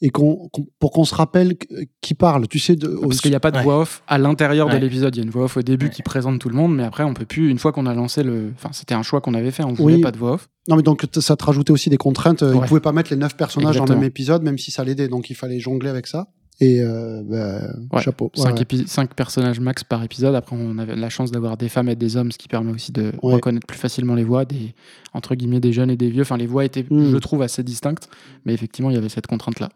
[0.05, 1.53] Et qu'on, qu'on- pour qu'on se rappelle
[2.01, 2.76] qui parle, tu sais.
[2.76, 5.15] De, Parce qu'il n'y a pas de voix off à l'intérieur de l'épisode.
[5.15, 7.03] Il y a une voix off au début qui présente tout le monde, mais après
[7.05, 7.49] on peut plus.
[7.49, 9.64] Une fois qu'on a lancé le, enfin c'était un choix qu'on avait fait.
[9.64, 10.01] On voulait Oui.
[10.01, 10.49] pas de voix off.
[10.68, 12.43] Non, mais donc ça te rajoutait aussi des contraintes.
[12.43, 12.68] Euh, Ils Ouais.
[12.68, 15.07] pouvaient pas mettre les neuf personnages dans le même épisode, même si ça l'aidait.
[15.07, 16.27] Donc il fallait jongler avec ça.
[16.59, 17.61] Et euh, bah,
[17.91, 18.01] Ouais.
[18.01, 18.31] chapeau.
[18.38, 18.61] Ouais, Cinq, ouais.
[18.63, 20.35] épi- cinq personnages max par épisode.
[20.35, 22.91] Après, on avait la chance d'avoir des femmes et des hommes, ce qui permet aussi
[22.91, 23.34] de Ouais.
[23.34, 24.73] reconnaître plus facilement les voix, des,
[25.13, 26.21] entre guillemets, des jeunes et des vieux.
[26.21, 27.11] Enfin, les voix étaient, Mm.
[27.11, 28.07] je trouve, assez distinctes.
[28.45, 29.69] Mais effectivement, il y avait cette contrainte-là.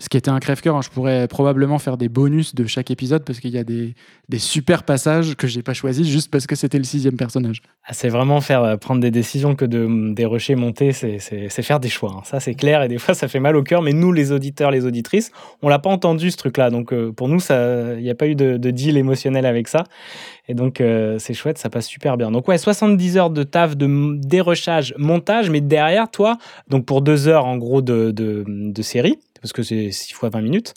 [0.00, 3.24] Ce qui était un crève-cœur, hein, je pourrais probablement faire des bonus de chaque épisode
[3.24, 3.94] parce qu'il y a des,
[4.28, 7.62] des super passages que j'ai pas choisis juste parce que c'était le sixième personnage.
[7.86, 11.88] Ah, c'est vraiment faire euh, prendre des décisions que de dérocher, monter, c'est- faire des
[11.90, 12.10] choix.
[12.18, 12.22] hein.
[12.24, 13.82] Ça, c'est clair et des fois, ça fait mal au cœur.
[13.82, 15.30] Mais nous, les auditeurs, les auditrices,
[15.62, 16.70] on l'a pas entendu ce truc-là.
[16.70, 19.84] Donc, euh, pour nous, il n'y a pas eu de, de deal émotionnel avec ça.
[20.48, 22.32] Et donc, euh, c'est chouette, ça passe super bien.
[22.32, 25.50] Donc, ouais, 70 heures de taf, de dérochage, montage.
[25.50, 26.36] Mais derrière, toi,
[26.68, 30.40] donc pour deux heures, en gros, de, de série, parce que c'est 6 fois 20
[30.40, 30.72] minutes.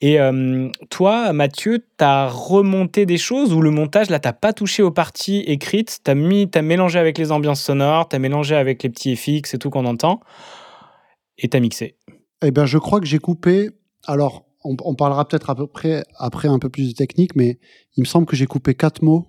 [0.00, 4.82] Et euh, toi, Mathieu, t'as remonté des choses ou le montage, là, t'as pas touché
[4.82, 8.88] aux parties écrites, t'as mis, t'as mélangé avec les ambiances sonores, t'as mélangé avec les
[8.88, 10.20] petits FX et tout qu'on entend,
[11.36, 11.96] et t'as mixé?
[12.40, 13.72] Eh ben, je crois que j'ai coupé.
[14.06, 17.58] Alors, on, parlera peut-être à peu près après un peu plus de technique, mais
[17.98, 19.26] il me semble que j'ai coupé quatre mots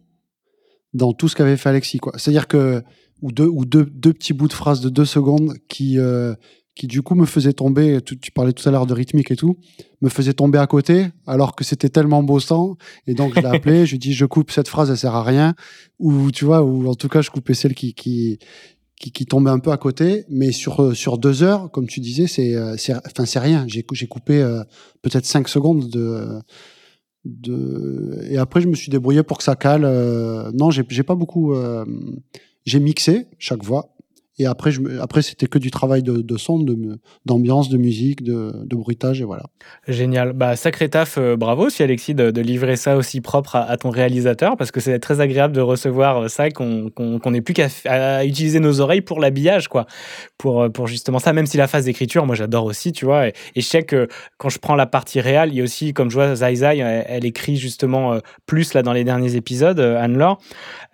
[0.94, 2.00] dans tout ce qu'avait fait Alexis.
[2.16, 2.82] C'est-à-dire que
[3.22, 6.34] ou deux ou deux petits bouts de phrases de deux secondes qui euh,
[6.80, 8.00] qui du coup me faisaient tomber.
[8.02, 9.58] Tu, parlais tout à l'heure de rythmique et tout,
[10.02, 12.78] me faisaient tomber à côté alors que c'était tellement bossant.
[13.06, 15.14] Et donc je l'ai appelé, je lui ai dit je coupe cette phrase, elle sert
[15.14, 15.56] à rien.
[16.00, 18.40] Ou tu vois, ou en tout cas je coupais celle qui qui
[18.98, 22.28] qui, tombait un peu à côté, mais sur, euh, sur deux heures, comme tu disais,
[22.28, 22.76] c'est euh,
[23.06, 23.66] enfin, c'est rien.
[23.66, 24.62] J'ai cou- j'ai coupé euh,
[25.02, 26.28] peut-être cinq secondes de,
[27.24, 28.26] de.
[28.30, 29.84] Et après, je me suis débrouillé pour que ça cale.
[30.54, 31.56] Non, j'ai pas beaucoup.
[32.66, 33.96] J'ai mixé chaque voix.
[34.40, 34.72] Et après,
[35.02, 36.66] après c'était que du travail de, de son,
[37.26, 39.44] d'ambiance, de, musique, de, bruitage, et voilà.
[39.86, 40.32] Génial.
[40.32, 44.56] Bah, sacré taf, euh, bravo aussi Alexis de, livrer ça aussi propre à, ton réalisateur
[44.56, 46.90] parce que c'est très agréable de recevoir euh, ça, qu'on
[47.26, 49.86] n'ait plus qu'à utiliser nos oreilles pour l'habillage, quoi.
[50.38, 53.28] Pour, euh, pour justement ça, même si la phase d'écriture, moi j'adore aussi, tu vois.
[53.28, 54.08] Et, je sais que
[54.38, 56.78] quand je prends la partie réelle, il y a aussi, comme je vois, Zai Zai,
[56.78, 60.40] elle, écrit justement plus là dans les derniers épisodes, Anne-Laure.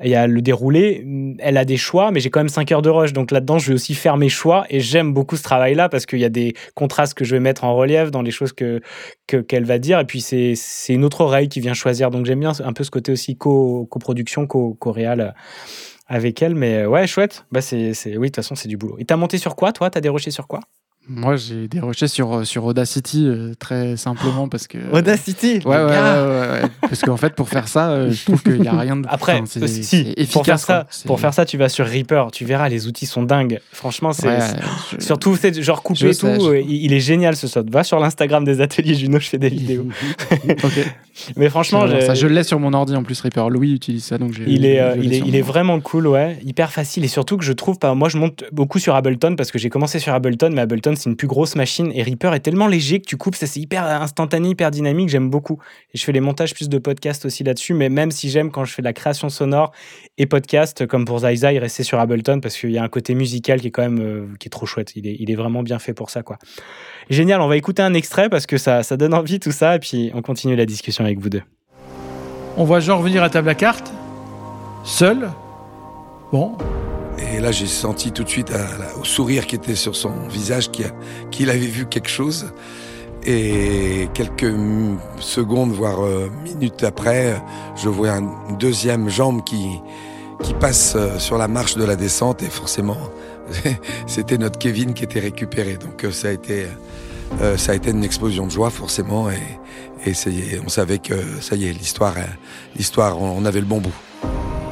[0.04, 1.06] Il y a le déroulé,
[1.38, 3.14] elle a des choix, mais j'ai quand même 5 heures de rush.
[3.14, 6.20] Donc là-dedans, je vais aussi faire mes choix et j'aime beaucoup ce travail-là parce qu'il
[6.20, 8.82] y a des contrastes que je vais mettre en relief dans les choses que
[9.28, 10.56] que- qu'elle va dire et puis c'est
[10.90, 12.10] une autre oreille qui vient choisir.
[12.12, 15.32] Donc j'aime bien un peu ce côté aussi co- coproduction, co co-réal euh,
[16.08, 16.56] avec elle.
[16.56, 17.46] Mais ouais, chouette.
[17.52, 18.98] Bah c'est c'est oui, de toute façon c'est du boulot.
[19.00, 19.90] Et t'as monté sur quoi toi?
[19.90, 20.62] T'as déroché sur quoi?
[21.08, 24.78] Moi, j'ai déroché sur, sur Audacity euh, très simplement parce que.
[24.92, 26.70] Audacity, Ouais, ouais, ouais, ouais, ouais.
[26.82, 29.06] Parce qu'en fait, pour faire ça, euh, je trouve qu'il n'y a rien de.
[29.08, 31.08] Après, enfin, c'est- euh, si, c'est pour faire ça, quoi.
[31.08, 33.60] Pour faire ça, tu vas sur Reaper, tu verras, les outils sont dingues.
[33.72, 34.40] Franchement, c'est
[35.00, 36.26] je- surtout c'est genre je couper tout.
[36.28, 37.64] je- euh, Il, il est génial ce saut.
[37.70, 39.86] Va sur l'Instagram des ateliers Juno, je fais des vidéos.
[41.38, 43.50] Mais franchement, ça, j'ai- je l'ai sur mon ordi en plus, Reaper.
[43.50, 44.44] Louis utilise ça, donc j'ai.
[44.48, 47.38] il est, euh, je il est, il est vraiment cool, ouais, hyper facile et surtout
[47.38, 47.94] que je trouve pas.
[47.94, 51.10] Moi, je monte beaucoup sur Ableton parce que j'ai commencé sur Ableton, mais Ableton c'est
[51.10, 53.86] une plus grosse machine et Reaper est tellement léger que tu coupes, ça c'est hyper
[53.86, 55.10] instantané, hyper dynamique.
[55.10, 55.60] J'aime beaucoup
[55.94, 57.74] et je fais les montages plus de podcasts aussi là-dessus.
[57.74, 59.72] Mais même si j'aime quand je fais de la création sonore
[60.18, 63.16] et podcast, comme pour Zai Zai, rester sur Ableton parce qu'il y a un côté
[63.16, 64.94] musical qui est quand même euh, qui est trop chouette.
[64.96, 66.38] Il est, vraiment bien fait pour ça, quoi.
[67.10, 67.42] Génial.
[67.42, 70.12] On va écouter un extrait parce que ça, ça donne envie tout ça et puis
[70.14, 71.44] on continue la discussion avec vous deux.
[72.58, 73.92] On voit Jean revenir à table à cartes,
[74.86, 75.30] seul.
[76.32, 76.58] Bon,
[77.18, 80.70] Et là, j'ai senti tout de suite la- au sourire qui était sur son visage
[81.32, 82.48] qu'il avait vu quelque chose.
[83.26, 84.54] Et quelques
[85.20, 87.36] secondes, voire euh, minutes après, euh,
[87.76, 89.66] je vois un- une deuxième jambe qui,
[90.44, 92.44] qui passe euh, sur la marche de la descente.
[92.44, 92.98] Et forcément,
[94.08, 95.78] c'était notre Kevin qui était récupéré.
[95.78, 96.68] Donc euh, ça a été,
[97.42, 99.30] euh, ça a été une explosion de joie, forcément.
[99.30, 99.38] Et,
[100.64, 102.22] on savait que ça y est, l'histoire, euh,
[102.76, 103.94] l'histoire, on avait le bon bout.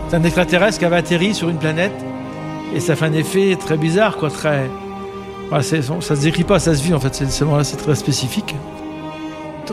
[0.08, 1.92] c'est un extraterrestre qui avait atterri sur une planète
[2.74, 4.70] et ça fait un effet très bizarre, quoi, très.
[5.62, 7.14] C'est- ça se décrit pas, ça se vit en fait.
[7.14, 8.56] C'est c'est- voilà, c'est très spécifique.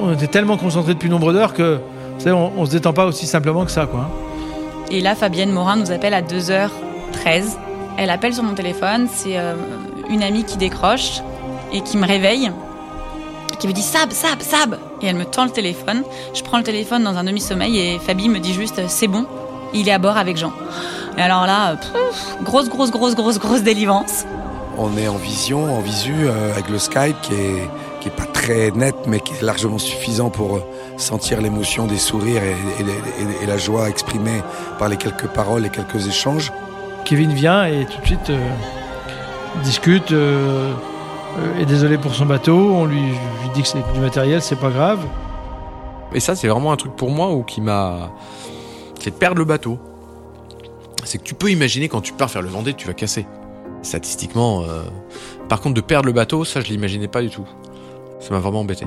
[0.01, 1.77] On était tellement concentrés depuis nombre d'heures que,
[2.15, 4.01] vous savez, on, on se détend pas aussi simplement que ça, quoi.
[4.01, 4.09] hein.
[4.91, 7.57] Et là, Fabienne Morin nous appelle à 2h13.
[7.97, 9.55] Elle appelle sur mon téléphone, c'est euh,
[10.11, 11.21] une amie qui décroche
[11.73, 12.51] et qui me réveille,
[13.59, 16.03] qui me dit Sab, Sab, Sab Et elle me tend le téléphone.
[16.35, 19.27] Je prends le téléphone dans un demi-sommeil et Fabi me dit juste C'est bon,
[19.75, 20.53] il est à bord avec Jean.
[21.21, 21.77] Et alors là,
[22.43, 24.25] grosse, grosse, grosse, grosse, grosse délivrance.
[24.79, 27.69] On est en vision, en visu, euh, avec le Skype qui est,
[28.01, 30.61] qui est pas très net, mais qui est largement suffisant pour euh,
[30.97, 32.85] sentir l'émotion des sourires et, et-
[33.23, 34.41] et- et la joie exprimée
[34.79, 36.55] par les quelques paroles et quelques échanges.
[37.05, 38.39] Kevin vient et tout de suite euh,
[39.63, 40.13] discute.
[40.13, 40.73] euh,
[41.39, 42.57] euh, est désolé pour son bateau.
[42.75, 43.03] On lui
[43.55, 45.01] dit que c'est du matériel, c'est pas grave.
[46.15, 48.11] Et ça, c'est vraiment un truc pour moi ou qui m'a.
[48.99, 49.79] C'est de perdre le bateau.
[51.05, 53.27] C'est que tu peux imaginer quand tu pars faire le Vendée, tu vas casser.
[53.83, 54.63] Statistiquement.
[54.63, 54.83] euh,
[55.49, 57.47] Par contre, de perdre le bateau, ça, je l'imaginais pas du tout.
[58.21, 58.85] Ça m'a vraiment embêté.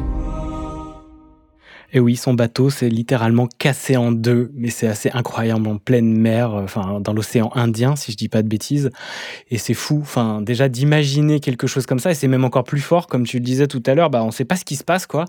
[1.96, 6.18] Et oui, son bateau s'est littéralement cassé en deux, mais c'est assez incroyable en pleine
[6.18, 8.90] mer, euh, enfin dans l'océan Indien, si je dis pas de bêtises.
[9.52, 12.82] Et c'est fou, enfin déjà d'imaginer quelque chose comme ça, et c'est même encore plus
[12.82, 14.84] fort, comme tu le disais tout à l'heure, bah on sait pas ce qui se
[14.84, 15.26] passe quoi.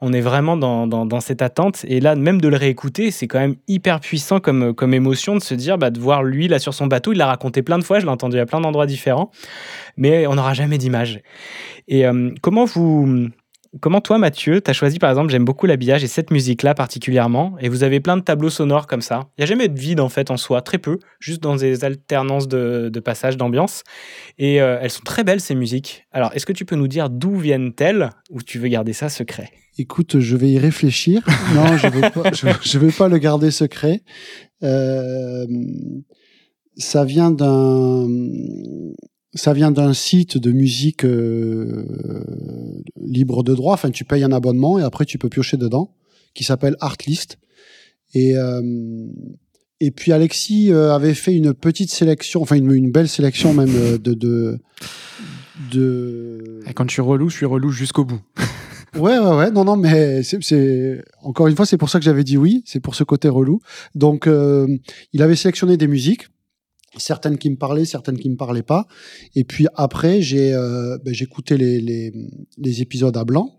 [0.00, 3.38] On est vraiment dans, dans, cette attente, et là même de le réécouter, c'est quand
[3.38, 6.74] même hyper puissant comme comme émotion de se dire, bah de voir lui là sur
[6.74, 9.30] son bateau, il l'a raconté plein de fois, je l'ai entendu à plein d'endroits différents,
[9.96, 11.20] mais on n'aura jamais d'image.
[11.86, 13.30] Et euh, comment vous
[13.80, 17.68] Comment toi, Mathieu, t'as choisi par exemple, j'aime beaucoup l'habillage et cette musique-là particulièrement, et
[17.68, 19.28] vous avez plein de tableaux sonores comme ça.
[19.36, 21.84] Il n'y a jamais de vide en fait en soi, très peu, juste dans des
[21.84, 23.84] alternances de, passages, d'ambiance.
[24.38, 26.06] Et euh, elles sont très belles ces musiques.
[26.12, 29.50] Alors, est-ce que tu peux nous dire d'où viennent-elles, ou tu veux garder ça secret?
[29.76, 31.22] Écoute, je vais y réfléchir.
[31.54, 31.88] Non, je
[32.62, 34.02] je vais pas le garder secret.
[34.62, 35.46] Euh,
[36.76, 38.06] ça vient d'un,
[39.38, 41.84] ça vient d'un site de musique euh,
[43.00, 43.74] libre de droit.
[43.74, 45.94] Enfin, tu payes un abonnement et après tu peux piocher dedans,
[46.34, 47.38] qui s'appelle Artlist.
[48.14, 48.62] Et euh,
[49.80, 53.72] et puis Alexis euh, avait fait une petite sélection, enfin une, une belle sélection même
[53.98, 54.58] de de,
[55.72, 56.60] de...
[56.66, 58.20] Et quand je suis relou, je suis relou jusqu'au bout.
[58.96, 59.50] Ouais, ouais, ouais.
[59.50, 62.62] Non, non, mais c'est, c'est encore une fois, c'est pour ça que j'avais dit oui.
[62.64, 63.60] C'est pour ce côté relou.
[63.94, 64.66] Donc, euh,
[65.12, 66.28] il avait sélectionné des musiques,
[66.96, 68.86] certaines qui me parlaient, certaines qui me parlaient pas.
[69.34, 72.12] Et puis après, j'ai, euh, ben, j'écoutais les, les,
[72.56, 73.54] les épisodes à blanc.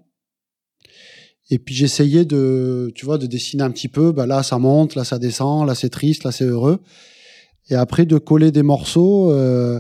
[1.51, 4.11] Et puis j'essayais de, tu vois, de dessiner un petit peu.
[4.11, 6.79] Bah là, ça monte, là, ça descend, là, c'est triste, là, c'est heureux.
[7.69, 9.31] Et après, de coller des morceaux.
[9.31, 9.79] euh,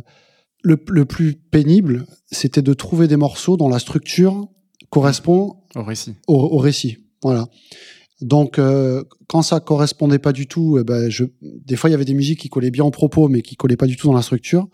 [0.61, 4.47] le, le plus pénible, c'était de trouver des morceaux dont la structure
[4.89, 6.15] correspond Au récit.
[6.27, 6.97] au, au récit.
[7.21, 7.47] Voilà.
[8.21, 11.95] Donc, euh, quand ça correspondait pas du tout, eh ben, je, des fois, il y
[11.95, 14.13] avait des musiques qui collaient bien au propos, mais qui collaient pas du tout dans
[14.13, 14.67] la structure.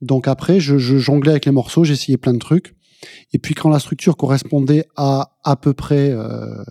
[0.00, 2.74] Donc après, je, je jonglais avec les morceaux, j'essayais plein de trucs.
[3.32, 6.62] Et puis quand la structure correspondait à à peu près, euh,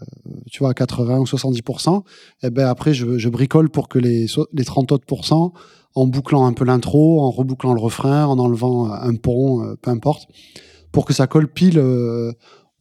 [0.50, 2.04] tu vois, à 80 ou 70%
[2.44, 5.06] eh ben après, je, bricole pour que les, les 30 autres
[5.94, 9.92] en bouclant un peu l'intro, en rebouclant le refrain, en enlevant un pont, euh, peu
[9.92, 10.30] importe,
[10.92, 12.32] pour que ça colle pile euh,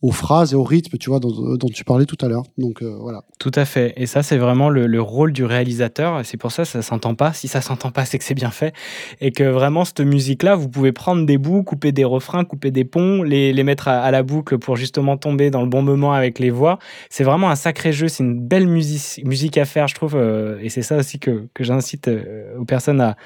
[0.02, 2.44] aux phrases et au rythme, tu vois, dont, dont tu parlais tout à l'heure.
[2.56, 3.22] Donc euh, voilà.
[3.38, 3.92] Tout à fait.
[3.96, 6.20] Et ça, c'est vraiment le, le rôle du réalisateur.
[6.20, 7.32] Et C'est pour ça que ça s'entend pas.
[7.34, 8.74] Si ça s'entend pas, c'est que c'est bien fait.
[9.20, 12.84] Et que vraiment, cette musique-là, vous pouvez prendre des bouts, couper des refrains, couper des
[12.84, 16.38] ponts, les, les mettre à, la boucle pour justement tomber dans le bon moment avec
[16.38, 16.78] les voix.
[17.10, 18.08] C'est vraiment un sacré jeu.
[18.08, 20.16] C'est une belle musique, musique à faire, je trouve.
[20.16, 23.16] euh, et c'est ça aussi que, que j'incite euh, aux personnes à,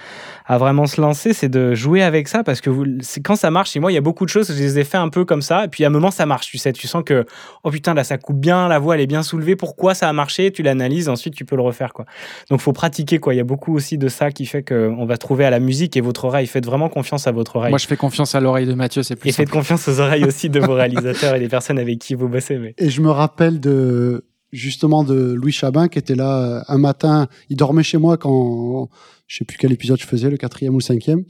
[0.47, 1.33] à vraiment se lancer.
[1.33, 2.85] C'est de jouer avec ça parce que vous,
[3.25, 4.99] quand ça marche, chez moi, il y a beaucoup de choses, je les ai fait
[4.99, 5.65] un peu comme ça.
[5.67, 6.51] Et puis à un moment, ça marche.
[6.65, 7.24] Sais, tu sens que,
[7.62, 9.57] oh putain, là, ça coupe bien, la voix, elle est bien soulevée.
[9.57, 10.51] Pourquoi ça a marché?
[10.53, 12.05] Tu l'analyses, ensuite, tu peux le refaire, quoi.
[12.51, 13.35] Donc, faut pratiquer, quoi.
[13.35, 15.97] Il y a beaucoup aussi de ça qui fait qu'on va trouver à la musique
[15.97, 16.47] et votre oreille.
[16.47, 17.70] Faites vraiment confiance à votre oreille.
[17.70, 20.24] Moi, je fais confiance à l'oreille de Mathieu, c'est plus et faites confiance aux oreilles
[20.24, 22.59] aussi de vos réalisateurs et des personnes avec qui vous bossez.
[22.59, 22.74] Mais...
[22.78, 24.24] Et je me rappelle de
[24.55, 27.28] justement de Louis Chabin qui était là euh, un matin.
[27.51, 28.89] Il dormait chez moi quand
[29.27, 31.24] je sais plus quel épisode je faisais, le quatrième ou le cinquième.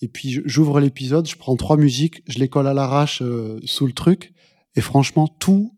[0.00, 3.86] Et puis j'ouvre l'épisode, je prends trois musiques, je les colle à l'arrache euh, sous
[3.86, 4.32] le truc.
[4.76, 5.72] Et franchement, tout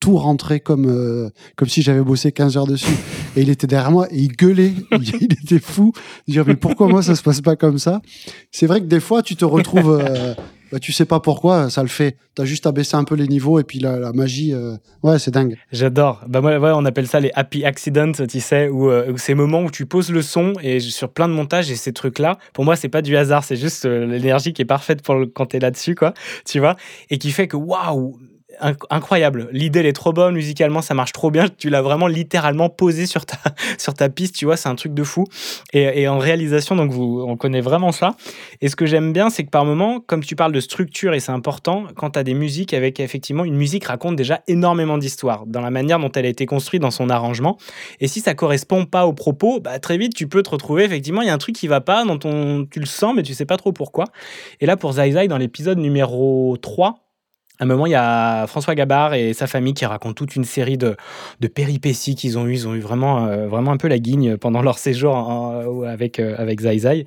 [0.00, 2.96] tout rentrait comme euh, comme si j'avais bossé 15 heures dessus.
[3.36, 4.72] Et il était derrière moi et il gueulait.
[4.92, 5.92] il était fou.
[6.26, 8.02] de Dire mais pourquoi moi ça se passe pas comme ça?
[8.50, 10.00] C'est vrai que des fois tu te retrouves.
[10.04, 10.34] euh,
[10.72, 12.16] bah, tu sais pas pourquoi ça le fait.
[12.34, 15.30] T'as juste à baisser un peu les niveaux et puis la, magie, euh, ouais, c'est
[15.30, 15.58] dingue.
[15.70, 16.24] J'adore.
[16.26, 19.70] Bah ouais, on appelle ça les happy accidents, tu sais, où, euh, ces moments où
[19.70, 22.88] tu poses le son et sur plein de montages et ces trucs-là, pour moi, c'est
[22.88, 25.02] pas du hasard, c'est juste euh, l'énergie qui est parfaite
[25.34, 26.14] quand t'es là-dessus, quoi,
[26.46, 26.76] tu vois,
[27.10, 28.18] et qui fait que waouh,
[28.90, 29.48] incroyable.
[29.52, 31.46] L'idée, elle est trop bonne, musicalement, ça marche trop bien.
[31.58, 33.38] Tu l'as vraiment littéralement posé sur ta,
[33.78, 35.24] sur ta piste, tu vois, c'est un truc de fou.
[35.72, 38.14] Et, en réalisation, donc, vous, on connaît vraiment ça.
[38.60, 41.20] Et ce que j'aime bien, c'est que par moment, comme tu parles de structure, et
[41.20, 45.44] c'est important, quand tu as des musiques avec effectivement, une musique raconte déjà énormément d'histoires
[45.46, 47.58] dans la manière dont elle a été construite dans son arrangement.
[48.00, 51.22] Et si ça correspond pas au propos, bah, très vite, tu peux te retrouver, effectivement,
[51.22, 53.34] il y a un truc qui va pas, dont on, tu le sens, mais tu
[53.34, 54.04] sais pas trop pourquoi.
[54.60, 57.01] Et là, pour Zai Zai, dans l'épisode numéro 3,
[57.60, 60.44] à un moment, il y a François Gabard et sa famille qui racontent toute une
[60.44, 60.96] série de,
[61.40, 62.54] de péripéties qu'ils ont eues.
[62.54, 66.18] Ils ont eu vraiment, euh, vraiment un peu la guigne pendant leur séjour en- avec,
[66.18, 67.06] euh, avec Zai Zai.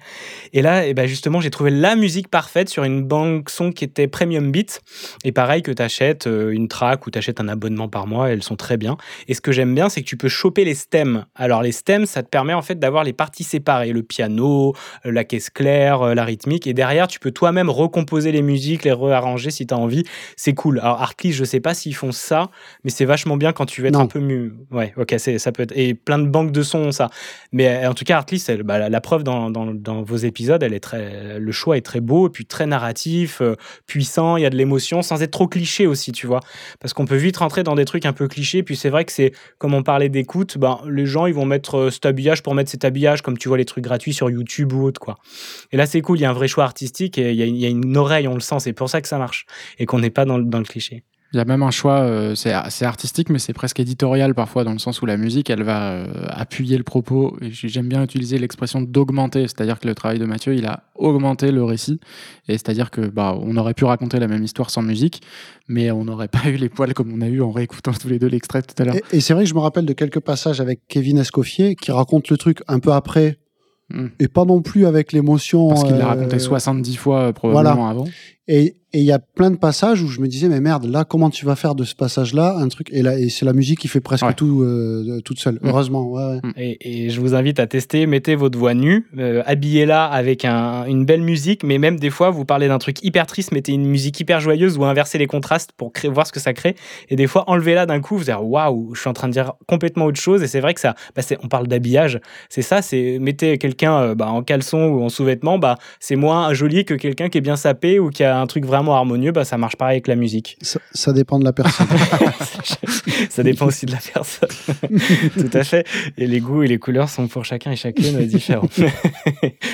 [0.53, 3.83] Et là, eh ben justement, j'ai trouvé la musique parfaite sur une banque son qui
[3.83, 4.81] était Premium Beat.
[5.25, 8.43] Et pareil que tu achètes une track ou tu achètes un abonnement par mois, elles
[8.43, 8.97] sont très bien.
[9.27, 11.25] Et ce que j'aime bien, c'est que tu peux choper les stems.
[11.35, 14.73] Alors, les stems, ça te permet en fait d'avoir les parties séparées le piano,
[15.05, 16.67] euh, la caisse claire, euh, la rythmique.
[16.67, 20.03] Et derrière, tu peux toi-même recomposer les musiques, les réarranger si tu as envie.
[20.35, 20.79] C'est cool.
[20.79, 22.49] Alors, Artly, je sais pas s'ils font ça,
[22.83, 24.01] mais c'est vachement bien quand tu veux être Non.
[24.01, 24.53] un peu mieux.
[24.71, 25.73] Ouais, ok, ça peut être.
[25.75, 27.09] Et plein de banques de sons ont ça.
[27.51, 30.17] Mais euh, en tout cas, Artly, c'est bah, la, la preuve dans, dans, dans vos
[30.17, 33.55] épisodes, elle est très, le choix est très beau, et puis très narratif, euh,
[33.87, 36.41] puissant, il y a de l'émotion, sans être trop cliché aussi, tu vois.
[36.79, 39.11] Parce qu'on peut vite rentrer dans des trucs un peu clichés, puis c'est vrai que
[39.11, 42.55] c'est, comme on parlait d'écoute, ben, les gens, ils vont mettre euh, cet habillage pour
[42.55, 45.17] mettre cet habillage, comme tu vois les trucs gratuits sur YouTube ou autre, quoi.
[45.71, 47.65] Et là, c'est cool, il y a un vrai choix artistique, et il y y
[47.65, 49.45] a une oreille, on le sent, c'est pour ça que ça marche,
[49.79, 51.03] et qu'on n'est pas dans, le- dans le cliché.
[51.33, 52.53] Il y a même un choix, euh, c'est
[52.85, 56.05] artistique, mais c'est presque éditorial parfois, dans le sens où la musique, elle va euh,
[56.29, 57.35] appuyer le propos.
[57.41, 61.61] J'aime bien utiliser l'expression d'augmenter, c'est-à-dire que le travail de Mathieu, il a augmenté le
[61.65, 61.99] récit.
[62.47, 65.23] Et c'est-à-dire que bah, on aurait pu raconter la même histoire sans musique,
[65.67, 68.19] mais on n'aurait pas eu les poils comme on a eu en réécoutant tous les
[68.19, 68.95] deux l'extrait tout à l'heure.
[69.11, 71.91] Et, et c'est vrai que je me rappelle de quelques passages avec Kevin Escoffier qui
[71.91, 73.39] raconte le truc un peu après.
[74.19, 75.69] Et pas non plus avec l'émotion.
[75.69, 77.89] Parce qu'il l'a euh, raconté 70 fois probablement voilà.
[77.91, 78.05] avant.
[78.47, 81.29] Et il y a plein de passages où je me disais, mais merde, là, comment
[81.29, 82.87] tu vas faire de ce passage-là un truc?
[82.93, 85.55] Et, là, et c'est la musique qui fait presque tout euh, toute seule.
[85.55, 85.67] Mm.
[85.67, 86.41] Heureusement, ouais, ouais.
[86.55, 90.85] Et, et je vous invite à tester, mettez votre voix nue, euh, habillez-la avec un-
[90.85, 93.85] une belle musique, mais même des fois, vous parlez d'un truc hyper triste, mettez une
[93.85, 96.75] musique hyper joyeuse ou inversez les contrastes pour créer, voir ce que ça crée.
[97.09, 99.33] Et des fois, enlevez-la d'un coup, vous allez dire, waouh, je suis en train de
[99.33, 100.41] dire complètement autre chose.
[100.41, 104.15] Et c'est vrai que ça, bah, on parle d'habillage, c'est ça, c'est mettez quelqu'un euh,
[104.15, 107.57] bah, en caleçon ou en sous-vêtements, bah, c'est moins joli que quelqu'un qui est bien
[107.57, 110.57] sapé ou qui a un truc vraiment harmonieux, bah, ça marche pareil avec la musique.
[110.61, 111.87] Ça, ça dépend de la personne.
[113.29, 114.49] ça dépend aussi de la personne.
[115.37, 115.87] Tout à fait.
[116.17, 118.67] Et les goûts et les couleurs sont pour chacun et chacune différents.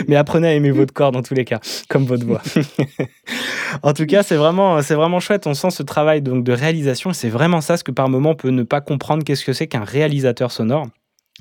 [0.08, 1.60] Mais apprenez à aimer votre corps dans tous les cas,
[1.90, 2.42] comme votre voix.
[3.84, 5.48] en tout cas, c'est vraiment, c'est vraiment chouette.
[5.48, 7.14] On sent ce travail donc de réalisation.
[7.14, 9.24] C'est vraiment ça ce que par moment on peut ne pas comprendre.
[9.24, 10.88] Qu'est-ce que c'est qu'un réalisateur sonore?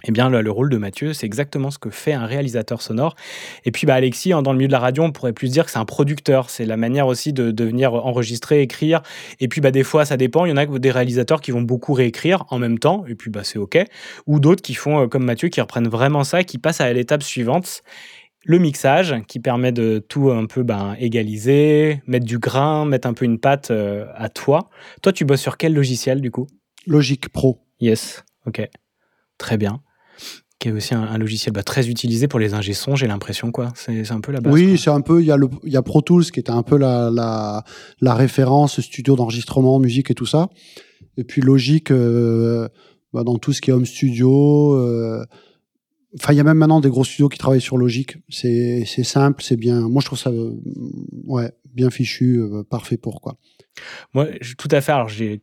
[0.05, 3.17] Eh bien, le, le rôle de Mathieu, c'est exactement ce que fait un réalisateur sonore.
[3.65, 5.65] Et puis, bah, Alexis, hein, dans le milieu de la radio, on pourrait plus dire
[5.65, 6.51] que c'est un producteur.
[6.51, 9.03] C'est la manière aussi de, de venir enregistrer, écrire.
[9.41, 10.47] Et puis, bah, des fois, ça dépend.
[10.47, 13.05] Il y en a des réalisateurs qui vont beaucoup réécrire en même temps.
[13.07, 13.79] Et puis, bah, c'est OK.
[14.27, 17.23] Ou d'autres qui font euh, comme Mathieu, qui reprennent vraiment ça, qui passent à l'étape
[17.23, 17.83] suivante.
[18.47, 23.13] Le mixage, qui permet de tout un peu ben, égaliser, mettre du grain, mettre un
[23.13, 24.71] peu une patte euh, à toi.
[25.03, 26.47] Toi, tu bosses sur quel logiciel, du coup?
[26.87, 27.61] Logic Pro.
[27.81, 28.67] Yes, ok.
[29.37, 29.83] Très bien.
[30.61, 33.73] Qui est aussi un, un logiciel bah, très utilisé pour les ingé j'ai l'impression, quoi.
[33.75, 34.53] C'est un peu la base.
[34.53, 35.21] Oui, c'est un peu.
[35.21, 37.65] Il y a le, il y a Pro Tools qui était un peu la la,
[38.01, 40.49] la référence studio d'enregistrement, musique et tout ça.
[41.17, 42.69] Et puis Logic euh,
[43.13, 44.75] bah, dans tout ce qui est home studio.
[44.75, 45.25] euh,
[46.19, 48.17] Enfin, il y a même maintenant des gros studios qui travaillent sur Logic.
[48.29, 49.89] C'est c'est simple, c'est bien.
[49.89, 50.53] Moi, je trouve ça euh,
[51.27, 53.37] ouais bien fichu, euh, parfait pour quoi.
[54.13, 54.91] Moi, je- tout à fait.
[54.91, 55.41] Alors, j'ai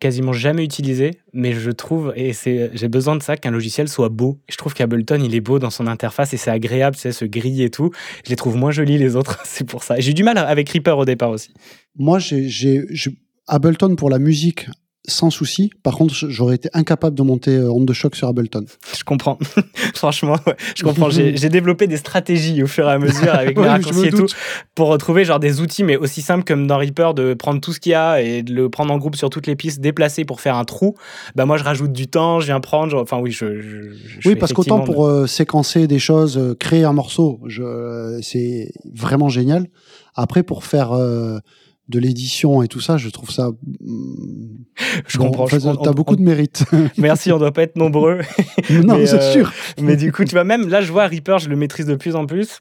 [0.00, 4.08] quasiment jamais utilisé, mais je trouve, et c'est, j'ai besoin de ça, qu'un logiciel soit
[4.08, 4.40] beau.
[4.48, 7.62] Je trouve qu'Ableton, il est beau dans son interface et c'est agréable, sais, ce gris
[7.62, 7.90] et tout.
[8.24, 9.98] Je les trouve moins jolis les autres, c'est pour ça.
[9.98, 11.52] J'ai du mal avec Reaper au départ aussi.
[11.96, 12.86] Moi, j'ai
[13.46, 14.66] Ableton pour la musique
[15.08, 15.70] sans souci.
[15.82, 18.64] Par contre, j'aurais été incapable de monter euh, Onde de choc sur Ableton.
[18.96, 19.38] Je comprends.
[19.94, 21.10] Franchement, ouais, je comprends.
[21.10, 24.26] J'ai développé des stratégies au fur et à mesure avec mes je raccourcis et tout
[24.74, 27.80] pour retrouver genre des outils, mais aussi simples comme dans Reaper de prendre tout ce
[27.80, 30.40] qu'il y a et de le prendre en groupe sur toutes les pistes, déplacer pour
[30.40, 30.94] faire un trou.
[31.34, 33.00] Bah moi, je rajoute du temps, je viens prendre.
[33.00, 33.60] Enfin oui, je.
[33.60, 37.40] je- je Oui, parce qu'autant pour euh, séquencer des choses, euh, créer un morceau,
[38.22, 39.66] c'est vraiment génial.
[40.14, 41.38] Après, pour faire euh,
[41.88, 43.50] de l'édition et tout ça, je trouve ça.
[43.80, 44.64] mm,
[45.06, 45.44] Je bon, comprends.
[45.44, 46.64] en fait, je- on- T'as on- beaucoup de mérite.
[46.98, 48.20] Merci, on doit pas être nombreux.
[48.70, 49.52] Non, Mais, c'est euh, sûr.
[49.80, 52.16] Mais du coup, tu vois, même là, je vois Reaper, je le maîtrise de plus
[52.16, 52.60] en plus.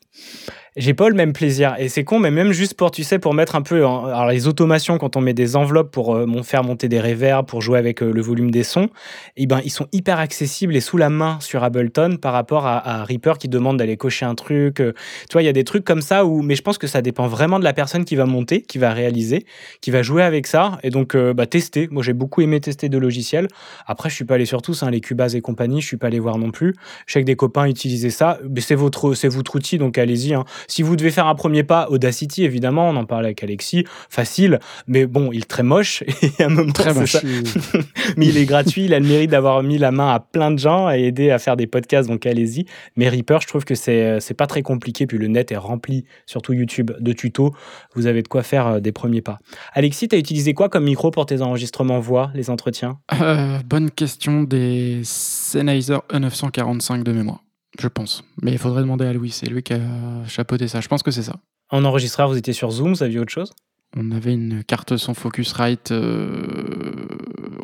[0.78, 1.74] J'ai pas le même plaisir.
[1.80, 3.78] Et c'est con, mais même juste pour, tu sais, pour mettre un peu.
[3.78, 7.62] alors, les automations, quand on met des enveloppes pour euh, faire monter des reverbs, pour
[7.62, 8.90] jouer avec euh, le volume des sons,
[9.38, 13.06] eh ben, ils sont hyper accessibles et sous la main sur Ableton par rapport à,
[13.06, 14.82] Reaper qui demande d'aller cocher un truc.
[14.82, 14.92] euh,
[15.30, 16.42] tu vois, il y a des trucs comme ça où.
[16.42, 18.92] Mais je pense que ça dépend vraiment de la personne qui va monter, qui va
[18.92, 19.46] réaliser,
[19.80, 20.78] qui va jouer avec ça.
[20.84, 21.88] Et donc, bah, tester.
[21.90, 23.48] Moi, j'ai beaucoup aimé tester de logiciels.
[23.88, 26.08] Après, je suis pas allé sur tous, hein, les Cubase et compagnie, je suis pas
[26.08, 26.76] allé voir non plus.
[27.08, 30.34] Je sais que des copains utilisaient ça, mais c'est votre, votre outil, donc allez-y.
[30.34, 30.44] hein.
[30.68, 34.60] Si vous devez faire un premier pas, Audacity, évidemment, on en parlait avec Alexis, facile,
[34.88, 37.12] mais bon, il est très moche, et à un moment, Très moche.
[37.12, 37.22] ça.
[38.18, 40.60] mais il est gratuit, il a le mérite d'avoir mis la main à plein de
[40.60, 42.66] gens et aidé à faire des podcasts, donc allez-y.
[42.96, 46.06] Mais Reaper, je trouve que c'est, c'est pas très compliqué, puis le net est rempli,
[46.26, 47.54] surtout YouTube, de tutos.
[47.96, 49.40] Vous avez de quoi faire euh, des premiers pas.
[49.74, 53.00] Alexis, tu as utilisé quoi comme micro pour tes enregistrements voix, les entretiens?
[53.22, 57.40] Euh, bonne question des Sennheiser E945 de mémoire,
[57.80, 58.24] je pense.
[58.42, 59.80] Mais il faudrait demander à Louis, c'est lui qui a
[60.28, 60.82] chapeauté ça.
[60.82, 61.36] Je pense que c'est ça.
[61.70, 63.52] En enregistreur, vous étiez sur Zoom, vous aviez autre chose?
[63.98, 65.92] On avait une carte son Focusrite.
[65.92, 67.08] euh,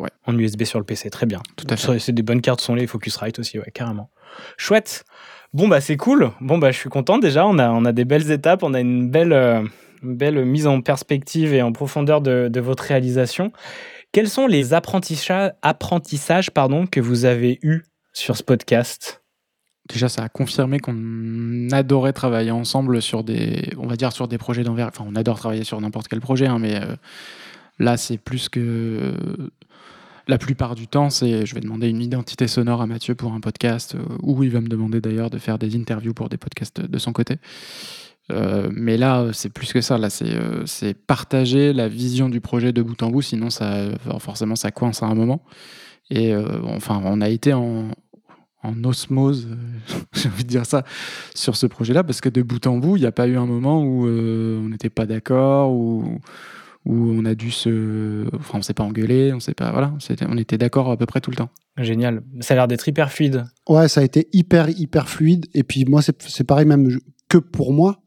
[0.00, 0.08] ouais.
[0.26, 1.40] En USB sur le PC, très bien.
[1.56, 1.98] Tout à fait.
[1.98, 4.10] C'est- des bonnes cartes son, les Focusrite aussi, ouais, carrément.
[4.56, 5.04] Chouette.
[5.52, 6.30] Bon, bah, c'est cool.
[6.40, 7.46] Bon, bah, je suis content déjà.
[7.46, 9.62] On a, on a des belles étapes, on a une belle, euh,
[10.02, 13.52] une belle mise en perspective et en profondeur de, de votre réalisation.
[14.12, 17.82] Quels sont les apprentissages, apprentissages pardon, que vous avez eus
[18.14, 19.21] sur ce podcast?
[19.88, 24.38] Déjà, ça a confirmé qu'on adorait travailler ensemble sur des, on va dire sur des
[24.38, 24.88] projets d'envers.
[24.88, 26.96] Enfin, on adore travailler sur n'importe quel projet, hein, mais euh,
[27.78, 29.14] là, c'est plus que
[30.28, 33.40] la plupart du temps, c'est je vais demander une identité sonore à Mathieu pour un
[33.40, 36.80] podcast, euh, ou il va me demander d'ailleurs de faire des interviews pour des podcasts
[36.80, 37.38] de son côté.
[38.30, 39.98] Euh, mais là, euh, c'est plus que ça.
[39.98, 40.64] Là, c'est euh,
[41.06, 43.22] partager la vision du projet de bout en bout.
[43.22, 43.88] Sinon, ça,
[44.20, 45.42] forcément, ça coince à un moment.
[46.10, 47.88] Et euh, enfin, on a été en,
[48.62, 49.54] en osmose, euh,
[50.12, 50.84] j'ai envie de dire ça,
[51.34, 53.46] sur ce projet-là, parce que de bout en bout, il n'y a pas eu un
[53.46, 56.18] moment où euh, on n'était pas d'accord, où,
[56.84, 58.26] où on a dû se.
[58.36, 59.70] Enfin, on s'est pas engueulé, on s'est pas.
[59.70, 59.92] Voilà,
[60.28, 61.50] on était d'accord à peu près tout le temps.
[61.78, 62.22] Génial.
[62.40, 63.44] Ça a l'air d'être hyper fluide.
[63.68, 65.46] Ouais, ça a été hyper, hyper fluide.
[65.54, 66.98] Et puis moi, c'est pareil même
[67.28, 68.02] que pour moi.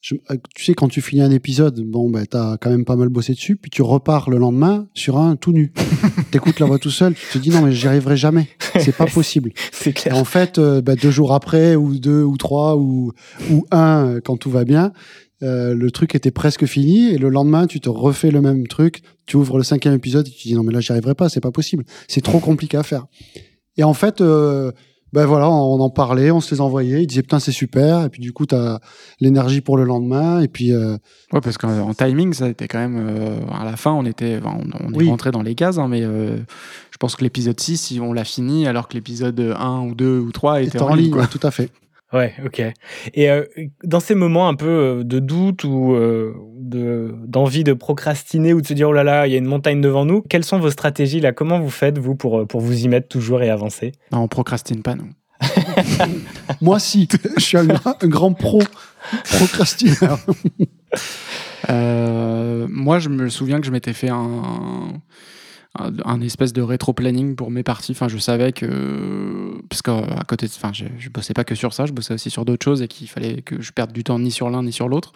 [0.00, 2.94] Je- euh, tu sais, quand tu finis un épisode, bon, ben, t'as quand même pas
[2.94, 5.72] mal bossé dessus, puis tu repars le lendemain sur un tout nu.
[6.30, 8.48] T'écoutes la voix tout seul, tu te dis non, mais j'y arriverai jamais.
[8.78, 9.52] C'est pas possible.
[9.72, 10.14] C'est clair.
[10.14, 13.12] Et en fait, euh, ben, deux jours après, ou deux, ou trois, ou,
[13.50, 14.92] ou un, quand tout va bien,
[15.42, 19.02] euh, le truc était presque fini, et le lendemain, tu te refais le même truc,
[19.26, 21.28] tu ouvres le cinquième épisode, et tu te dis non, mais là, j'y arriverai pas,
[21.28, 21.84] c'est pas possible.
[22.06, 23.06] C'est trop compliqué à faire.
[23.76, 24.70] Et en fait, euh,
[25.12, 28.08] ben voilà, on en parlait, on se les envoyait, ils disaient putain c'est super, et
[28.10, 28.78] puis du coup t'as
[29.20, 30.96] l'énergie pour le lendemain, et puis euh,
[31.32, 32.96] Ouais, parce qu'en en timing, ça été quand même.
[32.98, 35.08] euh, à la fin, on était, on, on est Oui.
[35.08, 36.36] rentré dans les cases, hein, mais euh,
[36.90, 40.18] je pense que l'épisode 6, si on l'a fini, alors que l'épisode 1 ou 2
[40.18, 41.22] ou 3 était c'était en ligne, quoi.
[41.22, 41.70] ouais, tout à fait.
[42.12, 42.62] Ouais, ok.
[43.14, 43.44] Et euh,
[43.84, 48.62] dans ces moments un peu euh, de doute ou euh, de d'envie de procrastiner ou
[48.62, 50.58] de se dire oh là là, il y a une montagne devant nous, quelles sont
[50.58, 51.32] vos stratégies là?
[51.32, 53.92] Comment vous faites vous pour, pour vous y mettre toujours et avancer?
[54.12, 55.10] Non, on procrastine pas, nous.
[56.62, 57.06] Moi si,
[57.36, 58.62] je suis un, gra- un grand pro
[59.24, 60.18] procrastineur.
[61.70, 64.92] Euh, moi, je me souviens que je m'étais fait un,
[65.74, 67.92] un, espèce de rétro-planning pour mes parties.
[67.92, 69.52] Enfin, je savais que.
[69.68, 70.46] Parce qu'à côté.
[70.46, 72.88] Enfin, je, je bossais pas que sur ça, je bossais aussi sur d'autres choses et
[72.88, 75.12] qu'il fallait que je perde du temps ni sur l'un ni sur l'autre.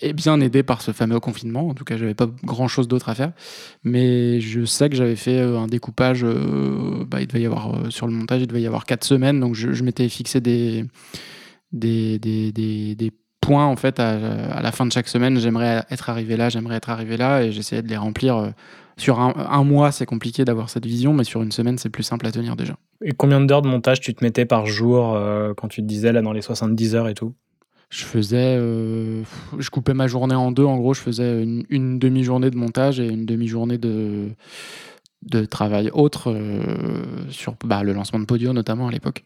[0.00, 1.68] Et bien aidé par ce fameux confinement.
[1.68, 3.32] En tout cas, j'avais pas grand chose d'autre à faire.
[3.84, 6.24] Mais je sais que j'avais fait euh, un découpage.
[6.24, 9.04] euh, bah, il devait y avoir euh, sur le montage, il devait y avoir quatre
[9.04, 9.40] semaines.
[9.40, 10.84] Donc je, m'étais fixé des,
[11.72, 14.10] des, des, des, des points en fait à,
[14.52, 15.38] à la fin de chaque semaine.
[15.38, 18.52] J'aimerais être arrivé là, j'aimerais être arrivé là, et j'essayais de les remplir.
[18.96, 22.02] Sur un, un mois, c'est compliqué d'avoir cette vision, mais sur une semaine, c'est plus
[22.02, 22.74] simple à tenir déjà.
[23.04, 26.12] Et combien d'heures de montage tu te mettais par jour euh, quand tu te disais
[26.12, 27.34] là dans les 70 heures et tout
[27.90, 29.22] Je faisais, euh,
[29.58, 30.64] je coupais ma journée en deux.
[30.64, 34.28] En gros, je faisais une, une demi-journée de montage et une demi-journée de,
[35.22, 39.24] de travail autre euh, sur bah, le lancement de Podio notamment à l'époque.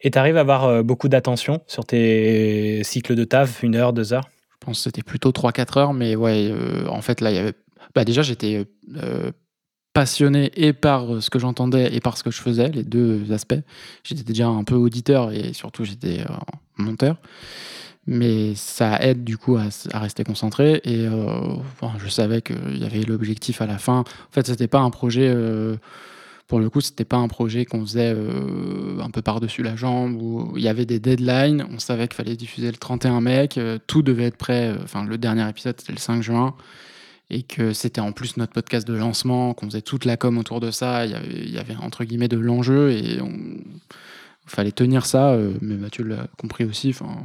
[0.00, 3.92] Et tu arrives à avoir euh, beaucoup d'attention sur tes cycles de taf, une heure,
[3.92, 6.54] deux heures Je pense que c'était plutôt 3-4 heures, mais ouais,
[6.88, 7.54] en fait là, il y avait,
[7.96, 8.66] bah, déjà j'étais
[8.96, 9.32] euh,
[9.94, 13.32] passionné et par euh, ce que j'entendais et par ce que je faisais, les deux
[13.32, 13.58] aspects.
[14.04, 16.34] J'étais déjà un peu auditeur et surtout j'étais euh,
[16.76, 17.16] monteur.
[18.06, 22.84] Mais ça aide du coup à, rester concentré et euh, enfin, je savais qu'il y
[22.84, 24.00] avait l'objectif à la fin.
[24.00, 25.28] En fait, c'était pas un projet.
[25.34, 25.76] euh,
[26.46, 30.20] pour le coup, c'était pas un projet qu'on faisait euh, un peu par-dessus la jambe
[30.22, 31.66] où il y avait des deadlines.
[31.72, 33.48] On savait qu'il fallait diffuser le 31 mai,
[33.88, 34.68] tout devait être prêt.
[34.68, 36.54] euh, Enfin, le dernier épisode, c'était le 5 juin.
[37.28, 40.60] Et que c'était en plus notre podcast de lancement, qu'on faisait toute la com autour
[40.60, 41.04] de ça.
[41.06, 45.06] Il y avait, il y avait entre guillemets de l'enjeu et on- il fallait tenir
[45.06, 45.30] ça.
[45.32, 46.90] euh, mais Mathieu l'a compris aussi.
[46.90, 47.16] Enfin,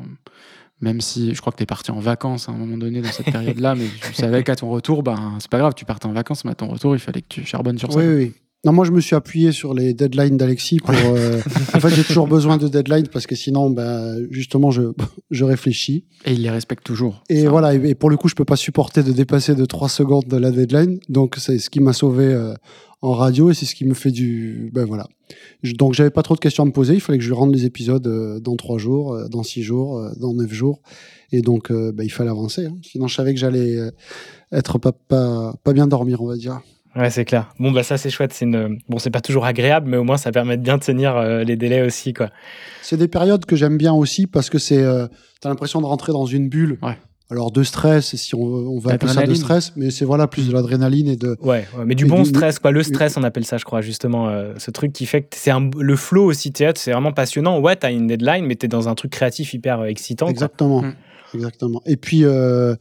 [0.79, 3.11] même si je crois que tu es parti en vacances à un moment donné dans
[3.11, 6.13] cette période-là, mais tu savais qu'à ton retour, ben, c'est pas grave, tu partais en
[6.13, 7.99] vacances, mais à ton retour, il fallait que tu charbonnes sur ça.
[7.99, 8.33] Oui, oui.
[8.63, 10.91] Non, moi, je me suis appuyé sur les deadlines d'Alexis pour.
[10.93, 11.39] euh,
[11.73, 14.83] en fait, j'ai toujours besoin de deadlines parce que sinon, ben, justement, je,
[15.31, 16.05] je réfléchis.
[16.25, 17.23] Et il les respecte toujours.
[17.29, 20.25] Et voilà, et, pour le coup, je peux pas supporter de dépasser de 3 secondes
[20.27, 20.99] de la deadline.
[21.09, 22.53] Donc, c'est ce qui m'a sauvé euh,
[23.01, 24.69] en radio et c'est ce qui me fait du.
[24.73, 25.07] Ben voilà.
[25.63, 26.93] Je- donc, j'avais pas trop de questions à me poser.
[26.93, 29.63] Il fallait que je lui rende les épisodes euh, dans 3 jours, euh, dans 6
[29.63, 30.81] jours, euh, dans 9 jours.
[31.31, 32.67] Et donc, euh, ben, il fallait avancer.
[32.67, 32.77] hein.
[32.83, 33.79] Sinon, je savais que j'allais
[34.51, 36.61] être pas, pas, pas bien dormir, on va dire.
[36.95, 37.53] Ouais, c'est clair.
[37.59, 38.33] Bon, bah ça, c'est chouette.
[38.33, 38.77] C'est une...
[38.89, 41.55] Bon, c'est pas toujours agréable, mais au moins, ça permet de bien tenir euh, les
[41.55, 42.29] délais aussi, quoi.
[42.81, 45.07] C'est des périodes que j'aime bien aussi parce que c'est, euh,
[45.39, 46.77] t'as l'impression de rentrer dans une bulle.
[47.29, 50.27] Alors de stress, si on, veut- on va appeler ça de stress, mais c'est voilà
[50.27, 51.37] plus de l'adrénaline et de.
[51.39, 52.71] Ouais, ouais, mais du bon du- stress, quoi.
[52.71, 54.27] Le stress, on appelle ça, je crois, justement.
[54.27, 55.69] euh, ce truc qui fait que c'est un...
[55.79, 57.61] le flow aussi théâtre, c'est vraiment passionnant.
[57.61, 60.25] Ouais, t'as une deadline, mais t'es dans un truc créatif hyper euh, excitant.
[60.25, 60.31] quoi.
[60.31, 60.83] Exactement,
[61.33, 61.81] exactement.
[61.85, 62.75] Et puis, euh,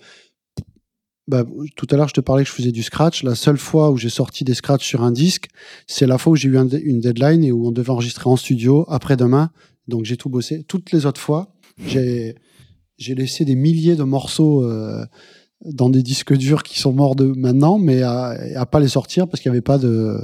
[1.28, 1.44] bah,
[1.76, 3.22] tout à l'heure, je te parlais que je faisais du scratch.
[3.22, 5.48] La seule fois où j'ai sorti des scratchs sur un disque,
[5.86, 8.84] c'est la fois où j'ai eu une deadline et où on devait enregistrer en studio
[8.88, 9.51] après-demain.
[9.86, 10.64] Donc j'ai tout bossé.
[10.64, 11.52] Toutes les autres fois,
[11.86, 12.34] j'ai
[12.98, 15.05] laissé des milliers de morceaux euh,
[15.64, 19.28] dans des disques durs qui sont morts de maintenant, mais à, à pas les sortir
[19.28, 20.18] parce qu'il n'y avait pas de,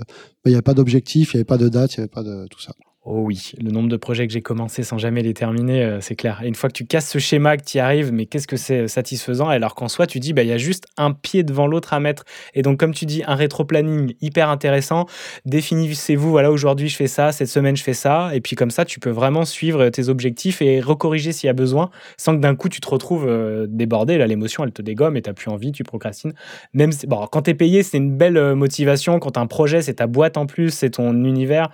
[0.46, 2.46] il avait pas d'objectif, il n'y avait pas de date, il n'y avait pas de
[2.48, 2.72] tout ça.
[3.08, 6.16] Oh oui, le nombre de projets que j'ai commencé sans jamais les terminer, euh, c'est
[6.16, 6.40] clair.
[6.42, 8.56] Et une fois que tu casses ce schéma, que tu y arrives, mais qu'est-ce que
[8.56, 9.48] c'est euh, satisfaisant?
[9.48, 12.00] Alors qu'en soi, tu dis, bah, il y a juste un pied devant l'autre à
[12.00, 12.24] mettre.
[12.54, 15.06] Et donc, comme tu dis, un rétro-planning hyper intéressant.
[15.44, 18.34] Définissez-vous, voilà, aujourd'hui je fais ça, cette semaine je fais ça.
[18.34, 21.52] Et puis comme ça, tu peux vraiment suivre tes objectifs et recorriger s'il y a
[21.52, 24.18] besoin, sans que d'un coup tu te retrouves euh, débordé.
[24.18, 26.32] Là, l'émotion, elle te dégomme et tu plus envie, tu procrastines.
[26.74, 29.20] Même si- bon, quand tu es payé, c'est une belle euh, motivation.
[29.20, 31.70] Quand tu un projet, c'est ta boîte en plus, c'est ton univers,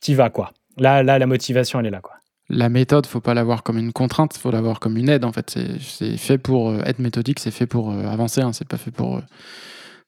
[0.00, 0.52] t'y vas, quoi.
[0.78, 2.14] Là, là, la motivation, elle est là, quoi.
[2.48, 5.24] La méthode, faut pas l'avoir comme une contrainte, faut l'avoir comme une aide.
[5.24, 8.66] En fait, c'est- fait pour euh, être méthodique, c'est fait pour euh, avancer, hein, c'est
[8.66, 9.20] pas fait pour, euh,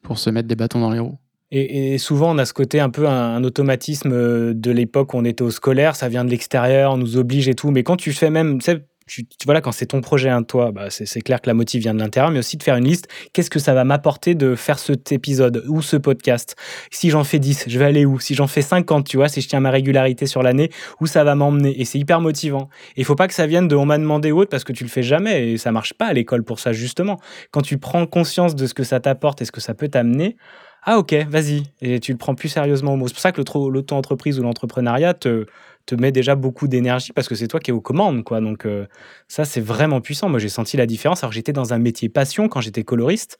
[0.02, 1.18] pour se mettre des bâtons dans les roues.
[1.52, 5.18] Et, et souvent, on a ce côté un peu un, un automatisme de l'époque où
[5.18, 7.70] on était au scolaire, ça vient de l'extérieur, on nous oblige et tout.
[7.70, 10.42] Mais quand tu fais même, tu sais, tu, tu- voilà, quand c'est ton projet, un
[10.42, 12.84] toi, bah, c'est clair que la motive vient de l'intérieur, mais aussi de faire une
[12.84, 13.08] liste.
[13.32, 16.56] Qu'est-ce que ça va m'apporter de faire cet épisode ou ce podcast?
[16.90, 18.20] Si j'en fais 10, je vais aller où?
[18.20, 20.70] Si j'en fais 50, tu vois, si je tiens ma régularité sur l'année,
[21.00, 21.80] où ça va m'emmener?
[21.80, 22.68] Et c'est hyper motivant.
[22.96, 24.72] Et il faut pas que ça vienne de on m'a demandé ou autre parce que
[24.72, 27.18] tu le fais jamais et ça marche pas à l'école pour ça, justement.
[27.50, 30.36] Quand tu prends conscience de ce que ça t'apporte et ce que ça peut t'amener,
[30.84, 31.62] ah ok, vas-y.
[31.80, 33.06] Et tu le prends plus sérieusement au mot.
[33.06, 35.46] C'est pour ça que l'auto- l'auto-entreprise ou l'entrepreneuriat te,
[35.86, 38.24] te met déjà beaucoup d'énergie parce que c'est toi qui es aux commandes.
[38.24, 38.40] Quoi.
[38.40, 38.86] Donc euh,
[39.28, 40.28] ça, c'est vraiment puissant.
[40.28, 41.22] Moi, j'ai senti la différence.
[41.22, 43.38] Alors j'étais dans un métier passion quand j'étais coloriste.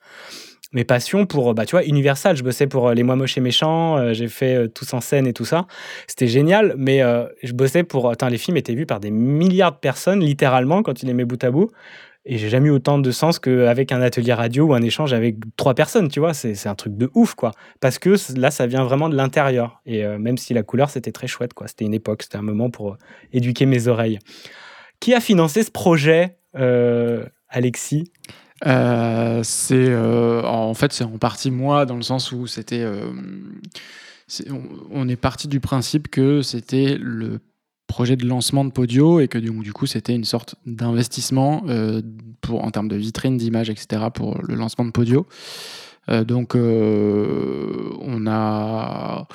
[0.73, 3.43] Mes passions pour, bah, tu vois, Universal, je bossais pour euh, Les Moi Moches et
[3.43, 5.67] Méchants, euh, j'ai fait euh, Tous en scène et tout ça.
[6.07, 8.09] C'était génial, mais euh, je bossais pour...
[8.11, 11.27] Attends, les films étaient vus par des milliards de personnes, littéralement, quand tu les mets
[11.27, 11.71] bout à bout.
[12.25, 15.37] Et j'ai jamais eu autant de sens qu'avec un atelier radio ou un échange avec
[15.57, 16.35] trois personnes, tu vois.
[16.35, 17.51] C'est un truc de ouf, quoi.
[17.81, 19.83] Parce que là, ça vient vraiment de l'intérieur.
[19.87, 21.67] Et euh, même si la couleur, c'était très chouette, quoi.
[21.67, 22.97] C'était une époque, c'était un moment pour euh,
[23.33, 24.21] éduquer mes oreilles.
[25.01, 28.13] Qui a financé ce projet, euh, Alexis?
[28.65, 32.87] C'est en fait c'est en partie moi dans le sens où c'était
[34.93, 37.41] on est parti du principe que c'était le
[37.93, 42.01] projet de lancement de Podio et que du coup c'était une sorte d'investissement euh,
[42.41, 44.05] pour en termes de vitrine, d'image, etc.
[44.15, 45.27] pour le lancement de Podio.
[46.09, 49.29] Euh, donc euh, on a,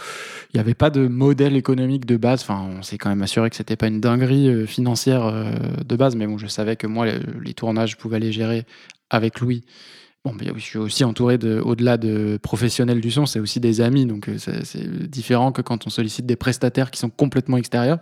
[0.51, 2.41] il n'y avait pas de modèle économique de base.
[2.41, 5.31] Enfin, on s'est quand même assuré que c'était pas une dinguerie financière
[5.85, 8.65] de base, mais bon, je savais que moi les, les tournages, je pouvais les gérer
[9.11, 9.63] avec Louis.
[10.28, 14.06] Bon, je suis aussi entouré de, au-delà de professionnels du son, c'est aussi des amis,
[14.06, 17.99] donc euh, c'est différent que quand on sollicite des prestataires qui sont complètement extérieurs.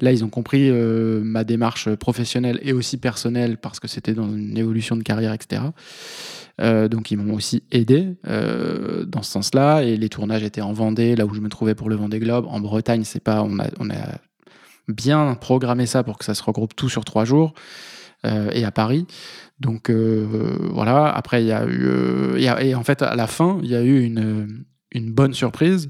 [0.00, 4.28] Là, ils ont compris euh, ma démarche professionnelle et aussi personnelle parce que c'était dans
[4.28, 5.62] une évolution de carrière, etc.
[6.60, 9.82] Euh, donc ils m'ont aussi aidé dans ce sens-là.
[9.82, 12.46] Et les tournages étaient en Vendée, là où je me trouvais pour le Vendée Globe.
[12.48, 13.94] En Bretagne, c'est pas, on a
[14.88, 17.54] bien programmé ça pour que ça se regroupe tout sur trois jours.
[18.26, 19.06] Euh, et à Paris.
[19.60, 20.26] Donc euh,
[20.72, 21.06] voilà.
[21.06, 23.82] Après, il y a eu, euh, et en fait, à la fin, il y a
[23.82, 24.64] eu une,
[25.12, 25.88] bonne surprise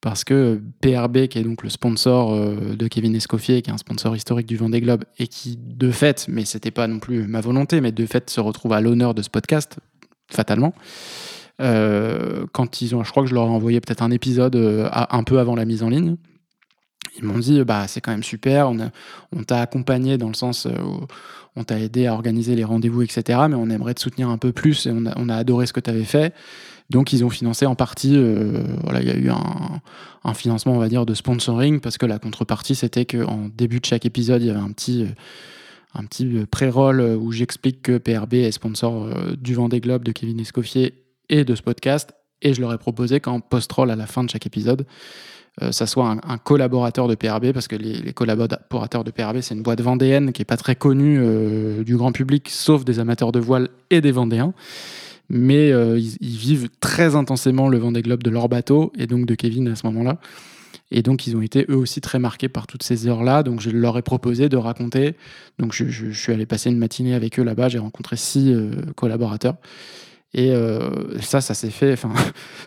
[0.00, 2.34] parce que PRB, qui est donc le sponsor
[2.74, 6.26] de Kevin Escoffier, qui est un sponsor historique du Vendée Globe, et qui, de fait,
[6.26, 9.20] mais c'était pas non plus ma volonté, mais de fait se retrouve à l'honneur de
[9.20, 9.78] ce podcast,
[10.32, 10.72] fatalement.
[11.58, 14.56] Quand ils ont, je crois que je leur ai envoyé peut-être un épisode
[14.90, 16.16] un peu avant la mise en ligne.
[17.18, 18.90] Ils m'ont dit, bah, c'est quand même super, on, a-
[19.36, 21.06] on t'a accompagné dans le sens euh, où
[21.56, 23.40] on t'a aidé à organiser les rendez-vous, etc.
[23.48, 25.72] Mais on aimerait te soutenir un peu plus et on a, on a adoré ce
[25.72, 26.32] que tu avais fait.
[26.90, 30.78] Donc, ils ont financé en partie, euh, voilà, il y a eu un, financement, on
[30.78, 34.46] va dire, de sponsoring parce que la contrepartie, c'était qu'en début de chaque épisode, il
[34.48, 35.02] y avait un petit.
[35.04, 35.08] euh,
[35.92, 40.94] un petit pré-roll où j'explique que PRB est sponsor du Vendée Globe de Kevin Escoffier
[41.28, 42.12] et de ce podcast.
[42.42, 44.86] Et je leur ai proposé qu'en post-roll à la fin de chaque épisode,
[45.70, 49.80] ça soit un, collaborateur de PRB, parce que les, collaborateurs de PRB, c'est une boîte
[49.80, 53.68] vendéenne qui est pas très connue euh, du grand public, sauf des amateurs de voile
[53.90, 54.54] et des Vendéens.
[55.28, 59.34] Mais euh, ils, vivent très intensément le Vendée Globe de leur bateau, et donc de
[59.34, 60.18] Kevin à ce moment-là.
[60.92, 63.42] Et donc, ils ont été eux aussi très marqués par toutes ces heures-là.
[63.42, 65.14] Donc, je leur ai proposé de raconter.
[65.58, 67.68] Donc, je, suis allé passer une matinée avec eux là-bas.
[67.68, 69.54] J'ai rencontré six euh, collaborateurs.
[70.34, 71.92] Et euh, ça, ça s'est fait.
[71.92, 72.12] Enfin,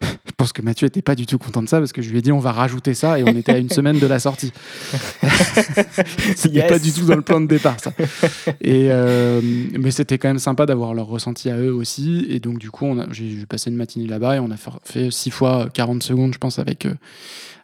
[0.34, 2.18] je pense que Mathieu était pas du tout content de ça parce que je lui
[2.18, 4.52] ai dit on va rajouter ça et on était à une semaine de la sortie.
[6.36, 6.68] c'était Yes.
[6.68, 7.92] pas du tout dans le plan de départ, ça.
[8.62, 9.42] Et euh,
[9.80, 12.26] mais c'était quand même sympa d'avoir leur ressenti à eux aussi.
[12.30, 15.30] Et donc, du coup, j'ai passé une matinée là-bas et on a fait, fait six
[15.30, 16.94] fois 40 secondes, je pense, avec, euh,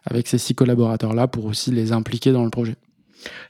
[0.04, 2.76] avec ces six collaborateurs-là pour aussi les impliquer dans le projet.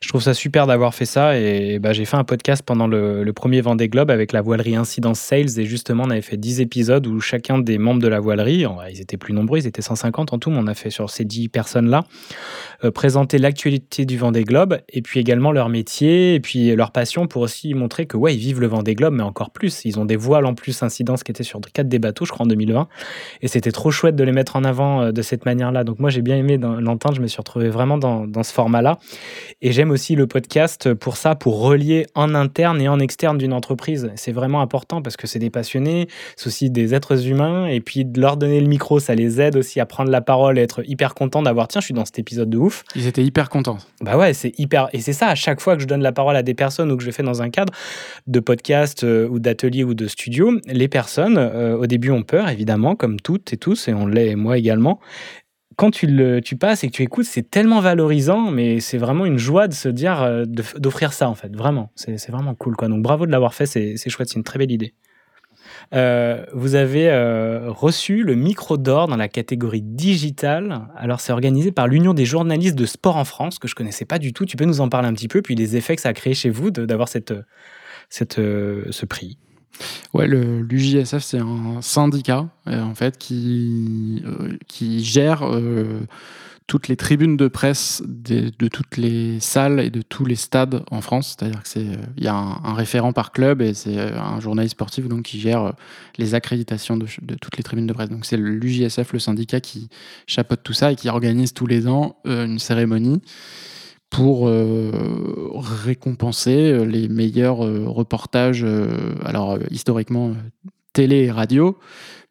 [0.00, 3.30] Je trouve ça super d'avoir fait ça et bah, j'ai fait un podcast pendant le,
[3.34, 7.06] premier Vendée Globe avec la voilerie Incidence Sales et justement on avait fait 10 épisodes
[7.06, 10.38] où chacun des membres de la voilerie, ils étaient plus nombreux, ils étaient 150 en
[10.38, 12.04] tout, mais on a fait sur ces 10 personnes-là,
[12.84, 17.28] euh, présenter l'actualité du Vendée Globe et puis également leur métier et puis leur passion
[17.28, 20.04] pour aussi montrer que ouais, ils vivent le Vendée Globe mais encore plus, ils ont
[20.04, 22.88] des voiles en plus Incidence qui étaient sur quatre des bateaux je crois en 2020
[23.42, 25.84] et c'était trop chouette de les mettre en avant euh, de cette manière-là.
[25.84, 28.98] Donc moi j'ai bien aimé l'entendre, je me suis retrouvé vraiment dans ce format-là.
[29.62, 33.52] Et j'aime aussi le podcast pour ça, pour relier en interne et en externe d'une
[33.52, 34.10] entreprise.
[34.16, 37.66] C'est vraiment important parce que c'est des passionnés, c'est aussi des êtres humains.
[37.66, 40.58] Et puis de leur donner le micro, ça les aide aussi à prendre la parole
[40.58, 42.84] et être hyper content d'avoir, tiens, je suis dans cet épisode de ouf.
[42.94, 43.78] Ils étaient hyper contents.
[44.00, 44.88] Bah ouais, c'est hyper.
[44.94, 46.96] Et c'est ça, à chaque fois que je donne la parole à des personnes ou
[46.96, 47.72] que je fais dans un cadre
[48.26, 52.48] de podcast euh, ou d'atelier ou de studio, les personnes, euh, au début, ont peur,
[52.48, 55.00] évidemment, comme toutes et tous, et on l'est, moi également.
[55.80, 59.24] Quand tu, le, tu passes et que tu écoutes, c'est tellement valorisant, mais c'est vraiment
[59.24, 61.90] une joie de se dire, euh, d'offrir ça, en fait, vraiment.
[61.94, 62.88] C'est vraiment cool, quoi.
[62.88, 64.92] Donc bravo de l'avoir fait, c'est chouette, c'est une très belle idée.
[65.94, 70.82] Euh, vous avez euh, reçu le micro d'or dans la catégorie digitale.
[70.98, 74.18] Alors, c'est organisé par l'Union des journalistes de sport en France, que je connaissais pas
[74.18, 74.44] du tout.
[74.44, 76.34] Tu peux nous en parler un petit peu, puis les effets que ça a créé
[76.34, 77.32] chez vous d'avoir cette,
[78.10, 79.38] cette, ce prix.
[80.12, 86.00] Ouais, l'UJSF, c'est un syndicat, euh, en fait, qui, euh, qui gère euh,
[86.66, 91.00] toutes les tribunes de presse de toutes les salles et de tous les stades en
[91.00, 91.36] France.
[91.38, 95.40] C'est-à-dire qu'il y a un, référent par club et c'est un journaliste sportif donc, qui
[95.40, 95.72] gère
[96.18, 97.06] les accréditations de,
[97.40, 98.08] toutes les tribunes de presse.
[98.08, 99.88] Donc c'est l'UJSF, le syndicat, qui
[100.26, 103.20] chapeaute tout ça et qui organise tous les ans une cérémonie
[104.10, 104.90] pour euh,
[105.54, 108.66] récompenser euh, les meilleurs euh, reportages,
[109.24, 110.34] alors historiquement
[110.92, 111.78] télé et radio,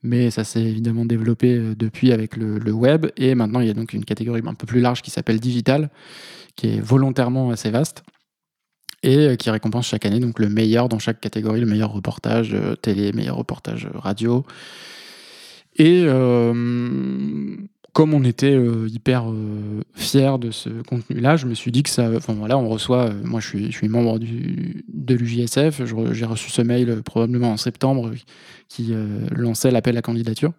[0.03, 3.93] mais ça s'est évidemment développé depuis avec le, web, et maintenant il y a donc
[3.93, 5.89] une catégorie un peu plus large qui s'appelle digital,
[6.55, 8.03] qui est volontairement assez vaste,
[9.01, 13.13] et qui récompense chaque année donc le meilleur dans chaque catégorie, le meilleur reportage télé,
[13.13, 14.45] meilleur reportage radio.
[15.77, 16.05] Et
[17.93, 21.89] comme on était euh, hyper euh, fiers de ce contenu-là, je me suis dit que
[21.89, 22.09] ça.
[22.15, 23.05] Enfin voilà, on reçoit.
[23.07, 25.81] euh, moi, je suis, membre du, de l'UJSF.
[26.11, 28.11] J'ai reçu ce mail euh, probablement en septembre
[28.67, 28.93] qui
[29.31, 30.53] lançait l'appel à candidature.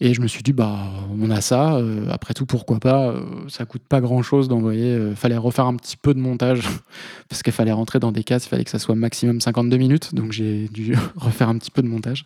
[0.00, 1.80] Et je me suis dit, bah, on a ça.
[2.10, 3.14] après tout, pourquoi pas
[3.48, 5.12] Ça coûte pas grand chose d'envoyer.
[5.14, 6.68] fallait refaire un petit peu de montage
[7.28, 8.46] parce qu'il fallait rentrer dans des cases.
[8.46, 10.14] Il fallait que ça soit maximum 52 minutes.
[10.16, 12.24] Donc j'ai dû refaire un petit peu de montage.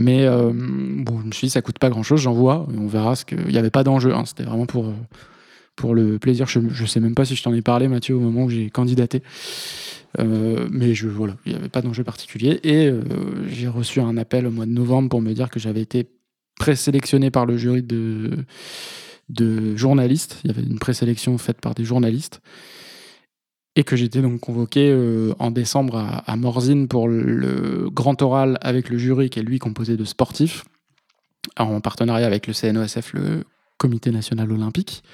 [0.00, 2.20] Mais euh, bon, je me suis dit, ça coûte pas grand chose.
[2.20, 3.34] J'envoie et on verra ce que.
[3.34, 4.14] Il n'y avait pas d'enjeu.
[4.14, 4.86] hein, C'était vraiment pour.
[4.86, 4.94] euh,
[5.74, 8.20] pour le plaisir, je, je sais même pas si je t'en ai parlé, Mathieu, au
[8.20, 9.22] moment où j'ai candidaté.
[10.18, 12.58] Euh, mais je, voilà, il n'y avait pas d'enjeu particulier.
[12.64, 12.90] Et
[13.48, 16.08] j'ai reçu un appel au mois de novembre pour me dire que j'avais été
[16.58, 18.38] présélectionné par le jury de,
[19.28, 20.40] de journalistes.
[20.42, 22.40] Il y avait une présélection faite par des journalistes.
[23.78, 28.88] Et que j'étais donc convoqué euh, en décembre à, Morzine pour le, grand oral avec
[28.88, 30.64] le jury, qui est lui composé de sportifs,
[31.56, 33.44] en partenariat avec le CNOSF, le
[33.76, 35.04] Comité national olympique.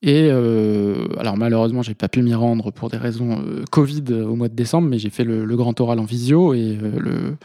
[0.00, 4.34] Et euh, alors malheureusement, j'ai pas pu m'y rendre pour des raisons euh, Covid au
[4.34, 7.36] mois de décembre, mais j'ai fait le, grand oral en visio et euh, le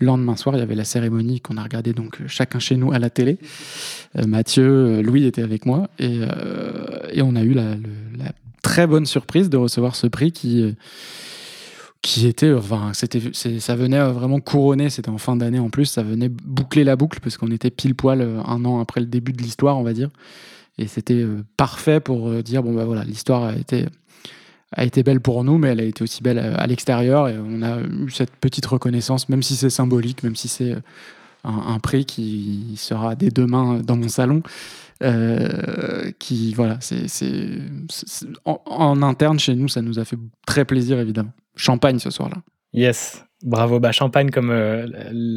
[0.00, 3.00] lendemain soir, il y avait la cérémonie qu'on a regardée donc chacun chez nous à
[3.00, 3.38] la télé.
[4.14, 6.20] Mathieu, Louis était avec moi et,
[7.22, 7.74] on a eu la
[8.62, 10.72] très bonne surprise de recevoir ce prix qui euh,
[12.02, 16.02] qui était, enfin, c'était, ça venait vraiment couronner, c'était en fin d'année en plus, ça
[16.02, 19.34] venait boucler la boucle parce qu'on était pile poil euh, un an après le début
[19.34, 20.08] de l'histoire, on va dire.
[20.78, 23.84] Et c'était euh, parfait pour dire, bon bah voilà, l'histoire a été,
[24.72, 27.60] a été belle pour nous, mais elle a été aussi belle à, l'extérieur et on
[27.60, 30.72] a eu cette petite reconnaissance, même si c'est symbolique, même si c'est
[31.44, 34.42] un, un prix qui sera dès demain dans mon salon.
[35.02, 37.58] Euh, qui voilà, c'est c'est-
[38.44, 41.32] en interne chez nous, ça nous a fait très plaisir évidemment.
[41.56, 42.36] Champagne ce soir-là.
[42.72, 43.24] Yes.
[43.42, 44.86] Bravo, bah champagne comme euh,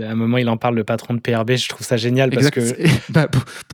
[0.05, 2.47] à un moment il en parle le patron de PRB, je trouve ça génial parce
[2.47, 2.75] Exact.
[2.77, 3.27] que bah,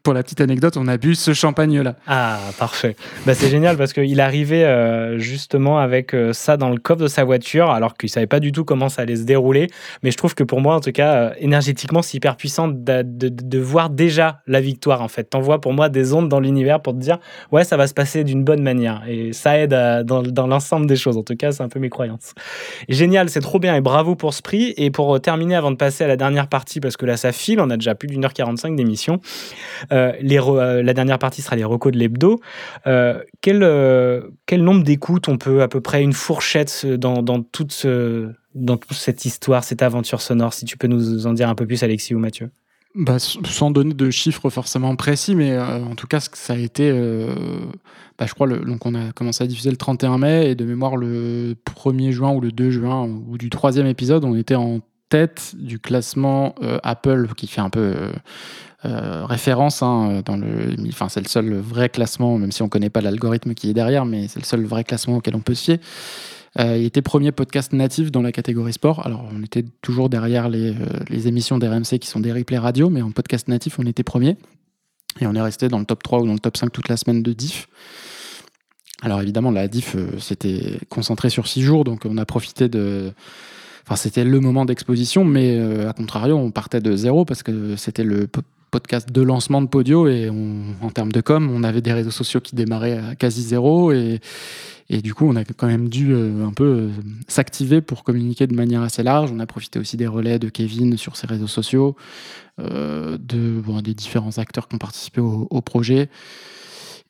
[0.04, 1.96] pour, la petite anecdote, on a bu ce champagne-là.
[2.06, 2.96] Ah, parfait.
[3.26, 7.08] Bah, c'est génial parce qu'il arrivait euh, justement avec euh, ça dans le coffre de
[7.08, 9.68] sa voiture, alors qu'il savait pas du tout comment ça allait se dérouler.
[10.04, 13.30] Mais je trouve que pour moi, en tout cas, énergétiquement, c'est hyper puissant de, de-
[13.30, 15.02] de voir déjà la victoire.
[15.02, 17.18] En fait, t'envoies pour moi des ondes dans l'univers pour te dire,
[17.52, 19.02] ouais, ça va se passer d'une bonne manière.
[19.08, 21.18] Et ça aide à- dans, dans l'ensemble des choses.
[21.18, 22.34] En tout cas, c'est un peu mes croyances.
[22.88, 24.74] Génial, c'est trop bien et bravo pour ce prix.
[24.78, 27.32] Et pour euh, terminer, avant de passer à la dernière partie, parce que là, ça
[27.32, 29.20] file, on a déjà plus d'une heure 45 d'émission.
[29.92, 32.40] Euh, euh, la dernière partie sera les recos de l'hebdo.
[33.42, 33.60] Quel,
[34.62, 38.98] nombre d'écoutes on peut à peu près une fourchette dans, dans, toute ce- dans toute
[38.98, 42.14] cette histoire, cette aventure sonore Si tu peux nous en dire un peu plus, Alexis
[42.14, 42.52] ou Mathieu?
[42.96, 46.90] Bah, sans donner de chiffres forcément précis, mais euh, en tout cas, ça a été.
[46.90, 47.36] euh,
[48.18, 50.66] bah, je crois, le, donc on a commencé à diffuser le 31 mai, et de
[50.66, 54.80] mémoire, le 1er juin ou le 2 juin, ou du troisième épisode, on était en
[55.10, 57.94] tête du classement euh, Apple, qui fait un peu
[58.82, 60.76] référence hein, dans le.
[60.88, 64.06] Enfin, c'est le seul vrai classement, même si on connaît pas l'algorithme qui est derrière,
[64.06, 65.80] mais c'est le seul vrai classement auquel on peut se fier.
[66.58, 69.06] Euh, il était premier podcast natif dans la catégorie sport.
[69.06, 72.90] Alors, on était toujours derrière les, euh, les émissions d'RMC qui sont des replays radio,
[72.90, 74.38] mais en podcast natif, on était premier.
[75.20, 76.98] Et on est resté dans le top 3 ou dans le top 5 toute la
[76.98, 77.68] semaine de diff.
[79.02, 83.14] Alors, évidemment, la diff, euh, c'était concentré sur 6 jours, donc on a profité de.
[83.86, 87.76] Enfin, c'était le moment d'exposition, mais euh, à contrario, on partait de zéro parce que
[87.76, 88.28] c'était le
[88.70, 92.40] podcast de lancement de Podio et en termes de com, on avait des réseaux sociaux
[92.40, 94.22] qui démarraient à quasi zéro et,
[94.90, 96.90] du coup, on a quand même dû euh, un peu euh,
[97.28, 99.32] s'activer pour communiquer de manière assez large.
[99.32, 101.96] On a profité aussi des relais de Kevin sur ses réseaux sociaux,
[102.60, 106.10] euh, des différents acteurs qui ont participé au projet.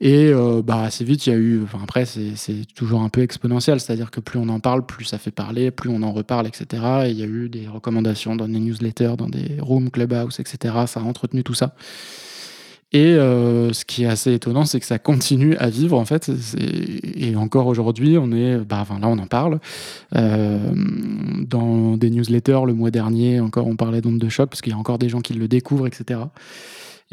[0.01, 1.61] Et euh, bah, assez vite, il y a eu.
[1.63, 5.17] Enfin, après, c'est toujours un peu exponentiel, c'est-à-dire que plus on en parle, plus ça
[5.17, 6.83] fait parler, plus on en reparle, etc.
[7.05, 10.75] Et il y a eu des recommandations dans des newsletters, dans des rooms, clubhouse, etc.
[10.87, 11.75] Ça a entretenu tout ça.
[12.91, 16.31] Et euh, ce qui est assez étonnant, c'est que ça continue à vivre en fait.
[17.15, 19.59] Et encore aujourd'hui, on est, bah, enfin, là, on en parle.
[20.15, 20.71] Euh,
[21.45, 24.75] dans des newsletters, le mois dernier, encore, on parlait d'onde de choc parce qu'il y
[24.75, 26.21] a encore des gens qui le découvrent, etc.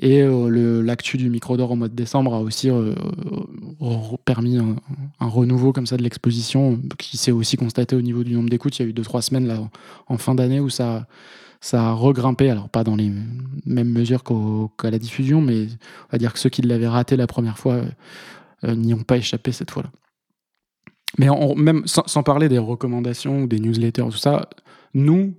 [0.03, 2.95] Et euh, l'actu du micro d'or au mois de décembre a aussi euh,
[4.27, 4.77] permis un,
[5.21, 8.79] renouveau comme ça de l'exposition qui s'est aussi constaté au niveau du nombre d'écoutes.
[8.79, 9.59] Il y a eu deux trois semaines là
[10.09, 11.07] en fin d'année où ça
[11.61, 13.11] ça a regrimpé, alors pas dans les
[13.65, 15.67] mêmes mesures qu'à la diffusion, mais
[16.09, 17.81] on va dire que ceux qui l'avaient raté la première fois
[18.65, 19.91] euh, n'y ont pas échappé cette fois-là.
[21.19, 24.49] Mais même sans, sans parler des recommandations ou des newsletters, tout ça,
[24.93, 25.35] nous,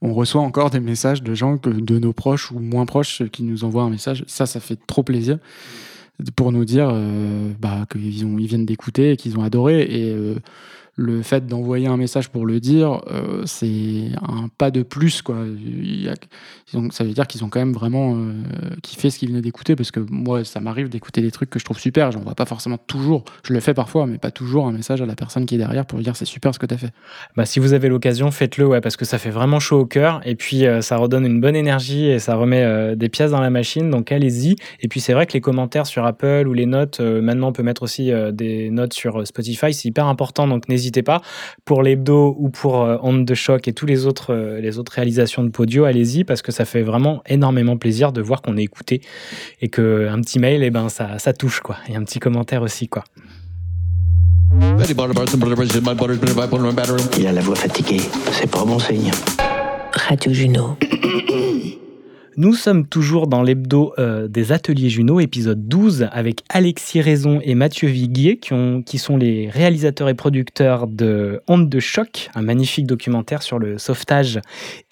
[0.00, 3.42] on reçoit encore des messages de gens que, de nos proches ou moins proches qui
[3.42, 4.24] nous envoient un message.
[4.26, 5.38] Ça, ça fait trop plaisir
[6.36, 9.82] pour nous dire euh, bah, qu'ils viennent d'écouter et qu'ils ont adoré.
[9.82, 10.36] Et euh,
[10.98, 15.22] le fait d'envoyer un message pour le dire, euh, c'est un pas de plus.
[15.22, 15.36] Quoi.
[15.46, 16.12] Il
[16.90, 18.32] ça veut dire qu'ils ont quand même vraiment euh,
[18.82, 21.64] kiffé ce qu'ils venaient d'écouter, parce que moi, ça m'arrive d'écouter des trucs que je
[21.64, 22.12] trouve super.
[22.12, 25.06] J'en vois pas forcément toujours, je le fais parfois, mais pas toujours un message à
[25.06, 26.90] la personne qui est derrière pour lui dire c'est super ce que tu as fait.
[27.36, 30.20] Bah, si vous avez l'occasion, faites-le, ouais, parce que ça fait vraiment chaud au cœur.
[30.24, 33.40] Et puis, euh, ça redonne une bonne énergie et ça remet euh, des pièces dans
[33.40, 33.88] la machine.
[33.88, 34.56] Donc, allez-y.
[34.80, 37.62] Et puis, c'est vrai que les commentaires sur Apple ou les notes, maintenant, on peut
[37.62, 39.72] mettre aussi des notes sur Spotify.
[39.72, 40.46] C'est hyper important.
[40.46, 41.20] Donc, n'hésitez pas.
[41.64, 44.92] Pour l'hebdo ou pour euh, Onde de choc et tous les autres, euh, les autres
[44.92, 48.62] réalisations de Podio, allez-y parce que ça fait vraiment énormément plaisir de voir qu'on est
[48.62, 49.00] écouté
[49.60, 51.76] et que un petit mail, eh ben, ça, ça touche, quoi.
[51.88, 53.04] Et un petit commentaire aussi, quoi.
[57.18, 58.00] Il a la voix fatiguée,
[58.32, 59.10] c'est pas bon signe.
[59.92, 60.76] Radio Juno.
[62.40, 67.56] Nous sommes toujours dans l'hebdo euh, des ateliers Juno, épisode 12, avec Alexis Raison et
[67.56, 72.42] Mathieu Viguier, qui, ont, qui sont les réalisateurs et producteurs de Honte de choc, un
[72.42, 74.38] magnifique documentaire sur le sauvetage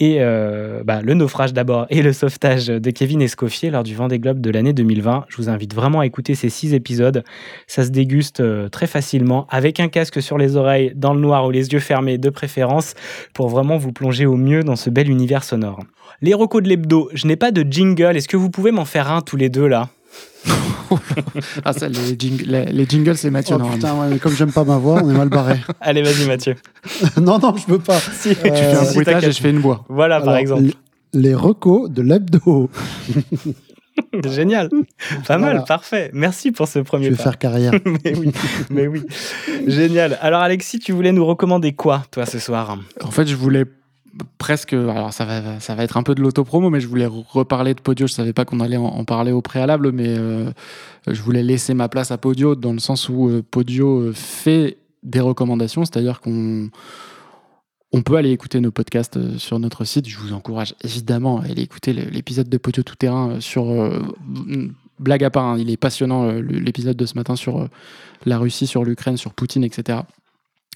[0.01, 4.19] et euh, bah, le naufrage d'abord et le sauvetage de Kevin Escoffier lors du Vendée
[4.19, 5.27] Globe de l'année 2020.
[5.29, 7.23] Je vous invite vraiment à écouter ces six épisodes.
[7.69, 11.47] Ça se déguste euh, très facilement avec un casque sur les oreilles, dans le noir
[11.47, 12.95] ou les yeux fermés de préférence,
[13.35, 15.79] pour vraiment vous plonger au mieux dans ce bel univers sonore.
[16.23, 18.17] Les recos de l'hebdo, je n'ai pas de jingle.
[18.17, 19.89] Est-ce que vous pouvez m'en faire un tous les deux là?
[21.65, 23.57] Ah, ça, les, jing- les, les jingles, c'est Mathieu.
[23.61, 25.57] Oh putain, ouais, mais comme j'aime pas ma voix, on est mal barré.
[25.81, 26.55] Allez, vas-y Mathieu.
[27.21, 27.99] non, non, je peux pas.
[27.99, 29.85] Si, Euh, Tu fais un si, bruitage et je fais une voix.
[29.89, 30.71] Voilà, par exemple.
[31.13, 32.71] Les recos de l'hebdo.
[34.27, 34.69] Génial.
[35.27, 36.11] Pas mal, parfait.
[36.13, 37.23] Merci pour ce premier Je vais pas.
[37.25, 37.73] faire carrière.
[38.05, 38.33] mais oui,
[38.71, 39.03] mais oui.
[39.67, 40.19] Génial.
[40.21, 42.79] Alors Alexis, tu voulais nous recommander quoi, toi, ce soir?
[43.03, 43.65] En fait, je voulais
[44.39, 44.73] presque.
[44.73, 47.81] Alors, ça va, ça va être un peu de l'autopromo, mais je voulais reparler de
[47.81, 48.07] Podio.
[48.07, 50.51] Je savais pas qu'on allait en, parler au préalable, mais euh,
[51.07, 54.79] je voulais laisser ma place à Podio dans le sens où euh, Podio euh, fait
[55.03, 56.71] des recommandations, c'est-à-dire qu'on.
[57.93, 60.09] On peut aller écouter nos podcasts sur notre site.
[60.09, 63.71] Je vous encourage évidemment à aller écouter l'épisode de Podio Tout Terrain sur.
[63.71, 64.03] euh,
[64.99, 67.69] blague à part, hein, il est passionnant l'épisode de ce matin sur
[68.25, 70.01] la Russie, sur l'Ukraine, sur Poutine, etc.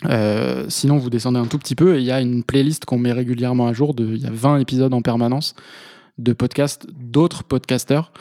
[0.07, 2.99] Euh, sinon, vous descendez un tout petit peu et il y a une playlist qu'on
[2.99, 3.95] met régulièrement à jour.
[3.99, 5.55] Il y a 20 épisodes en permanence
[6.19, 8.13] de podcasts d'autres podcasteurs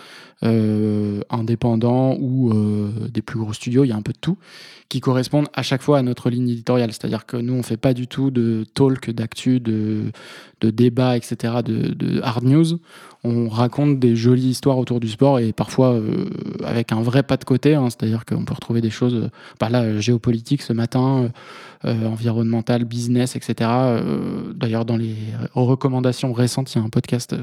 [0.46, 4.38] euh, indépendants ou euh, des plus gros studios, il y a un peu de tout,
[4.88, 6.94] qui correspondent à chaque fois à notre ligne éditoriale.
[6.94, 10.12] C'est-à-dire que nous, on fait pas du tout de talk, d'actu, de,
[10.62, 12.80] de débat, etc., de, hard news.
[13.26, 16.30] On raconte des jolies histoires autour du sport et parfois euh,
[16.64, 17.76] avec un vrai pas de côté.
[17.76, 17.90] hein.
[17.90, 19.30] C'est-à-dire qu'on peut retrouver des choses,
[19.60, 21.30] bah là, géopolitique ce matin,
[21.84, 23.70] euh, environnemental, business, etc.
[24.56, 25.16] D'ailleurs, dans les
[25.54, 27.36] recommandations récentes, il y a un podcast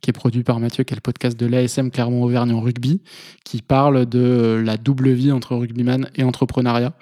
[0.00, 1.90] qui est produit par Mathieu, qui est le podcast de l'ASM
[2.24, 3.00] Clermont-Auvergne en rugby,
[3.44, 6.94] qui parle de la double vie entre rugbyman et entrepreneuriat.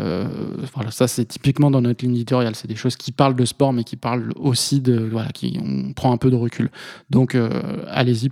[0.00, 0.26] Euh,
[0.74, 2.54] voilà, ça c'est typiquement dans notre ligne éditoriale.
[2.56, 5.92] C'est des choses qui parlent de sport, mais qui parlent aussi de voilà, qui on
[5.92, 6.70] prend un peu de recul.
[7.10, 7.48] Donc euh,
[7.88, 8.30] allez-y,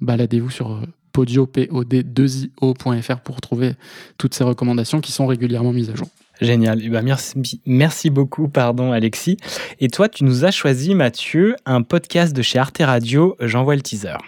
[0.00, 0.80] baladez-vous sur euh,
[1.12, 3.74] podio pod2io.fr pour trouver
[4.18, 6.08] toutes ces recommandations qui sont régulièrement mises à jour.
[6.40, 6.80] Génial.
[6.82, 9.36] Eh ben, merci, merci beaucoup, pardon, Alexis.
[9.80, 13.36] Et toi, tu nous as choisi, Mathieu, un podcast de chez Arte Radio.
[13.40, 14.18] J'envoie le teaser.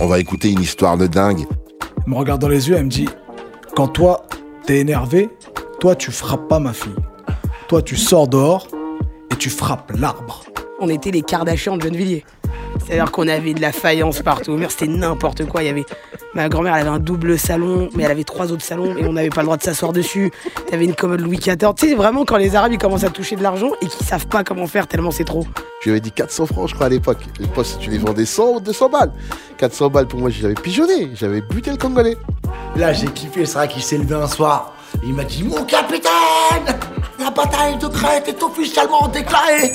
[0.00, 1.44] On va écouter une histoire de dingue.
[2.06, 3.08] Elle me regarde dans les yeux, elle me dit
[3.74, 4.26] Quand toi,
[4.64, 5.28] t'es énervé,
[5.80, 6.94] toi, tu frappes pas ma fille.
[7.66, 8.68] Toi, tu sors dehors
[9.32, 10.44] et tu frappes l'arbre.
[10.78, 12.24] On était les Kardashians de Gennevilliers.
[12.84, 14.52] C'est-à-dire qu'on avait de la faïence partout.
[14.56, 15.62] Merde, c'était n'importe quoi.
[15.62, 15.84] Il y avait
[16.34, 19.12] ma grand-mère, elle avait un double salon, mais elle avait trois autres salons et on
[19.12, 20.30] n'avait pas le droit de s'asseoir dessus.
[20.70, 21.56] T'avais une commode Louis XIV.
[21.76, 24.26] Tu sais vraiment quand les Arabes ils commencent à toucher de l'argent et qu'ils savent
[24.26, 25.46] pas comment faire tellement c'est trop.
[25.80, 27.18] Je lui avais dit 400 francs, je crois, à l'époque.
[27.38, 29.12] Les postes, tu les vendais 100 ou 200 balles.
[29.58, 31.10] 400 balles pour moi, j'avais pigeonné.
[31.14, 32.16] J'avais buté le Congolais.
[32.76, 34.74] Là, j'ai kiffé, c'est vrai qu'il s'est levé un soir.
[35.04, 36.10] Il m'a dit Mon capitaine
[37.18, 39.72] La bataille de Crète est officiellement déclarée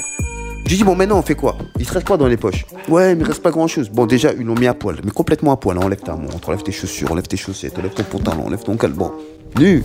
[0.65, 1.57] J'ai dit, bon, maintenant, on fait quoi?
[1.79, 2.65] Il te reste quoi dans les poches?
[2.87, 3.89] Ouais, mais il reste pas grand chose.
[3.89, 5.77] Bon, déjà, ils l'ont mis à poil, mais complètement à poil.
[5.77, 5.81] hein.
[5.83, 9.11] Enlève ta montre, enlève tes chaussures, enlève tes chaussettes, enlève ton pantalon, enlève ton calbon.
[9.59, 9.83] Nu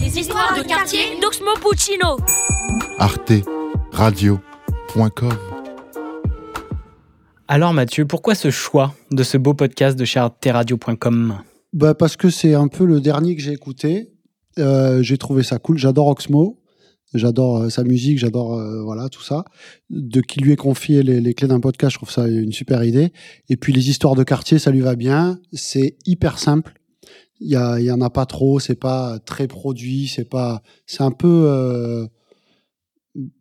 [0.00, 2.18] Les histoires de quartier d'Oxmo Puccino.
[2.98, 3.32] Arte
[3.90, 5.32] Radio.com
[7.48, 11.38] Alors, Mathieu, pourquoi ce choix de ce beau podcast de chez arteradio.com
[11.72, 14.12] Bah parce que c'est un peu le dernier que j'ai écouté.
[14.58, 15.78] Euh, j'ai trouvé ça cool.
[15.78, 16.58] J'adore Oxmo.
[17.14, 19.44] J'adore euh, sa musique, j'adore euh, voilà tout ça.
[19.90, 23.12] De qui lui est confié les, clés d'un podcast, je trouve ça une super idée.
[23.48, 25.38] Et puis les histoires de quartier, ça lui va bien.
[25.52, 26.74] C'est hyper simple.
[27.44, 28.60] Il y, en a pas trop.
[28.60, 30.06] C'est pas très produit.
[30.06, 30.62] C'est pas.
[30.86, 31.44] C'est un peu.
[31.48, 32.06] Euh,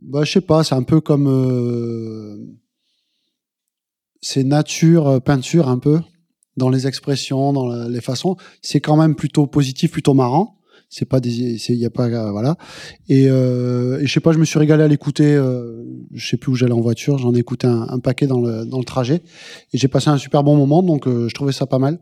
[0.02, 0.64] bah je sais pas.
[0.64, 1.28] C'est un peu comme.
[1.28, 2.38] euh,
[4.22, 6.00] c'est nature, euh, peinture un peu
[6.58, 8.38] dans les expressions, dans les façons.
[8.62, 10.58] C'est quand même plutôt positif, plutôt marrant.
[10.94, 12.58] C'est pas des, c'est, y a pas, voilà.
[13.08, 15.34] Et, euh, et je sais pas, je me suis régalé à l'écouter.
[15.36, 18.42] Euh, je sais plus où j'allais en voiture, j'en ai écouté un, un paquet dans
[18.42, 19.22] le dans le trajet,
[19.72, 20.84] et j'ai passé un super bon moment.
[20.84, 22.00] Donc, euh, je trouvais ça pas mal.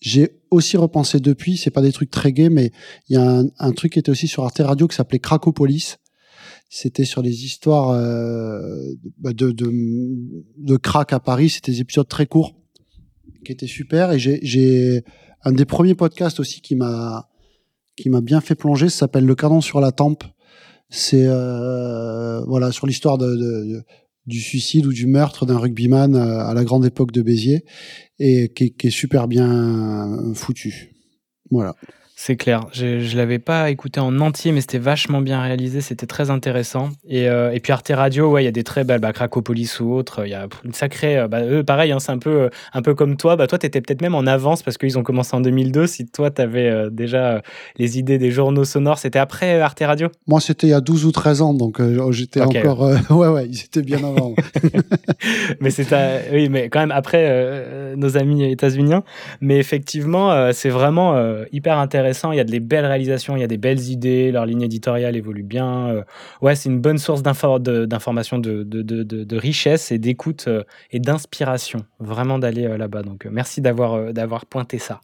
[0.00, 2.70] J'ai aussi repensé depuis, c'est pas des trucs très gays, mais
[3.08, 5.96] il y a un, un truc qui était aussi sur Arte Radio qui s'appelait Cracopolis.
[6.68, 8.76] C'était sur les histoires euh,
[9.18, 9.72] bah, de, de,
[10.58, 11.48] de crack à Paris.
[11.48, 12.54] C'était des épisodes très courts
[13.44, 14.12] qui étaient super.
[14.12, 15.04] Et j'ai- j'ai
[15.44, 17.28] un des premiers podcasts aussi qui m'a
[17.96, 18.88] qui m'a bien fait plonger.
[18.88, 20.24] Ça s'appelle Le canon sur la tempe.
[20.88, 26.64] C'est euh, voilà sur l'histoire du suicide ou du meurtre d'un rugbyman euh, à la
[26.64, 27.64] grande époque de Béziers
[28.18, 30.94] et qui, qui est super bien foutu.
[31.50, 31.74] Voilà.
[32.18, 32.62] C'est clair.
[32.72, 35.82] Je, je l'avais pas écouté en entier, mais c'était vachement bien réalisé.
[35.82, 36.88] C'était très intéressant.
[37.06, 39.80] Et, euh, et puis Arte Radio, ouais, il y a des très belles, bah, Cracopolis
[39.80, 40.22] ou autres.
[40.24, 41.18] Il y a une sacrée.
[41.18, 43.36] euh, Bah, eux, pareil, hein, c'est un peu, euh, un peu comme toi.
[43.36, 45.86] Bah, toi, t'étais peut-être même en avance parce qu'ils ont commencé en 2002.
[45.86, 47.42] Si toi, t'avais euh, déjà
[47.76, 50.08] les idées des journaux sonores, c'était après Arte Radio?
[50.26, 52.80] Moi, c'était il y a 12 ou 13 ans, donc euh, j'étais encore.
[53.10, 54.34] ouais, ouais, ils étaient bien avant.
[55.60, 55.86] mais c'est
[56.32, 59.04] oui, mais quand même après nos amis états-uniens.
[59.42, 61.14] Mais effectivement, c'est vraiment
[61.52, 62.05] hyper intéressant.
[62.32, 64.30] Il y a de les belles réalisations, il y a des belles idées.
[64.32, 65.88] Leur ligne éditoriale évolue bien.
[65.88, 66.02] Euh,
[66.42, 67.86] ouais, c'est une bonne source d'infor- de-
[69.36, 71.84] richesse et d'écoute euh, et d'inspiration.
[72.00, 73.02] Vraiment d'aller euh, là-bas.
[73.02, 75.00] Donc, merci d'avoir pointé ça.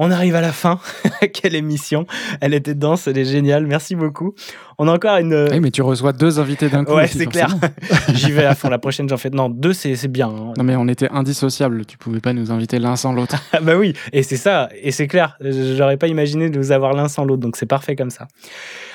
[0.00, 0.78] On arrive à la fin.
[1.34, 2.06] Quelle émission
[2.40, 3.66] Elle était dense, elle est géniale.
[3.66, 4.34] Merci beaucoup.
[4.78, 5.48] On a encore une.
[5.50, 6.92] Oui, mais tu reçois deux invités d'un coup.
[6.94, 7.48] Ouais, c'est clair.
[8.14, 8.68] J'y vais à fond.
[8.68, 9.30] La prochaine, j'en fais.
[9.30, 10.28] Non, deux, c'est bien.
[10.28, 10.52] hein.
[10.56, 11.84] Non, mais on était indissociables.
[11.84, 13.36] Tu pouvais pas nous inviter l'un sans l'autre.
[13.52, 15.36] Ah bah oui, et c'est ça, et c'est clair.
[15.40, 18.28] Je- J'aurais pas imaginé de nous avoir l'un sans l'autre, donc c'est parfait comme ça.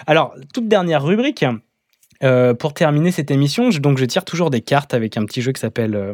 [0.07, 1.45] Alors, toute dernière rubrique.
[2.23, 5.41] euh, pour terminer cette émission, je, donc je tire toujours des cartes avec un petit
[5.41, 6.13] jeu qui s'appelle euh,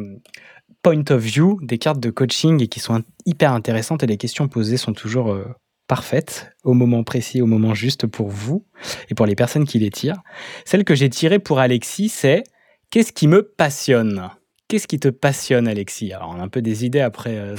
[0.82, 4.48] Point of View, des cartes de coaching et qui sont hyper intéressantes et les questions
[4.48, 5.44] posées sont toujours euh,
[5.88, 8.64] parfaites au moment précis, au moment juste pour vous
[9.10, 10.22] et pour les personnes qui les tirent.
[10.64, 12.44] Celle que j'ai tirée pour Alexis, c'est
[12.90, 14.30] Qu'est-ce qui me passionne?
[14.66, 16.12] Qu'est-ce qui te passionne, Alexis?
[16.12, 17.56] Alors, on a un peu des idées après euh,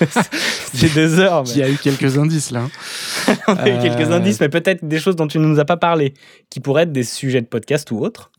[0.74, 1.44] ces deux heures.
[1.44, 2.66] mais- Il y a eu quelques indices là.
[3.48, 5.64] on a eu quelques Euh, indices, mais peut-être des choses dont tu ne nous as
[5.64, 6.14] pas parlé,
[6.50, 8.30] qui pourraient être des sujets de podcast ou autres.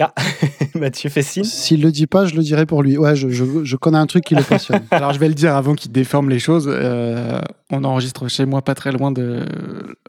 [0.00, 0.12] Ah,
[0.74, 1.44] Mathieu fait signe.
[1.44, 2.96] S'il le dit pas, je le dirai pour lui.
[2.98, 4.82] Ouais, je, je, je connais un truc qui le passionne.
[4.90, 6.68] Alors je vais le dire avant qu'il déforme les choses.
[6.70, 9.44] Euh, on enregistre chez moi pas très loin de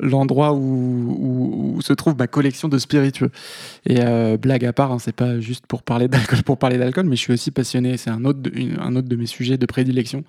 [0.02, 3.32] l'endroit où, où- où se trouve ma collection de spiritueux.
[3.86, 7.06] Et euh, blague à part, hein, c'est pas juste pour parler d'alcool pour parler d'alcool,
[7.06, 7.98] mais je suis aussi passionné.
[7.98, 10.24] C'est un autre, de, une- un autre de mes sujets de prédilection,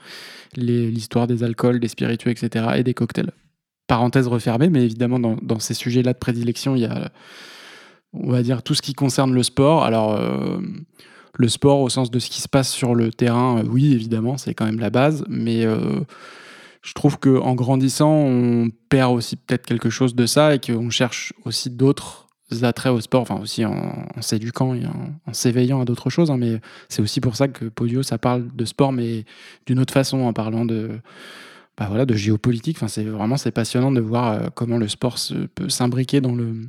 [0.57, 2.67] l'histoire des alcools, des spiritueux, etc.
[2.77, 3.31] et des cocktails.
[3.87, 7.11] Parenthèse refermée, mais évidemment dans, dans ces sujets-là de prédilection, il y a
[8.13, 9.85] on va dire tout ce qui concerne le sport.
[9.85, 10.59] Alors, euh,
[11.35, 14.37] le sport au sens de ce qui se passe sur le terrain, euh, oui, évidemment,
[14.37, 16.01] c'est quand même la base, mais euh,
[16.83, 20.91] je trouve que en grandissant, on perd aussi peut-être quelque chose de ça et qu'on
[20.91, 22.27] cherche aussi d'autres
[22.63, 26.33] attraits au sport, enfin aussi en, s'éduquant et en, s'éveillant à d'autres choses.
[26.33, 29.25] hein, mais c'est aussi pour ça que Podio, ça parle de sport, mais
[29.67, 30.91] d'une autre façon, en parlant de
[31.79, 32.79] bah voilà, de géopolitique.
[32.89, 35.17] C'est vraiment c'est passionnant de voir comment le sport
[35.55, 36.69] peut s'imbriquer dans le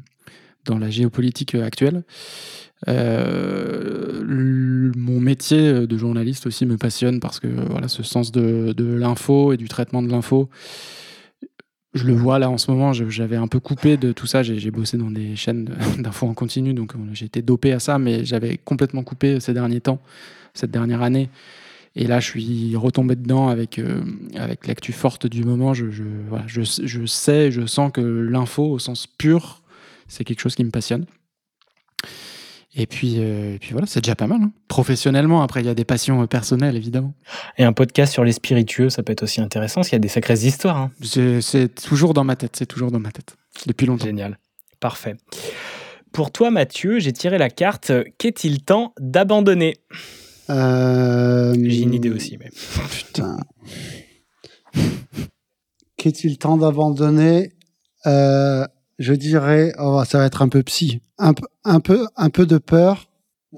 [0.65, 2.03] dans la géopolitique euh, actuelle.
[2.87, 4.23] Euh,
[4.95, 8.93] mon métier de journaliste aussi me passionne parce que euh, voilà, ce sens de, de
[8.93, 10.49] l'info et du traitement de l'info,
[11.93, 12.93] je le vois là en ce moment.
[12.93, 14.43] J'avais un peu coupé de tout ça.
[14.43, 15.69] J'ai bossé dans des chaînes
[15.99, 19.53] d'infos en continu, donc euh, j'ai été dopé à ça, mais j'avais complètement coupé ces
[19.53, 19.99] derniers temps,
[20.53, 21.29] cette dernière année.
[21.95, 24.01] Et là, je suis retombé dedans avec, euh,
[24.35, 25.73] avec l'actu forte du moment.
[25.73, 26.03] Je, je,
[26.47, 29.60] je sais, je sens que l'info, au sens pur,
[30.11, 31.05] c'est quelque chose qui me passionne.
[32.73, 34.41] Et puis, euh, et puis voilà, c'est déjà pas mal.
[34.41, 34.51] hein.
[34.69, 37.13] Professionnellement, après, il y a des passions euh, personnelles, évidemment.
[37.57, 39.99] Et un podcast sur les spiritueux, ça peut être aussi intéressant, parce qu'il y a
[39.99, 40.77] des sacrées histoires.
[40.77, 40.91] hein.
[41.41, 43.35] C'est toujours dans ma tête, c'est toujours dans ma tête.
[43.67, 44.05] Depuis longtemps.
[44.05, 44.37] Génial.
[44.79, 45.15] Parfait.
[46.13, 49.75] Pour toi, Mathieu, j'ai tiré la carte euh, Qu'est-il temps d'abandonner?
[50.49, 52.37] Euh, J'ai une idée aussi.
[52.37, 52.49] Mais...
[52.89, 53.37] Putain.
[55.97, 57.51] Qu'est-il temps d'abandonner?
[58.07, 58.65] Euh,
[59.01, 62.45] Je dirais, oh, ça va être un peu psy, un, peu- un peu, un peu
[62.45, 63.09] de peur,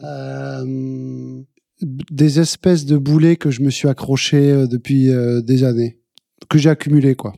[0.04, 1.42] euh,
[1.82, 6.00] des espèces de boulets que je me suis accroché euh, depuis euh, des années,
[6.50, 7.34] que j'ai accumulé quoi.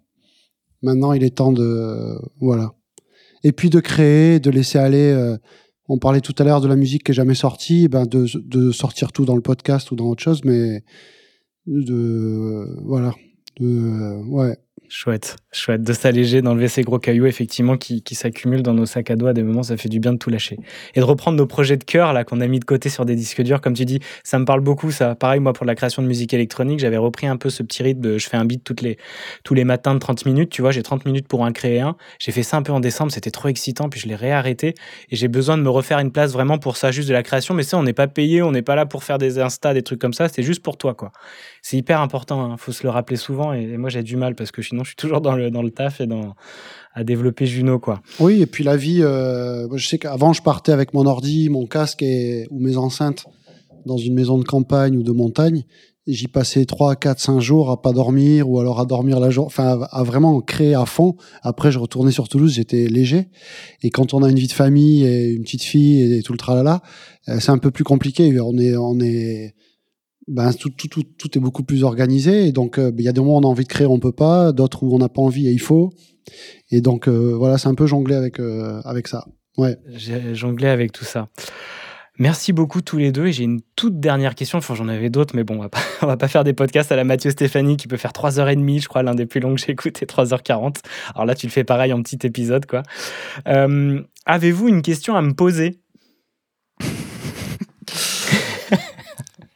[0.82, 2.73] Maintenant, il est temps de, voilà.
[3.44, 5.11] Et puis de créer, de laisser aller.
[5.11, 5.38] euh,
[5.88, 8.72] on parlait tout à l'heure de la musique qui est jamais sortie, ben de, de
[8.72, 10.84] sortir tout dans le podcast ou dans autre chose, mais
[11.65, 13.14] de voilà,
[13.60, 14.57] de, ouais,
[14.90, 19.12] Chouette, chouette de s'alléger, d'enlever ces gros cailloux effectivement qui, qui s'accumulent dans nos sacs
[19.12, 20.57] à dos à des moments, ça fait du bien de tout lâcher.
[20.94, 23.16] Et de reprendre nos projets de cœur là qu'on a mis de côté sur des
[23.16, 25.16] disques durs, comme tu dis, ça me parle beaucoup ça.
[25.16, 28.18] Pareil moi pour la création de musique électronique, j'avais repris un peu ce petit rythme
[28.18, 28.98] je fais un beat les,
[29.44, 31.95] tous les matins de 30 minutes, tu vois, j'ai 30 minutes pour en créer un.
[32.20, 34.76] J'ai fait ça un peu en décembre, c'était trop excitant, puis je l'ai réarrêté
[35.10, 37.53] et j'ai besoin de me refaire une place vraiment pour ça, juste de la création.
[37.53, 39.84] Mais ça, on n'est pas payé, on n'est pas là pour faire des instas, des
[39.84, 41.12] trucs comme ça, c'est juste pour toi quoi.
[41.67, 44.51] C'est hyper important, il faut se le rappeler souvent et, moi j'ai du mal parce
[44.51, 46.35] que sinon je suis toujours dans le, dans le taf et dans,
[46.93, 48.03] à développer Juno quoi.
[48.19, 51.65] Oui, et puis la vie, euh, je sais qu'avant je partais avec mon ordi, mon
[51.65, 53.25] casque et, ou mes enceintes
[53.87, 55.63] dans une maison de campagne ou de montagne.
[56.05, 59.47] J'y passais 3, 4, 5 jours à pas dormir ou alors à dormir la journée,
[59.47, 61.15] enfin à, à vraiment créer à fond.
[61.41, 63.29] Après, je retournais sur Toulouse, j'étais léger.
[63.81, 66.37] Et quand on a une vie de famille et une petite fille et tout le
[66.37, 66.83] tralala,
[67.27, 68.39] euh, c'est un peu plus compliqué.
[68.39, 69.55] On est, on est,
[70.27, 72.47] ben, tout, tout, tout, tout est beaucoup plus organisé.
[72.47, 73.88] Et donc, euh, ben, il y a des moments où on a envie de créer,
[73.88, 74.52] on peut pas.
[74.52, 75.91] D'autres où on n'a pas envie et il faut.
[76.72, 79.26] Et donc, euh, voilà, c'est un peu jonglé avec, euh, avec ça.
[79.57, 79.77] Ouais.
[79.88, 81.30] J'ai jonglé avec tout ça.
[82.18, 83.27] Merci beaucoup tous les deux.
[83.27, 84.57] Et j'ai une toute dernière question.
[84.57, 86.91] Enfin, j'en avais d'autres, mais bon, on va, pas, on va pas faire des podcasts
[86.91, 89.61] à la Mathieu Stéphanie qui peut faire 3h30, je crois, l'un des plus longs que
[89.61, 90.77] j'ai écouté, 3h40.
[91.14, 92.81] Alors là, tu le fais pareil en petit épisode, quoi.
[93.45, 95.81] Avez-vous une question à me poser?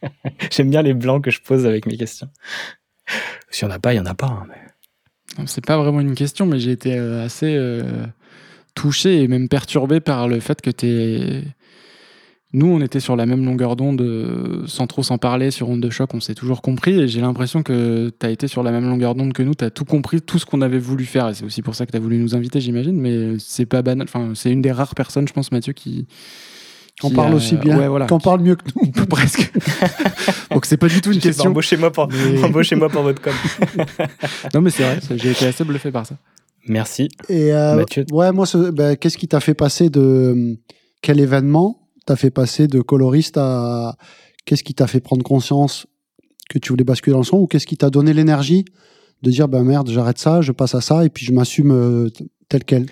[0.50, 2.28] J'aime bien les blancs que je pose avec mes questions.
[3.50, 4.26] S'il n'y en a pas, il n'y en a pas.
[4.26, 8.04] hein, mais- C'est pas vraiment une question, mais j'ai été euh, assez euh,
[8.74, 11.42] touché et même perturbé par le fait que t'es.
[12.52, 15.80] Nous, on était sur la même longueur d'onde, euh, sans trop s'en parler, sur Onde
[15.80, 18.72] de choc, on s'est toujours compris, et j'ai l'impression que tu as été sur la
[18.72, 21.28] même longueur d'onde que nous, tu as tout compris, tout ce qu'on avait voulu faire,
[21.28, 23.82] et c'est aussi pour ça que tu as voulu nous inviter, j'imagine, mais c'est pas
[23.82, 26.08] banal, enfin, c'est une des rares personnes, je pense, Mathieu, qui.
[27.02, 28.06] On qui parle aussi bien, Ouais, voilà.
[28.06, 28.90] qu'on parle mieux que nous.
[29.06, 29.52] Presque.
[30.52, 31.50] Donc c'est pas du tout une question.
[31.50, 33.32] Embauchez-moi pour, Mais- embauchez-moi pour votre com.
[34.54, 36.16] non, mais c'est vrai, j'ai été assez bluffé par ça.
[36.66, 37.08] Merci.
[37.28, 38.04] Et euh, Mathieu.
[38.12, 40.58] ouais, moi, ben, qu'est-ce qui t'a fait passer de
[41.02, 43.96] quel événement t'a fait passer de coloriste à
[44.44, 45.86] qu'est-ce qui t'a fait prendre conscience
[46.50, 48.64] que tu voulais basculer dans le son ou qu'est-ce qui t'a donné l'énergie
[49.22, 52.08] de dire ben merde, j'arrête ça, je passe à ça et puis je m'assume euh,
[52.48, 52.86] tel quel?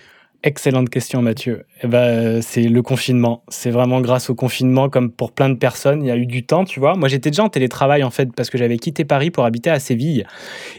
[0.45, 1.65] Excellente question, Mathieu.
[1.83, 3.43] Eh ben, euh, c'est le confinement.
[3.49, 6.47] C'est vraiment grâce au confinement, comme pour plein de personnes, il y a eu du
[6.47, 6.95] temps, tu vois.
[6.95, 9.81] Moi, j'étais déjà en télétravail, en fait, parce que j'avais quitté Paris pour habiter à
[9.81, 10.25] Séville.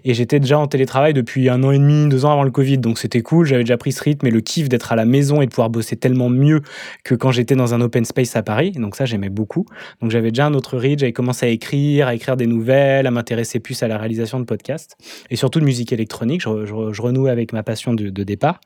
[0.06, 2.78] Et j'étais déjà en télétravail depuis un an et demi, deux ans avant le Covid.
[2.78, 3.46] Donc, c'était cool.
[3.46, 5.70] J'avais déjà pris ce rythme et le kiff d'être à la maison et de pouvoir
[5.70, 6.62] bosser tellement mieux
[7.04, 8.72] que quand j'étais dans un open space à Paris.
[8.72, 9.66] Donc, ça, j'aimais beaucoup.
[10.02, 11.00] Donc, j'avais déjà un autre rythme.
[11.00, 14.46] J'avais commencé à écrire, à écrire des nouvelles, à m'intéresser plus à la réalisation de
[14.46, 14.96] podcasts
[15.30, 16.42] et surtout de musique électronique.
[16.44, 18.62] Je, re- je re- je renoue avec ma passion de départ.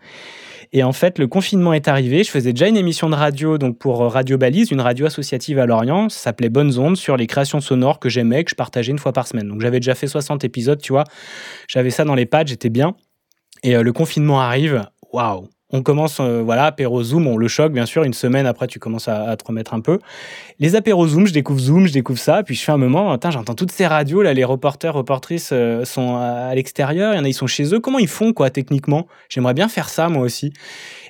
[0.71, 2.23] Et en fait, le confinement est arrivé.
[2.23, 5.59] Je faisais déjà une émission de radio donc pour euh, Radio Balise, une radio associative
[5.59, 6.09] à Lorient.
[6.09, 9.13] Ça s'appelait Bonnes Ondes sur les créations sonores que j'aimais, que je partageais une fois
[9.13, 9.47] par semaine.
[9.47, 11.03] Donc j'avais déjà fait 60 épisodes, tu vois.
[11.67, 12.95] J'avais ça dans les pattes, j'étais bien.
[13.63, 14.85] Et euh, le confinement arrive.
[15.11, 15.47] Waouh!
[15.75, 18.03] On commence, euh, voilà, apéro Zoom, on le choque, bien sûr.
[18.03, 19.97] Une semaine après, tu commences à, te remettre un peu.
[20.59, 22.43] Les apéros Zoom, je découvre Zoom, je découvre ça.
[22.43, 26.17] Puis je fais un moment, j'entends toutes ces radios, là, les reporters, reportrices euh, sont
[26.17, 27.15] à, l'extérieur.
[27.15, 27.79] Il y en a, ils sont chez eux.
[27.79, 29.07] Comment ils font, quoi, techniquement?
[29.29, 30.53] J'aimerais bien faire ça, moi aussi.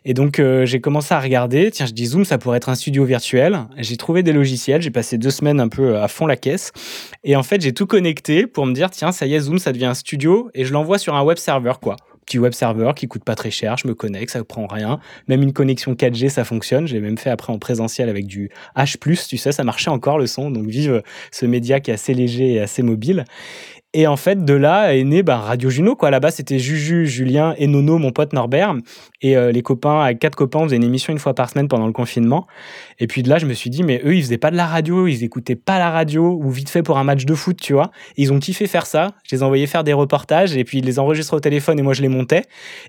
[0.06, 1.70] Et donc, euh, j'ai commencé à regarder.
[1.70, 3.66] Tiens, je dis Zoom, ça pourrait être un studio virtuel.
[3.80, 4.82] J'ai trouvé des logiciels.
[4.82, 6.72] J'ai passé deux semaines un peu à fond la caisse.
[7.26, 9.74] Et en fait, j'ai tout connecté pour me dire, tiens, ça y est, Zoom, ça
[9.74, 10.50] devient un studio.
[10.54, 11.98] Et je l'envoie sur un web server, quoi.
[12.26, 13.78] Petit web server qui coûte pas très cher.
[13.78, 15.00] Je me connecte, ça prend rien.
[15.28, 16.88] Même une connexion 4G, ça fonctionne.
[16.88, 20.28] J'ai même fait après en présentiel avec du H+, tu sais, ça marchait encore le
[20.28, 20.52] son.
[20.52, 23.26] Donc, vive ce média qui est assez léger et assez mobile.
[23.96, 25.96] Et en fait, de là est né bah, Radio Juno.
[25.96, 26.10] Quoi.
[26.10, 28.76] Là-bas, c'était Juju, Julien et Nono, mon pote Norbert.
[29.22, 31.68] Et euh, les copains, avec quatre copains, on faisait une émission une fois par semaine
[31.68, 32.48] pendant le confinement.
[33.00, 34.66] Et puis de là, je me suis dit, mais eux, ils faisaient pas de la
[34.66, 37.74] radio, ils écoutaient pas la radio, ou vite fait pour un match de foot, tu
[37.74, 37.92] vois.
[38.18, 39.12] Ils ont kiffé faire ça.
[39.30, 41.94] Je les envoyais faire des reportages, et puis ils les enregistraient au téléphone, et moi,
[41.94, 42.42] je les montais.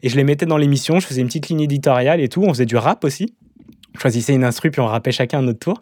[0.03, 2.43] Et je les mettais dans l'émission, je faisais une petite ligne éditoriale et tout.
[2.43, 3.35] On faisait du rap aussi.
[3.95, 5.79] Je choisissais une instru, puis on rappait chacun à notre tour.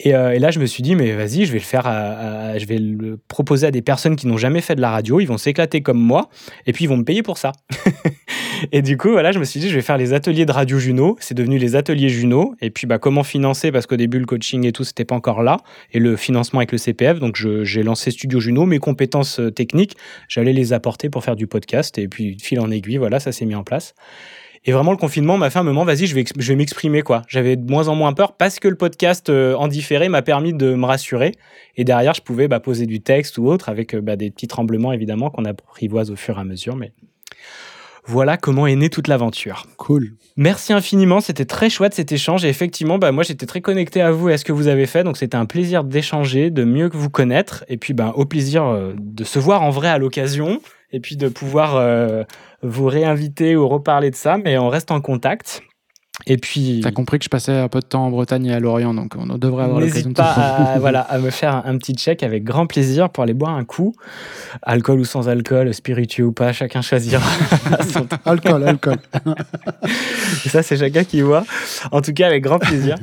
[0.00, 1.84] Et, euh, et là, je me suis dit, mais vas-y, je vais le faire,
[2.58, 5.20] je vais le proposer à des personnes qui n'ont jamais fait de la radio.
[5.20, 6.28] Ils vont s'éclater comme moi,
[6.66, 7.52] et puis ils vont me payer pour ça.
[8.72, 10.78] et du coup, voilà, je me suis dit, je vais faire les ateliers de Radio
[10.78, 11.16] Juno.
[11.20, 12.54] C'est devenu les ateliers Juno.
[12.60, 13.72] Et puis, bah, comment financer?
[13.72, 15.58] Parce qu'au début, le coaching et tout, c'était pas encore là.
[15.92, 17.18] Et le financement avec le CPF.
[17.18, 18.66] Donc, j'ai lancé Studio Juno.
[18.66, 19.96] Mes compétences euh, techniques,
[20.28, 21.98] j'allais les apporter pour faire du podcast.
[21.98, 23.94] Et puis, fil en aiguille, voilà, ça s'est mis en place.
[24.64, 27.22] Et vraiment, le confinement m'a fait un moment, vas-y, je vais, je vais m'exprimer, quoi.
[27.26, 30.52] J'avais de moins en moins peur parce que le podcast euh, en différé m'a permis
[30.52, 31.32] de me rassurer.
[31.76, 34.46] Et derrière, je pouvais bah, poser du texte ou autre avec euh, bah, des petits
[34.46, 36.76] tremblements, évidemment, qu'on apprivoise au fur et à mesure.
[36.76, 36.92] Mais
[38.04, 39.66] voilà comment est née toute l'aventure.
[39.76, 40.12] Cool.
[40.36, 42.44] Merci infiniment, c'était très chouette cet échange.
[42.44, 44.86] Et effectivement, bah, moi, j'étais très connecté à vous et à ce que vous avez
[44.86, 45.04] fait.
[45.04, 47.64] Donc, c'était un plaisir d'échanger, de mieux que vous connaître.
[47.68, 50.60] Et puis, bah, au plaisir euh, de se voir en vrai à l'occasion.
[50.92, 52.22] Et puis de pouvoir euh,
[52.62, 55.62] vous réinviter ou reparler de ça, mais on reste en contact.
[56.26, 56.80] Et puis.
[56.84, 59.14] T'as compris que je passais un peu de temps en Bretagne et à Lorient, donc
[59.18, 61.94] on devrait avoir l'occasion N'hésite de pas à, voilà, à me faire un, un petit
[61.94, 63.94] check avec grand plaisir pour aller boire un coup.
[64.62, 67.22] Alcool ou sans alcool, spiritueux ou pas, chacun choisira.
[67.92, 68.98] son- Alcool, alcool.
[70.44, 71.44] Et ça, c'est chacun qui voit.
[71.90, 72.96] En tout cas, avec grand plaisir.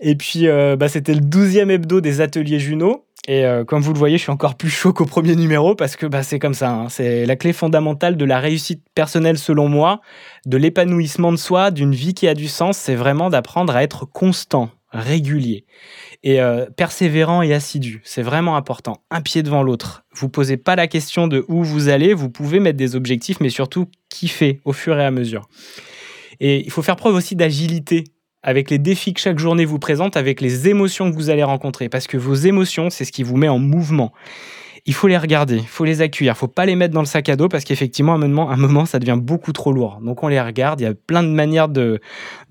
[0.00, 3.05] Et puis, euh, bah, c'était le 12e hebdo des ateliers Juno.
[3.28, 5.96] Et euh, comme vous le voyez, je suis encore plus chaud qu'au premier numéro parce
[5.96, 6.70] que bah, c'est comme ça.
[6.70, 6.88] hein.
[6.88, 10.00] C'est la clé fondamentale de la réussite personnelle, selon moi,
[10.46, 12.78] de l'épanouissement de soi, d'une vie qui a du sens.
[12.78, 15.64] C'est vraiment d'apprendre à être constant, régulier
[16.22, 18.00] et euh, persévérant et assidu.
[18.04, 19.02] C'est vraiment important.
[19.10, 20.04] Un pied devant l'autre.
[20.14, 22.14] Vous posez pas la question de où vous allez.
[22.14, 25.48] Vous pouvez mettre des objectifs, mais surtout kiffer au fur et à mesure.
[26.38, 28.04] Et il faut faire preuve aussi d'agilité
[28.46, 31.88] avec les défis que chaque journée vous présente, avec les émotions que vous allez rencontrer.
[31.88, 34.12] Parce que vos émotions, c'est ce qui vous met en mouvement.
[34.88, 37.06] Il faut les regarder, il faut les accueillir, il faut pas les mettre dans le
[37.06, 39.98] sac à dos parce qu'effectivement, à un moment, ça devient beaucoup trop lourd.
[40.00, 42.00] Donc on les regarde, il y a plein de manières de,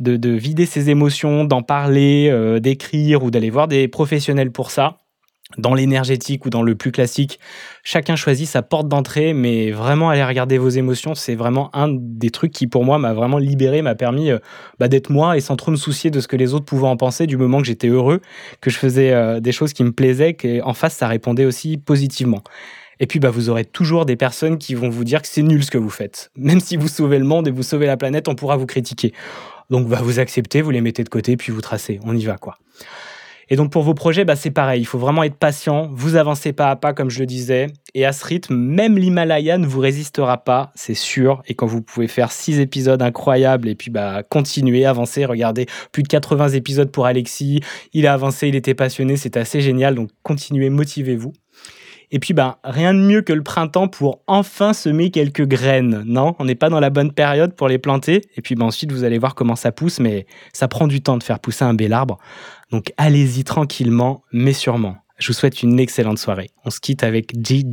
[0.02, 4.72] de, de vider ses émotions, d'en parler, euh, d'écrire ou d'aller voir des professionnels pour
[4.72, 4.98] ça
[5.58, 7.40] dans l'énergétique ou dans le plus classique,
[7.84, 12.30] chacun choisit sa porte d'entrée, mais vraiment aller regarder vos émotions, c'est vraiment un des
[12.30, 14.40] trucs qui pour moi m'a vraiment libéré, m'a permis euh,
[14.80, 16.98] bah, d'être moi et sans trop me soucier de ce que les autres pouvaient en
[16.98, 18.22] penser du moment que j'étais heureux,
[18.60, 22.44] que je faisais euh, des choses qui me plaisaient, qu'en face ça répondait aussi positivement.
[23.00, 25.64] Et puis bah, vous aurez toujours des personnes qui vont vous dire que c'est nul
[25.64, 26.32] ce que vous faites.
[26.36, 29.14] Même si vous sauvez le monde et vous sauvez la planète, on pourra vous critiquer.
[29.70, 32.00] Donc bah, vous acceptez, vous les mettez de côté, puis vous tracez.
[32.04, 32.58] On y va quoi.
[33.50, 36.54] Et donc pour vos projets, bah, c'est pareil, il faut vraiment être patient, vous avancez
[36.54, 39.80] pas à pas comme je le disais, et à ce rythme, même l'Himalaya ne vous
[39.80, 44.24] résistera pas, c'est sûr, et quand vous pouvez faire six épisodes incroyables, et puis bah,
[44.24, 47.62] continuer, avancer, regardez, plus de 80 épisodes pour Alexis,
[47.94, 51.34] il a avancé, il était passionné, c'est assez génial, donc continuez, motivez-vous.
[52.12, 56.04] Et puis, ben, rien de mieux que le printemps pour enfin semer quelques graines.
[56.06, 58.22] Non, on n'est pas dans la bonne période pour les planter.
[58.36, 61.18] Et puis, ben, ensuite, vous allez voir comment ça pousse, mais ça prend du temps
[61.18, 62.18] de faire pousser un bel arbre.
[62.72, 64.98] Donc, allez-y tranquillement, mais sûrement.
[65.18, 66.50] Je vous souhaite une excellente soirée.
[66.66, 67.64] On se quitte avec G.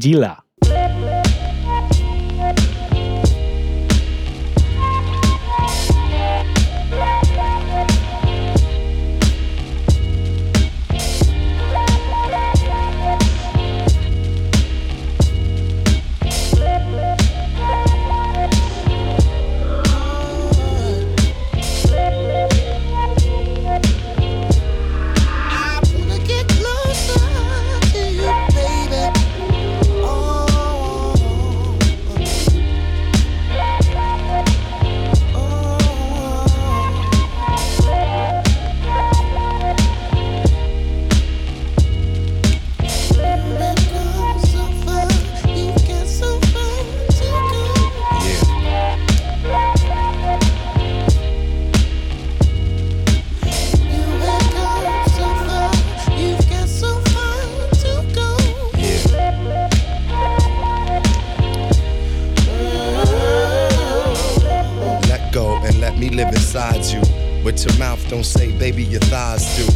[66.23, 67.01] live inside you.
[67.43, 69.66] But your mouth don't say, baby, your thighs do.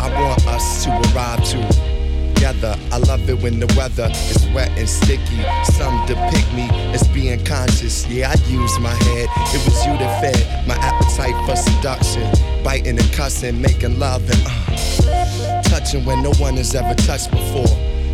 [0.00, 2.76] I want us to arrive together.
[2.92, 5.42] I love it when the weather is wet and sticky.
[5.72, 8.06] Some depict me as being conscious.
[8.06, 9.28] Yeah, I use my head.
[9.54, 12.30] It was you that fed my appetite for seduction.
[12.62, 17.66] Biting and cussing, making love and uh, touching when no one has ever touched before.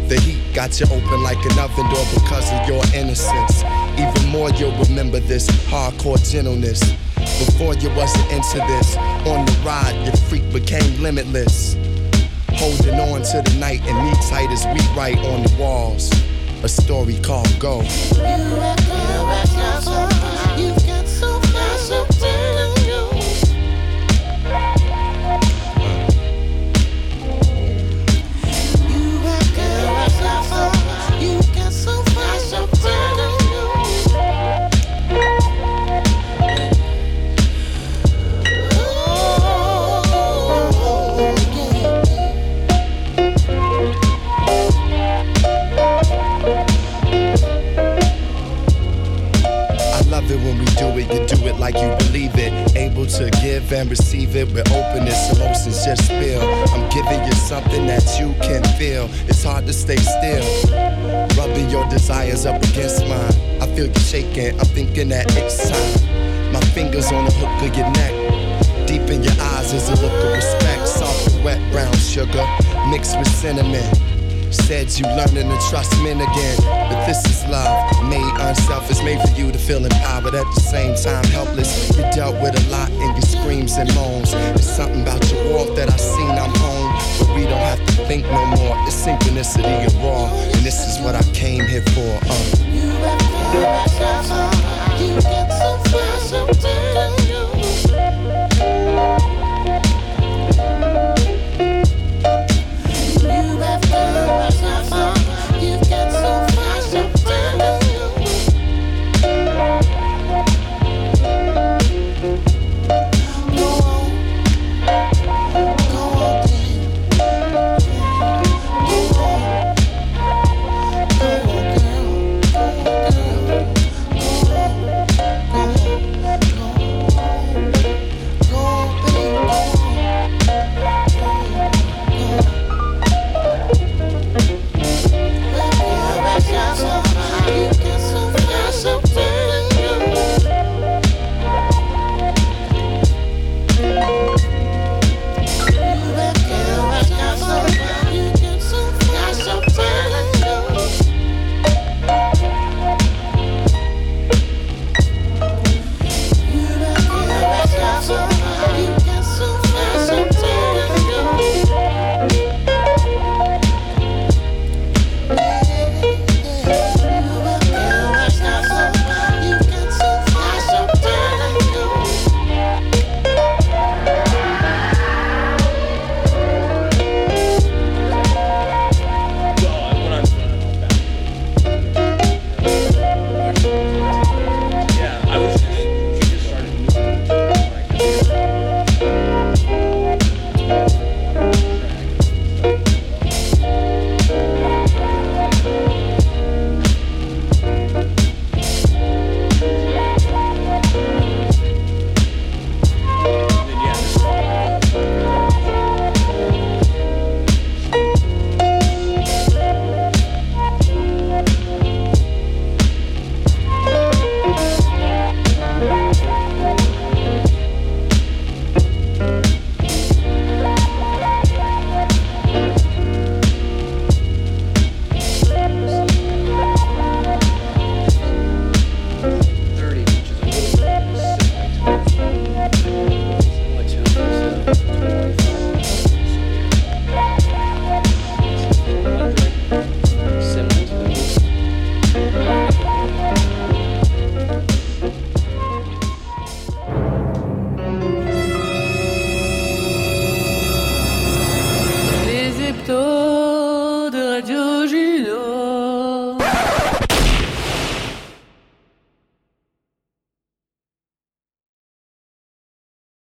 [0.08, 3.64] The heat got you open like an oven door because of your innocence.
[3.98, 6.80] Even more, you'll remember this hardcore gentleness.
[7.16, 11.74] Before you wasn't into this, on the ride, your freak became limitless.
[12.50, 16.10] Holding on to the night and me tight as we write on the walls.
[16.62, 17.80] A story called Go.